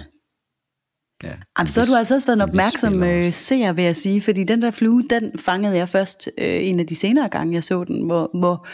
Ja, 1.23 1.34
Jamen, 1.60 1.67
så 1.67 1.82
har 1.82 1.86
du 1.88 1.95
altså 1.95 2.13
også 2.15 2.28
været 2.28 2.38
en 2.38 2.41
opmærksom 2.41 3.04
øh, 3.04 3.34
seer, 3.34 3.73
vil 3.73 3.84
jeg 3.84 3.95
sige, 3.95 4.21
fordi 4.21 4.43
den 4.43 4.62
der 4.62 4.71
flue, 4.71 5.04
den 5.10 5.39
fangede 5.39 5.78
jeg 5.78 5.89
først 5.89 6.30
øh, 6.38 6.67
en 6.67 6.80
af 6.80 6.88
de 6.88 6.95
senere 6.95 7.30
gange, 7.30 7.54
jeg 7.54 7.63
så 7.63 7.84
den, 7.84 8.06
hvor, 8.06 8.30
hvor 8.39 8.67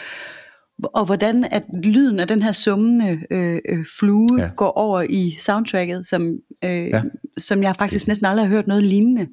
og 0.84 1.04
hvordan 1.06 1.44
at 1.44 1.62
lyden 1.84 2.20
af 2.20 2.28
den 2.28 2.42
her 2.42 2.52
summende 2.52 3.18
øh, 3.30 3.58
øh, 3.68 3.84
flue 3.98 4.40
Ja. 4.40 4.50
går 4.56 4.70
over 4.70 5.02
i 5.10 5.36
soundtracket, 5.40 6.06
som, 6.06 6.22
øh, 6.64 6.70
Ja. 6.70 6.96
ja. 6.96 7.02
som 7.38 7.62
jeg 7.62 7.76
faktisk 7.76 8.06
næsten 8.06 8.26
aldrig 8.26 8.46
har 8.46 8.54
hørt 8.54 8.66
noget 8.66 8.82
lignende, 8.82 9.26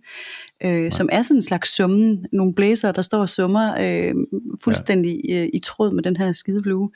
øh, 0.63 0.91
som 0.91 1.09
er 1.11 1.21
sådan 1.23 1.37
en 1.37 1.41
slags 1.41 1.75
summen, 1.75 2.25
nogle 2.33 2.53
blæser, 2.53 2.91
der 2.91 3.01
står 3.01 3.19
og 3.19 3.29
summer 3.29 3.75
øh, 3.79 4.13
fuldstændig 4.63 5.21
ja. 5.29 5.41
øh, 5.41 5.49
i 5.53 5.59
tråd 5.59 5.91
med 5.91 6.03
den 6.03 6.17
her 6.17 6.33
skide 6.33 6.63
flue. 6.63 6.89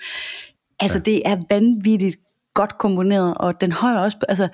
Altså 0.80 0.98
ja. 0.98 1.12
det 1.12 1.22
er 1.26 1.38
vanvittigt 1.50 2.18
godt 2.54 2.78
komponeret, 2.78 3.34
og 3.38 3.62
den 3.62 3.72
holder 3.72 4.00
også, 4.02 4.18
altså 4.30 4.48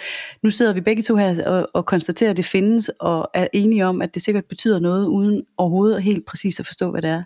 nu 0.44 0.50
sidder 0.50 0.74
vi 0.74 0.82
begge 0.82 1.04
to 1.04 1.16
her 1.16 1.48
og, 1.50 1.70
og 1.74 1.86
konstaterer, 1.86 2.32
at 2.32 2.38
det 2.38 2.46
findes, 2.46 2.92
og 3.00 3.30
er 3.34 3.48
enige 3.54 3.86
om, 3.86 4.02
at 4.02 4.14
det 4.14 4.22
sikkert 4.22 4.46
betyder 4.46 4.80
noget, 4.80 5.08
uden 5.08 5.42
overhovedet 5.58 6.04
helt 6.04 6.26
præcis 6.26 6.60
at 6.60 6.66
forstå, 6.66 6.92
hvad 6.92 7.02
det 7.02 7.10
er. 7.10 7.22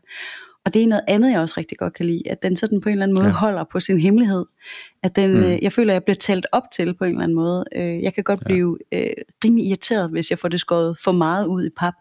Og 0.66 0.74
det 0.74 0.84
er 0.84 0.88
noget 0.88 1.04
andet, 1.08 1.32
jeg 1.32 1.40
også 1.40 1.56
rigtig 1.58 1.78
godt 1.78 1.94
kan 1.94 2.06
lide, 2.06 2.22
at 2.30 2.44
den 2.44 2.56
sådan 2.56 2.82
på 2.82 2.90
en 2.90 2.94
eller 2.94 3.04
anden 3.04 3.16
måde 3.16 3.28
Ja. 3.28 3.34
holder 3.34 3.64
på 3.72 3.80
sin 3.80 4.00
hemmelighed. 4.00 4.46
At 5.04 5.16
den, 5.16 5.32
Mm. 5.34 5.38
mm. 5.40 5.58
jeg 5.62 5.72
føler, 5.72 5.94
at 5.94 5.96
jeg 5.96 6.04
bliver 6.04 6.16
talt 6.18 6.48
op 6.52 6.64
til 6.74 6.94
på 6.98 7.04
en 7.04 7.10
eller 7.12 7.24
anden 7.24 7.36
måde. 7.36 7.66
Øh, 7.76 8.04
Jeg 8.04 8.14
kan 8.14 8.24
godt 8.24 8.40
Ja. 8.42 8.46
blive 8.46 8.78
øh, 8.92 9.08
rimelig 9.46 9.66
irriteret, 9.68 10.10
hvis 10.10 10.30
jeg 10.30 10.40
får 10.40 10.48
det 10.48 10.60
skåret 10.60 10.98
for 11.04 11.12
meget 11.12 11.46
ud 11.46 11.66
i 11.66 11.70
pap. 11.78 11.94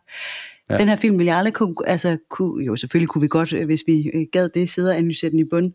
Ja. 0.70 0.78
Den 0.78 0.88
her 0.88 0.96
film 0.96 1.18
ville 1.18 1.28
jeg 1.30 1.36
aldrig 1.38 1.54
kunne, 1.54 1.74
altså 1.86 2.16
kunne, 2.30 2.64
jo 2.64 2.76
selvfølgelig 2.76 3.08
kunne 3.08 3.22
vi 3.22 3.28
godt, 3.28 3.52
øh, 3.52 3.66
hvis 3.66 3.84
vi 3.86 4.10
øh, 4.14 4.26
gad 4.32 4.48
det, 4.48 4.70
sidde 4.70 4.90
og 4.90 4.96
analysere 4.96 5.30
den 5.30 5.38
i 5.38 5.44
bund. 5.44 5.72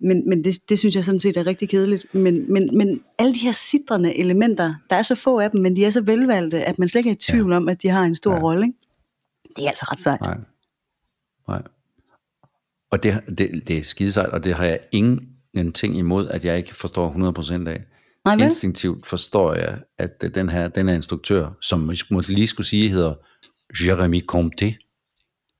Men, 0.00 0.28
men 0.28 0.44
det, 0.44 0.54
det 0.68 0.78
synes 0.78 0.94
jeg 0.96 1.04
sådan 1.04 1.20
set 1.20 1.36
er 1.36 1.46
rigtig 1.46 1.68
kedeligt. 1.68 2.14
Men, 2.14 2.52
men, 2.52 2.76
men 2.78 3.00
alle 3.18 3.34
de 3.34 3.38
her 3.38 3.52
sidrende 3.52 4.18
elementer, 4.18 4.74
der 4.90 4.96
er 4.96 5.02
så 5.02 5.14
få 5.14 5.38
af 5.40 5.50
dem, 5.50 5.60
men 5.60 5.76
de 5.76 5.84
er 5.84 5.90
så 5.90 6.00
velvalgte, 6.00 6.64
at 6.64 6.78
man 6.78 6.88
slet 6.88 6.98
ikke 6.98 7.10
er 7.10 7.14
i 7.14 7.32
tvivl 7.32 7.50
ja. 7.50 7.56
om, 7.56 7.68
at 7.68 7.82
de 7.82 7.88
har 7.88 8.02
en 8.04 8.14
stor 8.14 8.32
Ja. 8.34 8.42
rolle. 8.42 8.72
Det 9.56 9.64
er 9.64 9.68
altså 9.68 9.84
ret 9.90 9.98
sejt. 9.98 10.20
Nej. 10.20 10.38
Nej. 11.48 11.62
Og 12.92 13.02
det, 13.02 13.20
det, 13.38 13.62
det 13.68 13.78
er 13.78 13.82
skidesejt, 13.82 14.28
og 14.28 14.44
det 14.44 14.54
har 14.54 14.64
jeg 14.64 14.80
ingenting 14.92 15.96
imod, 15.96 16.28
at 16.28 16.44
jeg 16.44 16.56
ikke 16.56 16.74
forstår 16.74 17.32
100% 17.64 17.68
af. 17.68 17.80
Nej, 18.24 18.34
vel? 18.34 18.44
Instinktivt 18.44 19.06
forstår 19.06 19.54
jeg, 19.54 19.78
at 19.98 20.34
den 20.34 20.48
her, 20.48 20.68
den 20.68 20.88
her 20.88 20.94
instruktør, 20.94 21.50
som 21.62 21.80
måske 22.10 22.32
lige 22.32 22.46
skulle 22.46 22.66
sige, 22.66 22.88
hedder 22.88 23.14
Jeremy 23.86 24.20
Comte, 24.26 24.74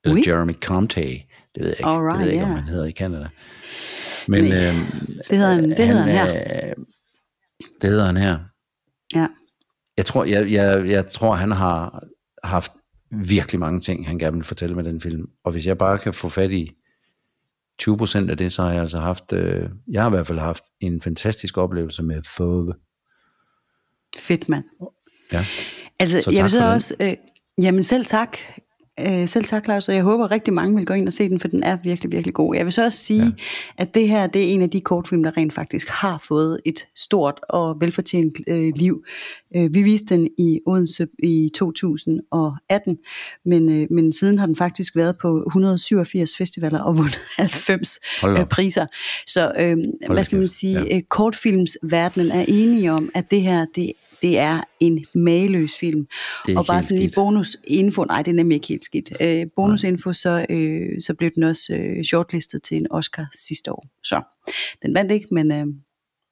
eller 0.05 0.14
Oui. 0.14 0.23
Jeremy 0.27 0.55
Comte, 0.55 1.01
det 1.01 1.21
ved 1.57 1.66
jeg 1.66 1.79
ikke, 1.79 1.87
Alright, 1.87 2.18
det 2.18 2.21
ved 2.21 2.27
jeg 2.27 2.33
ikke, 2.35 2.45
om 2.45 2.51
yeah. 2.51 2.59
han 2.64 2.68
hedder 2.68 2.87
i 2.87 2.92
Canada. 2.92 3.27
Men 4.29 4.45
Nej. 4.45 4.68
øhm, 4.68 4.85
Det 5.31 5.38
hedder 5.38 5.55
han, 5.55 5.71
det 5.71 5.87
hedder 5.87 6.03
han 6.03 6.12
her. 6.12 6.25
her. 6.25 6.75
Det 7.81 7.90
hedder 7.90 8.05
han 8.05 8.16
her. 8.16 8.38
Ja. 9.14 9.27
Jeg 9.97 10.07
tror, 10.07 10.25
jeg, 10.25 10.53
jeg, 10.53 10.88
jeg 10.88 11.09
tror, 11.09 11.35
han 11.35 11.51
har 11.51 12.03
haft 12.45 12.73
virkelig 13.11 13.61
mange 13.61 13.81
ting, 13.81 14.07
han 14.09 14.18
gerne 14.18 14.37
vil 14.37 14.45
fortælle 14.45 14.75
med 14.75 14.85
den 14.85 15.01
film. 15.01 15.27
Og 15.45 15.53
hvis 15.53 15.66
jeg 15.66 15.79
bare 15.79 15.99
kan 15.99 16.14
få 16.14 16.29
fat 16.29 16.53
i 16.53 16.71
20% 17.82 18.30
af 18.30 18.37
det, 18.37 18.52
så 18.52 18.62
har 18.62 18.70
jeg 18.70 18.80
altså 18.80 18.98
haft, 18.98 19.32
øh, 19.32 19.68
jeg 19.88 20.02
har 20.02 20.11
i 20.11 20.14
hvert 20.14 20.26
fald 20.26 20.38
haft 20.38 20.62
en 20.80 21.00
fantastisk 21.00 21.58
oplevelse 21.58 22.02
med 22.02 22.22
Fove. 22.37 22.74
Fedt, 24.16 24.48
mand. 24.48 24.64
Ja. 25.32 25.46
Altså, 25.98 26.20
Så 26.20 26.30
jeg 26.30 26.42
vil 26.42 26.50
så 26.50 26.72
også... 26.72 26.96
Øh, 27.00 27.16
jamen 27.58 27.82
selv 27.82 28.04
tak. 28.04 28.38
Øh, 29.00 29.28
selv 29.28 29.44
tak, 29.44 29.64
Claus, 29.64 29.88
og 29.88 29.94
jeg 29.94 30.02
håber 30.02 30.31
rigtig 30.31 30.55
mange 30.55 30.76
vil 30.76 30.87
gå 30.87 30.94
ind 30.94 31.07
og 31.07 31.12
se 31.12 31.28
den, 31.28 31.40
for 31.40 31.48
den 31.48 31.62
er 31.62 31.78
virkelig, 31.85 32.12
virkelig 32.12 32.35
god. 32.35 32.55
Jeg 32.55 32.64
vil 32.64 32.72
så 32.72 32.85
også 32.85 32.98
sige, 32.98 33.24
ja. 33.24 33.31
at 33.78 33.94
det 33.94 34.09
her, 34.09 34.26
det 34.26 34.42
er 34.42 34.55
en 34.55 34.62
af 34.62 34.70
de 34.70 34.81
kortfilm, 34.81 35.22
der 35.22 35.37
rent 35.37 35.52
faktisk 35.52 35.88
har 35.88 36.24
fået 36.28 36.61
et 36.64 36.87
stort 36.96 37.40
og 37.48 37.76
velfortjent 37.81 38.38
øh, 38.48 38.72
liv. 38.76 39.05
Øh, 39.57 39.74
vi 39.74 39.83
viste 39.83 40.14
den 40.14 40.28
i 40.38 40.61
Odense 40.66 41.07
i 41.22 41.50
2018, 41.55 42.98
men, 43.44 43.70
øh, 43.70 43.87
men 43.90 44.12
siden 44.12 44.38
har 44.38 44.46
den 44.46 44.57
faktisk 44.57 44.96
været 44.96 45.16
på 45.22 45.44
187 45.46 46.37
festivaler 46.37 46.81
og 46.81 46.96
vundet 46.98 47.18
90 47.37 47.98
Hold 48.20 48.35
da 48.35 48.40
øh, 48.40 48.46
priser. 48.46 48.87
Så 49.26 49.52
øh, 49.59 49.76
hvad 50.11 50.24
skal 50.24 50.38
man 50.38 50.48
sige, 50.48 50.81
Ja. 50.81 50.94
ja. 50.94 51.00
kortfilmsverdenen 51.09 52.31
er 52.31 52.44
enige 52.48 52.92
om, 52.92 53.11
at 53.14 53.31
det 53.31 53.42
her, 53.42 53.66
det, 53.74 53.92
det 54.22 54.38
er 54.38 54.61
en 54.80 55.04
mageløs 55.14 55.78
film. 55.80 56.06
Er 56.48 56.58
og 56.58 56.66
bare 56.66 56.82
sådan 56.82 56.98
lige 56.98 57.08
skidt. 57.08 57.14
bonusinfo, 57.14 58.04
nej 58.04 58.22
det 58.22 58.30
er 58.30 58.35
nemlig 58.37 58.54
ikke 58.54 58.68
helt 58.68 58.85
skidt. 58.85 59.12
Øh, 59.20 59.46
bonusinfo, 59.56 60.12
så, 60.12 60.46
øh, 60.50 61.00
så 61.00 61.14
blev 61.14 61.30
den 61.35 61.42
også 61.42 61.74
øh, 61.74 62.04
shortlistet 62.04 62.62
til 62.62 62.76
en 62.76 62.87
Oscar 62.90 63.26
sidste 63.46 63.72
år. 63.72 63.85
Så 64.04 64.22
den 64.82 64.94
vandt 64.94 65.12
ikke, 65.12 65.26
men 65.30 65.52
øh, 65.52 65.58
det 65.58 65.74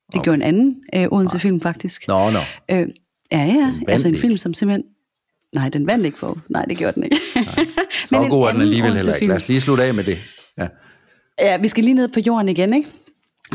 okay. 0.09 0.24
gjorde 0.24 0.35
en 0.35 0.42
anden 0.42 0.76
øh, 0.94 1.07
Odense 1.12 1.38
film 1.38 1.61
faktisk. 1.61 2.09
Nå, 2.09 2.31
nå. 2.31 2.38
Øh, 2.70 2.88
ja, 3.33 3.44
ja, 3.44 3.72
altså 3.88 4.09
en 4.09 4.14
ikke. 4.14 4.20
film, 4.20 4.37
som 4.37 4.55
simpelthen... 4.55 4.85
Nej, 5.53 5.68
den 5.68 5.87
vandt 5.87 6.07
ikke 6.07 6.18
for. 6.18 6.38
Nej, 6.48 6.64
det 6.64 6.79
gjorde 6.79 6.94
den 6.94 7.05
ikke. 7.05 7.16
Så 8.07 8.22
en 8.22 8.31
god 8.31 8.46
er 8.48 8.53
den 8.53 8.61
alligevel 8.61 8.94
heller 8.96 9.14
ikke. 9.14 9.26
Lad 9.26 9.37
os 9.37 9.48
lige 9.48 9.61
slutte 9.61 9.85
af 9.85 9.94
med 9.94 10.05
det. 10.05 10.18
Ja. 10.59 10.66
Ja, 11.40 11.59
vi 11.59 11.68
skal 11.68 11.85
lige 11.85 11.94
ned 11.94 12.09
på 12.09 12.20
jorden 12.20 12.48
igen, 12.48 12.74
ikke? 12.74 12.88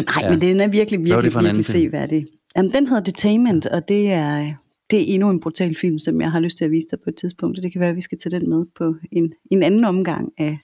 Nej, 0.05 0.15
Ja. 0.21 0.29
men 0.29 0.41
den 0.41 0.59
er 0.61 0.67
virkelig, 0.67 0.99
Hvad 0.99 1.07
virkelig, 1.15 1.33
virkelig 1.43 1.65
film? 1.65 1.89
seværdig. 1.91 2.25
Jamen, 2.57 2.73
den 2.73 2.87
hedder 2.87 3.03
Detainment, 3.03 3.65
og 3.65 3.87
det 3.87 4.11
er, 4.11 4.53
det 4.89 4.99
er 5.01 5.13
endnu 5.13 5.29
en 5.29 5.39
brutal 5.39 5.75
film, 5.81 5.99
som 5.99 6.21
jeg 6.21 6.31
har 6.31 6.39
lyst 6.39 6.57
til 6.57 6.65
at 6.65 6.71
vise 6.71 6.87
dig 6.91 6.99
på 7.03 7.09
et 7.09 7.15
tidspunkt, 7.15 7.57
og 7.57 7.63
det 7.63 7.71
kan 7.71 7.81
være, 7.81 7.89
at 7.89 7.95
vi 7.95 8.01
skal 8.01 8.17
tage 8.17 8.39
den 8.39 8.49
med 8.49 8.65
på 8.77 8.95
en, 9.11 9.33
en 9.51 9.63
anden 9.63 9.85
omgang 9.85 10.29
af, 10.37 10.57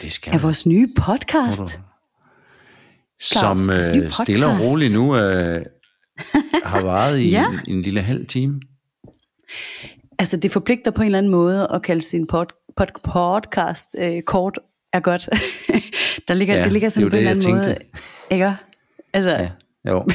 Det 0.00 0.12
skal 0.12 0.30
af 0.30 0.34
man. 0.36 0.42
vores 0.42 0.66
nye 0.66 0.88
podcast. 0.96 1.80
Claus, 3.32 3.60
Som 3.60 3.68
nye 3.68 4.02
øh, 4.04 4.10
stille 4.22 4.46
og 4.46 4.52
podcast. 4.56 4.70
roligt 4.72 4.92
nu 4.94 5.16
øh, 5.16 5.64
har 6.64 6.82
varet 6.82 7.18
i 7.20 7.30
Ja. 7.36 7.46
en, 7.66 7.76
en 7.76 7.82
lille 7.82 8.00
halv 8.02 8.26
time. 8.26 8.60
Altså, 10.18 10.36
det 10.36 10.50
forpligter 10.50 10.90
på 10.90 11.02
en 11.02 11.06
eller 11.06 11.18
anden 11.18 11.32
måde 11.32 11.68
at 11.74 11.82
kalde 11.82 12.02
sin 12.02 12.26
pod, 12.26 12.46
pod, 12.76 12.86
podcast 13.04 13.96
øh, 13.98 14.22
kort 14.22 14.58
er 14.92 15.00
godt. 15.00 15.28
der 16.28 16.34
ligger, 16.34 16.54
Ja, 16.56 16.64
det 16.64 16.72
ligger 16.72 16.88
det 16.88 16.96
er 16.96 17.00
sådan 17.00 17.04
jo 17.04 17.10
på 17.10 17.16
en 17.16 17.22
det, 17.24 17.30
eller 17.30 17.50
anden 17.50 17.66
måde. 17.66 17.78
Ikke? 18.30 18.52
Altså, 19.12 19.30
ja. 19.30 19.50
Jo. 19.88 20.06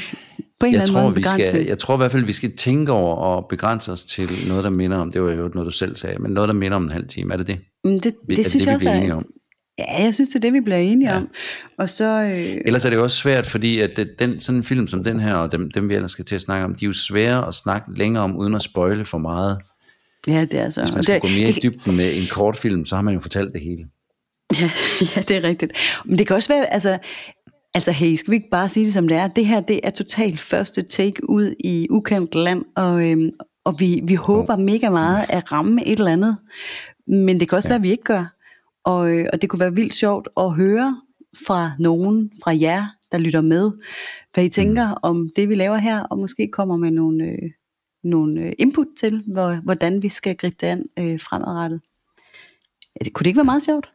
på 0.59 0.65
en 0.65 0.73
Jeg 0.73 0.79
eller 0.81 0.81
anden 0.83 0.93
tror, 0.93 1.01
måde 1.03 1.37
vi 1.39 1.43
skal, 1.49 1.65
jeg 1.65 1.77
tror 1.77 1.93
i 1.93 1.97
hvert 1.97 2.11
fald, 2.11 2.23
vi 2.25 2.33
skal 2.33 2.57
tænke 2.57 2.91
over 2.91 3.15
og 3.15 3.45
begrænse 3.49 3.91
os 3.91 4.05
til 4.05 4.29
noget, 4.47 4.63
der 4.63 4.69
minder 4.69 4.97
om, 4.97 5.11
det 5.11 5.21
var 5.23 5.31
jo 5.31 5.35
noget, 5.53 5.65
du 5.65 5.71
selv 5.71 5.95
sagde, 5.95 6.19
men 6.19 6.31
noget, 6.31 6.47
der 6.47 6.53
minder 6.53 6.75
om 6.75 6.83
en 6.83 6.91
halv 6.91 7.07
time. 7.07 7.33
Er 7.33 7.37
det 7.37 7.47
det? 7.47 7.59
Men 7.83 7.99
det, 7.99 8.13
Vi- 8.27 8.35
det 8.35 8.45
er 8.45 8.49
synes 8.49 8.63
det, 8.63 8.67
jeg 8.67 8.75
også 8.75 8.89
er, 8.89 9.13
om? 9.13 9.25
Ja, 9.79 10.03
jeg 10.03 10.13
synes, 10.13 10.29
det 10.29 10.35
er 10.35 10.39
det, 10.39 10.53
vi 10.53 10.59
bliver 10.59 10.77
enige 10.77 11.09
Ja. 11.11 11.17
om. 11.17 11.27
Og 11.79 11.89
så... 11.89 12.21
Øh, 12.21 12.61
Ellers 12.65 12.85
er 12.85 12.89
det 12.89 12.97
jo 12.97 13.03
også 13.03 13.17
svært, 13.17 13.47
fordi 13.47 13.79
at 13.79 13.91
det, 13.95 14.09
den, 14.19 14.39
sådan 14.39 14.57
en 14.59 14.63
film 14.63 14.87
som 14.87 15.03
den 15.03 15.19
her, 15.19 15.35
og 15.35 15.51
dem, 15.51 15.71
dem 15.71 15.89
vi 15.89 15.95
ellers 15.95 16.11
skal 16.11 16.25
til 16.25 16.35
at 16.35 16.41
snakke 16.41 16.65
om, 16.65 16.75
de 16.75 16.85
er 16.85 16.87
jo 16.87 16.93
svære 16.93 17.47
at 17.47 17.55
snakke 17.55 17.97
længere 17.97 18.23
om, 18.23 18.35
uden 18.37 18.55
at 18.55 18.61
spoile 18.61 19.05
for 19.05 19.17
meget. 19.17 19.59
ja, 20.27 20.41
det 20.51 20.59
er 20.59 20.69
så... 20.69 20.81
Hvis 20.81 20.93
man 20.93 21.03
skal 21.03 21.13
det, 21.13 21.21
gå 21.21 21.27
mere 21.27 21.49
i 21.49 21.51
det, 21.51 21.63
dybden 21.63 21.95
med 21.97 22.15
en 22.15 22.27
kort 22.31 22.57
film, 22.57 22.85
så 22.85 22.95
har 22.95 23.01
man 23.01 23.13
jo 23.13 23.19
fortalt 23.19 23.53
det 23.53 23.61
hele. 23.61 23.85
ja, 24.61 24.69
ja, 25.15 25.21
det 25.21 25.31
er 25.37 25.43
rigtigt. 25.43 25.73
Men 26.05 26.17
det 26.17 26.27
kan 26.27 26.35
også 26.35 26.53
være... 26.53 26.73
Altså, 26.73 26.97
altså 27.77 27.91
hey, 27.91 28.15
skal 28.15 28.31
vi 28.31 28.35
ikke 28.35 28.49
bare 28.49 28.69
sige 28.69 28.85
det 28.85 28.93
som 28.93 29.07
det 29.07 29.17
er? 29.17 29.27
Det 29.27 29.45
her, 29.45 29.59
det 29.59 29.79
er 29.83 29.89
totalt 29.89 30.39
første 30.39 30.81
take 30.81 31.29
ud 31.29 31.55
i 31.59 31.87
ukendt 31.89 32.35
land, 32.35 32.65
og, 32.75 33.09
øhm, 33.09 33.31
og 33.63 33.79
vi, 33.79 34.01
vi 34.03 34.15
håber 34.15 34.55
mega 34.55 34.89
meget 34.89 35.25
at 35.29 35.51
ramme 35.51 35.85
et 35.87 35.99
eller 35.99 36.11
andet. 36.11 36.37
Men 37.07 37.39
det 37.39 37.49
kan 37.49 37.55
også 37.55 37.69
ja. 37.69 37.71
være, 37.71 37.75
at 37.79 37.83
vi 37.83 37.91
ikke 37.91 38.03
gør. 38.03 38.35
Og, 38.83 39.09
øh, 39.09 39.29
og 39.33 39.41
det 39.41 39.49
kunne 39.49 39.59
være 39.59 39.75
vildt 39.75 39.93
sjovt 39.93 40.27
at 40.37 40.53
høre 40.53 41.01
fra 41.47 41.71
nogen, 41.79 42.31
fra 42.43 42.59
jer, 42.59 42.85
der 43.11 43.17
lytter 43.17 43.41
med, 43.41 43.71
hvad 44.33 44.43
I 44.43 44.49
tænker 44.49 44.87
mm. 44.87 44.99
om 45.01 45.29
det, 45.35 45.49
vi 45.49 45.55
laver 45.55 45.77
her, 45.77 45.99
og 45.99 46.19
måske 46.19 46.47
kommer 46.47 46.75
med 46.75 46.91
nogle, 46.91 47.25
øh, 47.25 47.51
nogle 48.03 48.41
øh, 48.41 48.53
input 48.57 48.87
til, 48.99 49.23
hvor, 49.27 49.55
hvordan 49.63 50.03
vi 50.03 50.09
skal 50.09 50.35
gribe 50.35 50.55
det 50.61 50.67
an 50.67 50.85
øh, 50.99 51.19
fremadrettet. 51.19 51.81
Ja, 52.95 53.03
det, 53.05 53.13
kunne 53.13 53.23
det 53.23 53.29
ikke 53.29 53.37
være 53.37 53.45
meget 53.45 53.63
sjovt? 53.63 53.89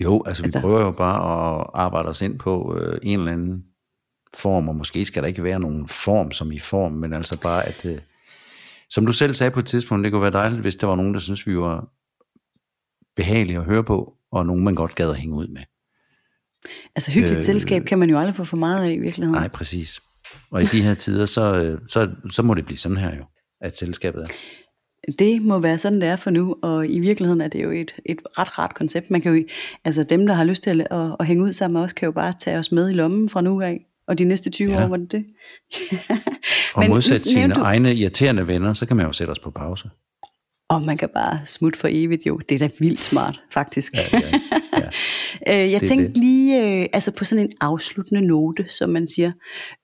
Jo, 0.00 0.22
altså 0.26 0.42
vi 0.42 0.46
Altså- 0.46 0.60
prøver 0.60 0.80
jo 0.80 0.90
bare 0.90 1.16
at 1.60 1.66
arbejde 1.74 2.08
os 2.08 2.22
ind 2.22 2.38
på 2.38 2.78
øh, 2.80 2.98
en 3.02 3.18
eller 3.18 3.32
anden 3.32 3.64
form, 4.36 4.68
og 4.68 4.76
måske 4.76 5.04
skal 5.04 5.22
der 5.22 5.28
ikke 5.28 5.44
være 5.44 5.60
nogen 5.60 5.88
form 5.88 6.32
som 6.32 6.52
i 6.52 6.58
form, 6.58 6.92
men 6.92 7.12
altså 7.12 7.40
bare 7.40 7.66
at, 7.66 7.84
øh, 7.84 7.98
som 8.90 9.06
du 9.06 9.12
selv 9.12 9.34
sagde 9.34 9.50
på 9.50 9.58
et 9.58 9.66
tidspunkt, 9.66 10.04
det 10.04 10.12
kunne 10.12 10.22
være 10.22 10.30
dejligt, 10.30 10.60
hvis 10.60 10.76
der 10.76 10.86
var 10.86 10.94
nogen, 10.96 11.14
der 11.14 11.20
synes 11.20 11.46
vi 11.46 11.58
var 11.58 11.88
behagelige 13.16 13.58
at 13.58 13.64
høre 13.64 13.84
på, 13.84 14.14
og 14.32 14.46
nogen 14.46 14.64
man 14.64 14.74
godt 14.74 14.94
gad 14.94 15.10
at 15.10 15.16
hænge 15.16 15.34
ud 15.36 15.48
med. 15.48 15.62
Altså 16.96 17.10
hyggeligt 17.10 17.32
Øh, 17.32 17.36
øh, 17.36 17.42
selskab 17.42 17.84
kan 17.84 17.98
man 17.98 18.10
jo 18.10 18.18
aldrig 18.18 18.34
få 18.34 18.44
for 18.44 18.56
meget 18.56 18.84
af 18.84 18.92
i 18.92 18.98
virkeligheden. 18.98 19.40
Nej, 19.40 19.48
præcis. 19.48 20.00
Og 20.50 20.62
i 20.62 20.64
de 20.64 20.82
her 20.82 20.94
tider, 20.94 21.26
så, 21.26 21.56
øh, 21.62 21.80
så, 21.88 22.10
så 22.30 22.42
må 22.42 22.54
det 22.54 22.64
blive 22.64 22.78
sådan 22.78 22.96
her 22.96 23.16
jo, 23.16 23.24
at 23.60 23.76
selskabet 23.76 24.22
er. 24.22 24.26
Det 25.18 25.42
må 25.42 25.58
være 25.58 25.78
sådan, 25.78 26.00
det 26.00 26.08
er 26.08 26.16
for 26.16 26.30
nu, 26.30 26.56
og 26.62 26.88
i 26.88 26.98
virkeligheden 26.98 27.40
er 27.40 27.48
det 27.48 27.62
jo 27.62 27.70
et, 27.70 27.94
et 28.06 28.18
ret 28.38 28.58
rart 28.58 28.74
koncept. 28.74 29.10
Man 29.10 29.20
kan 29.20 29.34
jo, 29.36 29.44
altså 29.84 30.02
dem, 30.02 30.26
der 30.26 30.34
har 30.34 30.44
lyst 30.44 30.62
til 30.62 30.80
at, 30.80 30.86
at, 30.90 31.16
at 31.20 31.26
hænge 31.26 31.44
ud 31.44 31.52
sammen 31.52 31.74
med 31.78 31.84
os, 31.84 31.92
kan 31.92 32.06
jo 32.06 32.12
bare 32.12 32.32
tage 32.40 32.58
os 32.58 32.72
med 32.72 32.90
i 32.90 32.94
lommen 32.94 33.28
fra 33.28 33.40
nu 33.40 33.60
af, 33.60 33.80
og 34.08 34.18
de 34.18 34.24
næste 34.24 34.50
20 34.50 34.72
Ja. 34.72 34.84
år, 34.84 34.88
var 34.88 34.96
det 34.96 35.12
det? 35.12 35.24
Og 36.74 36.80
Men 36.82 36.90
modsat 36.90 37.20
sine 37.20 37.54
du- 37.54 37.60
egne 37.60 37.94
irriterende 37.94 38.46
venner, 38.46 38.72
så 38.72 38.86
kan 38.86 38.96
man 38.96 39.06
jo 39.06 39.12
sætte 39.12 39.30
os 39.30 39.38
på 39.38 39.50
pause. 39.50 39.88
Og 40.70 40.82
man 40.82 40.96
kan 40.96 41.08
bare 41.14 41.38
smutte 41.46 41.78
for 41.78 41.88
evigt 41.90 42.26
jo. 42.26 42.36
Det 42.48 42.54
er 42.54 42.58
da 42.58 42.68
vildt 42.78 43.02
smart, 43.02 43.40
faktisk. 43.52 43.92
Ja, 43.94 44.18
ja, 44.18 44.20
ja. 44.78 44.88
Øh, 45.48 45.72
jeg 45.72 45.80
Det 45.80 45.88
tænkte 45.88 46.08
det. 46.08 46.16
lige, 46.16 46.80
øh, 46.82 46.86
altså 46.92 47.10
på 47.12 47.24
sådan 47.24 47.44
en 47.44 47.52
afsluttende 47.60 48.20
note, 48.20 48.64
som 48.68 48.90
man 48.90 49.08
siger. 49.08 49.32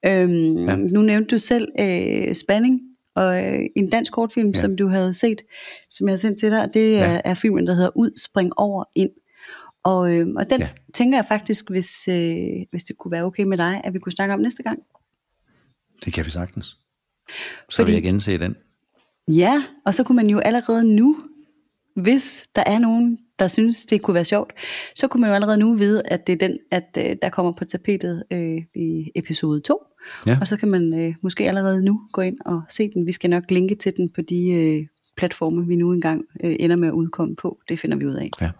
Øhm, 0.06 0.68
ja. 0.68 0.76
Nu 0.76 1.00
nævnte 1.02 1.28
du 1.34 1.38
selv 1.38 1.68
øh, 1.80 2.34
Spanning, 2.34 2.80
og 3.14 3.44
øh, 3.44 3.60
en 3.76 3.90
dansk 3.90 4.12
kortfilm, 4.12 4.48
Ja. 4.50 4.60
som 4.60 4.76
du 4.76 4.88
havde 4.88 5.14
set, 5.14 5.42
som 5.90 6.08
jeg 6.08 6.12
har 6.12 6.16
sendt 6.16 6.38
til 6.38 6.50
dig, 6.50 6.70
det 6.74 6.98
er, 6.98 7.12
Ja. 7.12 7.20
er 7.24 7.34
filmen, 7.34 7.66
der 7.66 7.74
hedder 7.74 7.90
Ud, 7.96 8.10
spring 8.24 8.52
over, 8.56 8.84
ind. 8.96 9.10
Og, 9.82 10.12
øh, 10.14 10.26
og 10.36 10.50
den 10.50 10.60
Ja. 10.60 10.68
tænker 10.94 11.18
jeg 11.18 11.24
faktisk, 11.28 11.70
hvis, 11.70 12.08
øh, 12.08 12.36
hvis 12.70 12.84
det 12.84 12.98
kunne 12.98 13.12
være 13.12 13.24
okay 13.24 13.42
med 13.42 13.58
dig, 13.58 13.80
at 13.84 13.94
vi 13.94 13.98
kunne 13.98 14.12
snakke 14.12 14.34
om 14.34 14.40
næste 14.40 14.62
gang. 14.62 14.78
Det 16.04 16.12
kan 16.12 16.24
vi 16.24 16.30
sagtens. 16.30 16.66
Så 16.66 16.76
Fordi- 17.76 17.86
vil 17.92 17.94
jeg 17.94 18.02
gense 18.02 18.38
den. 18.38 18.56
Ja, 19.28 19.64
og 19.86 19.94
så 19.94 20.04
kunne 20.04 20.16
man 20.16 20.30
jo 20.30 20.38
allerede 20.38 20.94
nu, 20.94 21.16
hvis 21.94 22.48
der 22.56 22.62
er 22.66 22.78
nogen, 22.78 23.18
der 23.38 23.48
synes, 23.48 23.84
det 23.86 24.02
kunne 24.02 24.14
være 24.14 24.24
sjovt, 24.24 24.52
så 24.94 25.08
kunne 25.08 25.20
man 25.20 25.30
jo 25.30 25.34
allerede 25.34 25.58
nu 25.58 25.74
vide, 25.74 26.02
at 26.04 26.26
det 26.26 26.32
er 26.32 26.48
den, 26.48 26.56
at 26.70 26.98
øh, 26.98 27.16
der 27.22 27.28
kommer 27.28 27.52
på 27.52 27.64
tapetet 27.64 28.22
øh, 28.30 28.62
i 28.74 29.10
episode 29.14 29.60
2. 29.60 29.82
Ja. 30.26 30.38
Og 30.40 30.48
så 30.48 30.56
kan 30.56 30.70
man 30.70 30.94
øh, 30.94 31.14
måske 31.22 31.48
allerede 31.48 31.84
nu 31.84 32.00
gå 32.12 32.20
ind 32.20 32.36
og 32.46 32.62
se 32.68 32.90
den. 32.94 33.06
Vi 33.06 33.12
skal 33.12 33.30
nok 33.30 33.50
linke 33.50 33.74
til 33.74 33.92
den 33.96 34.08
på 34.08 34.22
de 34.22 34.48
øh, 34.48 34.86
platforme, 35.16 35.66
vi 35.66 35.76
nu 35.76 35.92
engang 35.92 36.24
øh, 36.44 36.56
ender 36.60 36.76
med 36.76 36.88
at 36.88 36.92
udkomme 36.92 37.36
på. 37.36 37.58
Det 37.68 37.80
finder 37.80 37.96
vi 37.96 38.06
ud 38.06 38.14
af. 38.14 38.30
Ja, 38.40 38.50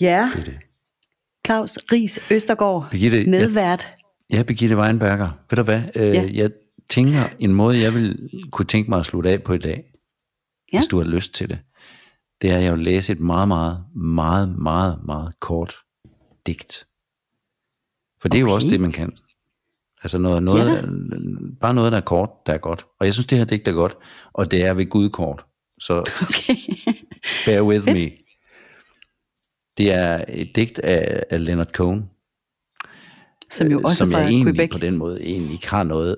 Ja, 0.00 0.30
det 0.36 0.46
det. 0.46 0.54
Claus 1.46 1.78
Ries 1.92 2.20
Østergaard, 2.30 2.90
Birgitte, 2.90 3.26
medvært. 3.30 3.90
Ja, 4.32 4.42
Birgitte 4.42 4.76
Weinberger. 4.76 5.30
Ved 5.50 5.56
du 5.56 5.62
hvad? 5.62 5.82
Øh, 5.96 6.02
Ja. 6.14 6.28
Jeg 6.34 6.50
tænker, 6.90 7.20
en 7.38 7.52
måde, 7.54 7.80
jeg 7.80 7.94
vil 7.94 8.30
kunne 8.52 8.66
tænke 8.66 8.90
mig 8.90 8.98
at 8.98 9.06
slutte 9.06 9.30
af 9.30 9.42
på 9.42 9.52
i 9.52 9.58
dag, 9.58 9.84
Ja. 10.72 10.78
hvis 10.78 10.86
du 10.86 10.96
har 10.98 11.04
lyst 11.04 11.34
til 11.34 11.48
det, 11.48 11.58
det 12.42 12.50
er, 12.50 12.56
at 12.56 12.62
jeg 12.64 12.72
vil 12.72 12.82
læse 12.84 13.12
et 13.12 13.20
meget, 13.20 13.48
meget, 13.48 13.84
meget, 13.94 14.58
meget, 14.58 15.00
meget 15.06 15.40
kort 15.40 15.74
digt. 16.46 16.86
For 18.20 18.28
det 18.28 18.38
er 18.38 18.40
jo 18.40 18.46
Okay. 18.46 18.54
også 18.54 18.68
det, 18.68 18.80
man 18.80 18.92
kan. 18.92 19.16
Altså 20.02 20.18
noget, 20.18 20.42
noget 20.42 20.66
Ja 20.66 20.82
bare 21.60 21.74
noget, 21.74 21.92
der 21.92 21.98
er 21.98 22.02
kort, 22.02 22.30
der 22.46 22.52
er 22.52 22.58
godt. 22.58 22.86
Og 23.00 23.06
jeg 23.06 23.14
synes, 23.14 23.26
det 23.26 23.38
her 23.38 23.44
digt 23.44 23.68
er 23.68 23.72
godt, 23.72 23.96
og 24.32 24.50
det 24.50 24.64
er 24.64 24.74
ved 24.74 24.86
Gud 24.90 25.10
kort. 25.10 25.44
Så 25.80 25.94
Okay. 26.22 26.54
bear 27.46 27.62
with 27.62 27.86
me. 27.86 28.10
Det 29.78 29.92
er 29.92 30.24
et 30.28 30.56
digt 30.56 30.78
af, 30.78 31.22
af 31.30 31.44
Leonard 31.44 31.66
Cohen, 31.72 32.10
Som 33.50 33.66
jo 33.70 33.80
også 33.84 33.98
som 33.98 34.12
jeg 34.12 34.28
egentlig 34.28 34.54
Quebec. 34.54 34.70
på 34.72 34.78
den 34.78 34.96
måde 34.96 35.22
egentlig 35.24 35.52
ikke 35.52 35.68
har 35.68 35.82
noget... 35.82 36.16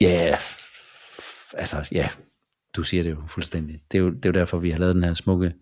Ja, 0.00 0.36
altså 1.54 1.88
ja, 1.92 2.08
du 2.76 2.82
siger 2.82 3.02
det 3.02 3.10
jo 3.10 3.22
fuldstændig. 3.28 3.80
Det 3.92 3.98
er 3.98 4.02
jo, 4.02 4.10
det 4.10 4.24
er 4.24 4.28
jo 4.28 4.40
derfor, 4.40 4.58
vi 4.58 4.70
har 4.70 4.78
lavet 4.78 4.94
den 4.94 5.04
her 5.04 5.14
smukke, 5.14 5.54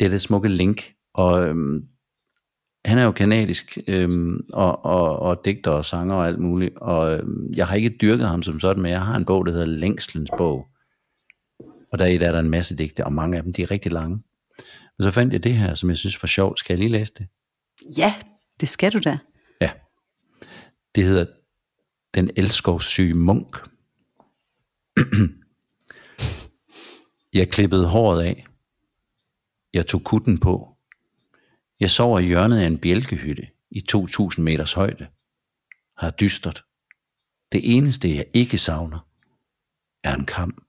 det 0.00 0.06
er 0.06 0.10
det 0.10 0.20
smukke 0.20 0.48
link. 0.48 0.94
Og 1.14 1.46
øhm, 1.46 1.88
han 2.84 2.98
er 2.98 3.04
jo 3.04 3.12
kanadisk, 3.12 3.78
øhm, 3.88 4.40
og, 4.52 4.84
og, 4.84 5.18
og 5.18 5.44
digter 5.44 5.70
og 5.70 5.84
sanger 5.84 6.14
og 6.14 6.26
alt 6.26 6.38
muligt. 6.38 6.76
Og 6.76 7.12
øhm, 7.12 7.52
jeg 7.54 7.66
har 7.66 7.74
ikke 7.74 7.96
dyrket 8.00 8.28
ham 8.28 8.42
som 8.42 8.60
sådan, 8.60 8.82
men 8.82 8.92
jeg 8.92 9.04
har 9.04 9.16
en 9.16 9.24
bog, 9.24 9.46
der 9.46 9.52
hedder 9.52 9.66
Længslens 9.66 10.30
bog. 10.38 10.66
Og 11.92 11.98
der 11.98 12.04
er 12.04 12.18
der 12.18 12.38
en 12.38 12.50
masse 12.50 12.76
digte, 12.76 13.04
og 13.04 13.12
mange 13.12 13.36
af 13.36 13.42
dem, 13.42 13.52
de 13.52 13.62
er 13.62 13.70
rigtig 13.70 13.92
lange. 13.92 14.22
Og 14.98 15.04
så 15.04 15.10
fandt 15.10 15.32
jeg 15.32 15.44
det 15.44 15.54
her, 15.54 15.74
som 15.74 15.88
jeg 15.88 15.96
synes 15.96 16.22
var 16.22 16.26
sjovt. 16.26 16.58
Skal 16.58 16.74
jeg 16.74 16.78
lige 16.78 16.92
læse 16.92 17.12
det? 17.18 17.26
Ja, 17.98 18.14
det 18.60 18.68
skal 18.68 18.92
du 18.92 18.98
da. 18.98 19.18
Ja. 19.60 19.70
Det 20.94 21.04
hedder 21.04 21.26
Den 22.14 22.30
elskovssyge 22.36 23.14
munk. 23.14 23.56
Jeg 27.32 27.48
klippede 27.48 27.86
håret 27.88 28.24
af. 28.24 28.46
Jeg 29.74 29.86
tog 29.86 30.04
kutten 30.04 30.38
på. 30.40 30.76
Jeg 31.80 31.90
sover 31.90 32.18
i 32.18 32.24
hjørnet 32.24 32.58
af 32.58 32.66
en 32.66 32.78
bjælkehytte 32.78 33.48
i 33.70 33.80
2000 33.80 34.44
meters 34.44 34.72
højde. 34.72 35.06
Har 35.96 36.10
dystert. 36.10 36.64
Det 37.52 37.76
eneste, 37.76 38.16
jeg 38.16 38.24
ikke 38.34 38.58
savner, 38.58 39.06
er 40.04 40.14
en 40.14 40.26
kam. 40.26 40.62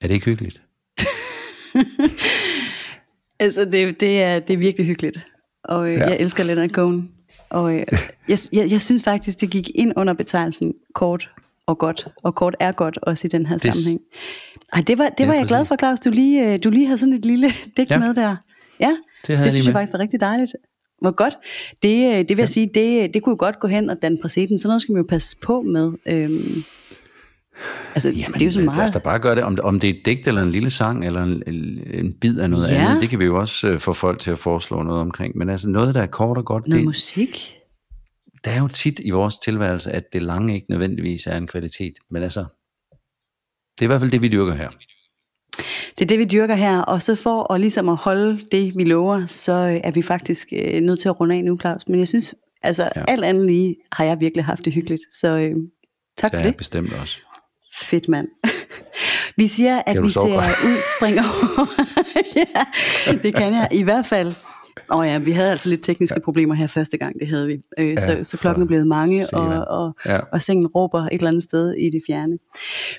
Er 0.00 0.08
det 0.08 0.14
ikke 0.14 0.26
hyggeligt? 0.26 0.62
Altså, 3.38 3.64
det, 3.64 4.00
det, 4.00 4.22
er, 4.22 4.38
det 4.38 4.54
er 4.54 4.58
virkelig 4.58 4.86
hyggeligt. 4.86 5.26
Og 5.64 5.88
øh, 5.88 5.94
ja. 5.94 6.08
jeg 6.08 6.16
elsker 6.20 6.44
Leonard 6.44 6.70
Cohen. 6.70 7.12
Og 7.48 7.74
øh, 7.74 7.86
jeg, 8.28 8.38
jeg, 8.52 8.70
jeg 8.70 8.80
synes 8.80 9.04
faktisk, 9.04 9.40
det 9.40 9.50
gik 9.50 9.70
ind 9.74 9.92
under 9.96 10.12
betegnelsen 10.12 10.74
kort 10.94 11.30
og 11.66 11.78
godt. 11.78 12.08
Og 12.22 12.34
kort 12.34 12.56
er 12.60 12.72
godt 12.72 12.98
også 13.02 13.26
i 13.26 13.28
den 13.28 13.46
her 13.46 13.58
Det- 13.58 13.74
sammenhæng. 13.74 14.00
Ej, 14.72 14.80
det 14.86 14.98
var, 14.98 15.08
det 15.08 15.20
Ja, 15.24 15.26
var 15.26 15.34
jeg 15.34 15.46
glad 15.46 15.64
for, 15.64 15.76
Claus. 15.76 16.00
Du 16.00 16.10
lige, 16.10 16.52
øh, 16.52 16.58
du 16.64 16.70
lige 16.70 16.86
havde 16.86 16.98
sådan 16.98 17.14
et 17.14 17.24
lille 17.24 17.46
digt 17.76 17.90
Ja. 17.90 17.98
med 17.98 18.14
der. 18.14 18.36
Ja, 18.80 18.96
Det 19.26 19.38
det 19.38 19.52
synes 19.52 19.56
jeg 19.56 19.64
med. 19.64 19.72
faktisk 19.72 19.92
var 19.92 19.98
rigtig 20.00 20.20
dejligt. 20.20 20.52
Hvor 21.00 21.10
godt. 21.10 21.34
Det, 21.82 22.08
øh, 22.12 22.18
det 22.18 22.28
vil 22.30 22.38
jeg 22.38 22.48
sige, 22.48 22.70
det, 22.74 23.14
det 23.14 23.22
kunne 23.22 23.30
jo 23.32 23.36
godt 23.38 23.60
gå 23.60 23.68
hen 23.68 23.90
og 23.90 23.96
danne 24.02 24.18
præcedens. 24.22 24.60
Sådan 24.62 24.68
noget 24.70 24.82
skal 24.82 24.92
man 24.92 25.02
jo 25.02 25.06
passe 25.08 25.36
på 25.42 25.62
med. 25.62 25.92
Øhm, 26.06 26.62
altså, 27.94 28.08
Jamen, 28.08 28.34
det 28.34 28.42
er 28.42 28.46
jo 28.46 28.50
så 28.52 28.60
lad 28.60 28.68
os 28.68 28.76
meget. 28.76 28.94
da 28.94 28.98
bare 28.98 29.18
gøre 29.18 29.34
det. 29.34 29.42
Om, 29.44 29.58
om 29.62 29.80
det 29.80 29.90
er 29.90 29.94
et 29.94 30.06
digt 30.06 30.28
eller 30.28 30.42
en 30.42 30.50
lille 30.50 30.70
sang, 30.70 31.06
eller 31.06 31.22
en, 31.22 31.42
en, 31.46 31.80
en 31.94 32.12
bid 32.20 32.38
af 32.38 32.50
noget 32.50 32.68
Ja. 32.70 32.74
andet, 32.84 33.00
det 33.00 33.10
kan 33.10 33.18
vi 33.18 33.24
jo 33.24 33.40
også 33.40 33.66
øh, 33.68 33.80
få 33.80 33.92
folk 33.92 34.20
til 34.20 34.30
at 34.30 34.38
foreslå 34.38 34.82
noget 34.82 35.00
omkring. 35.00 35.36
Men 35.38 35.48
altså 35.48 35.68
noget, 35.68 35.94
der 35.94 36.02
er 36.02 36.06
kort 36.06 36.38
og 36.38 36.44
godt, 36.44 36.66
Noget 36.68 36.78
det, 36.78 36.84
musik. 36.86 37.52
Der 38.46 38.52
er 38.52 38.58
jo 38.58 38.68
tit 38.68 39.00
i 39.04 39.10
vores 39.10 39.38
tilværelse, 39.38 39.92
at 39.92 40.12
det 40.12 40.22
lange 40.22 40.54
ikke 40.54 40.66
nødvendigvis 40.70 41.26
er 41.26 41.36
en 41.36 41.46
kvalitet. 41.46 41.92
Men 42.10 42.22
altså, 42.22 42.40
det 43.78 43.80
er 43.80 43.84
i 43.84 43.86
hvert 43.86 44.00
fald 44.00 44.10
det, 44.10 44.22
vi 44.22 44.28
dyrker 44.28 44.54
her. 44.54 44.70
Det 45.98 46.04
er 46.04 46.06
det, 46.06 46.18
vi 46.18 46.24
dyrker 46.24 46.54
her, 46.54 46.78
og 46.78 47.02
så 47.02 47.14
for 47.14 47.52
at, 47.52 47.60
ligesom 47.60 47.88
at 47.88 47.96
holde 47.96 48.40
det, 48.52 48.72
vi 48.76 48.84
lover, 48.84 49.26
så 49.26 49.52
øh, 49.52 49.80
er 49.84 49.90
vi 49.90 50.02
faktisk 50.02 50.48
øh, 50.52 50.80
nødt 50.80 51.00
til 51.00 51.08
at 51.08 51.20
runde 51.20 51.34
af 51.34 51.44
nu, 51.44 51.58
Claus. 51.60 51.88
Men 51.88 51.98
jeg 51.98 52.08
synes, 52.08 52.34
altså 52.62 52.88
Ja. 52.96 53.04
alt 53.08 53.24
andet 53.24 53.46
lige 53.46 53.76
har 53.92 54.04
jeg 54.04 54.20
virkelig 54.20 54.44
haft 54.44 54.64
det 54.64 54.72
hyggeligt. 54.72 55.02
Så 55.14 55.28
øh, 55.38 55.54
tak 56.18 56.30
Det 56.32 56.38
for 56.40 56.46
det. 56.46 56.56
bestemt 56.56 56.92
også. 56.92 57.20
Fedt, 57.74 58.08
mand. 58.08 58.28
Vi 59.36 59.46
siger, 59.46 59.82
at 59.86 60.02
vi 60.02 60.10
ser 60.10 60.20
godt? 60.20 60.64
ud 60.64 60.82
springer 60.98 61.22
over. 61.22 61.66
ja, 62.36 62.64
det 63.22 63.34
kan 63.34 63.52
jeg. 63.54 63.68
I 63.72 63.82
hvert 63.82 64.06
fald. 64.06 64.34
Åh 64.90 64.98
oh 64.98 65.06
ja, 65.06 65.18
vi 65.18 65.32
havde 65.32 65.50
altså 65.50 65.68
lidt 65.68 65.82
tekniske 65.82 66.14
ja. 66.16 66.20
problemer 66.24 66.54
her 66.54 66.66
første 66.66 66.98
gang, 66.98 67.20
det 67.20 67.28
havde 67.28 67.46
vi. 67.46 67.60
Øh, 67.78 67.88
Ja, 67.90 67.96
så, 67.96 68.18
så 68.22 68.36
klokken 68.36 68.62
er 68.62 68.66
blevet 68.66 68.86
mange, 68.86 69.24
og, 69.32 69.64
og, 69.68 69.94
Ja. 70.06 70.18
og 70.32 70.42
sengen 70.42 70.66
råber 70.66 70.98
et 71.02 71.12
eller 71.12 71.28
andet 71.28 71.42
sted 71.42 71.74
i 71.74 71.90
det 71.90 72.02
fjerne. 72.06 72.38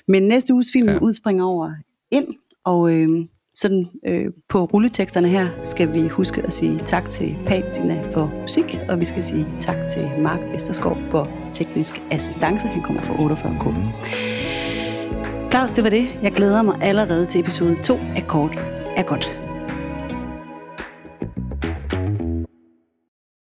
Men 0.08 0.22
næste 0.22 0.54
uges 0.54 0.66
film 0.72 0.88
Ja. 0.88 0.98
udspringer 0.98 1.44
over 1.44 1.70
ind, 2.10 2.26
og 2.64 2.92
øh, 2.94 3.08
sådan 3.54 3.88
øh, 4.06 4.26
på 4.48 4.64
rulleteksterne 4.64 5.28
her 5.28 5.48
skal 5.62 5.92
vi 5.92 6.08
huske 6.08 6.42
at 6.42 6.52
sige 6.52 6.78
tak 6.86 7.10
til 7.10 7.36
Patina 7.46 8.02
for 8.10 8.32
musik, 8.40 8.78
og 8.88 9.00
vi 9.00 9.04
skal 9.04 9.22
sige 9.22 9.46
tak 9.60 9.76
til 9.90 10.10
Mark 10.20 10.40
Vesterskov 10.52 10.98
for 11.10 11.30
teknisk 11.52 12.02
assistance. 12.10 12.66
Han 12.66 12.82
kommer 12.82 13.02
fra 13.02 13.14
48K. 13.14 13.74
Claus, 15.50 15.72
det 15.72 15.84
var 15.84 15.90
det. 15.90 16.18
Jeg 16.22 16.32
glæder 16.32 16.62
mig 16.62 16.78
allerede 16.82 17.26
til 17.26 17.40
episode 17.40 17.82
2 17.82 17.94
af 18.16 18.24
Kort 18.28 18.56
er 18.96 19.02
godt. 19.02 19.47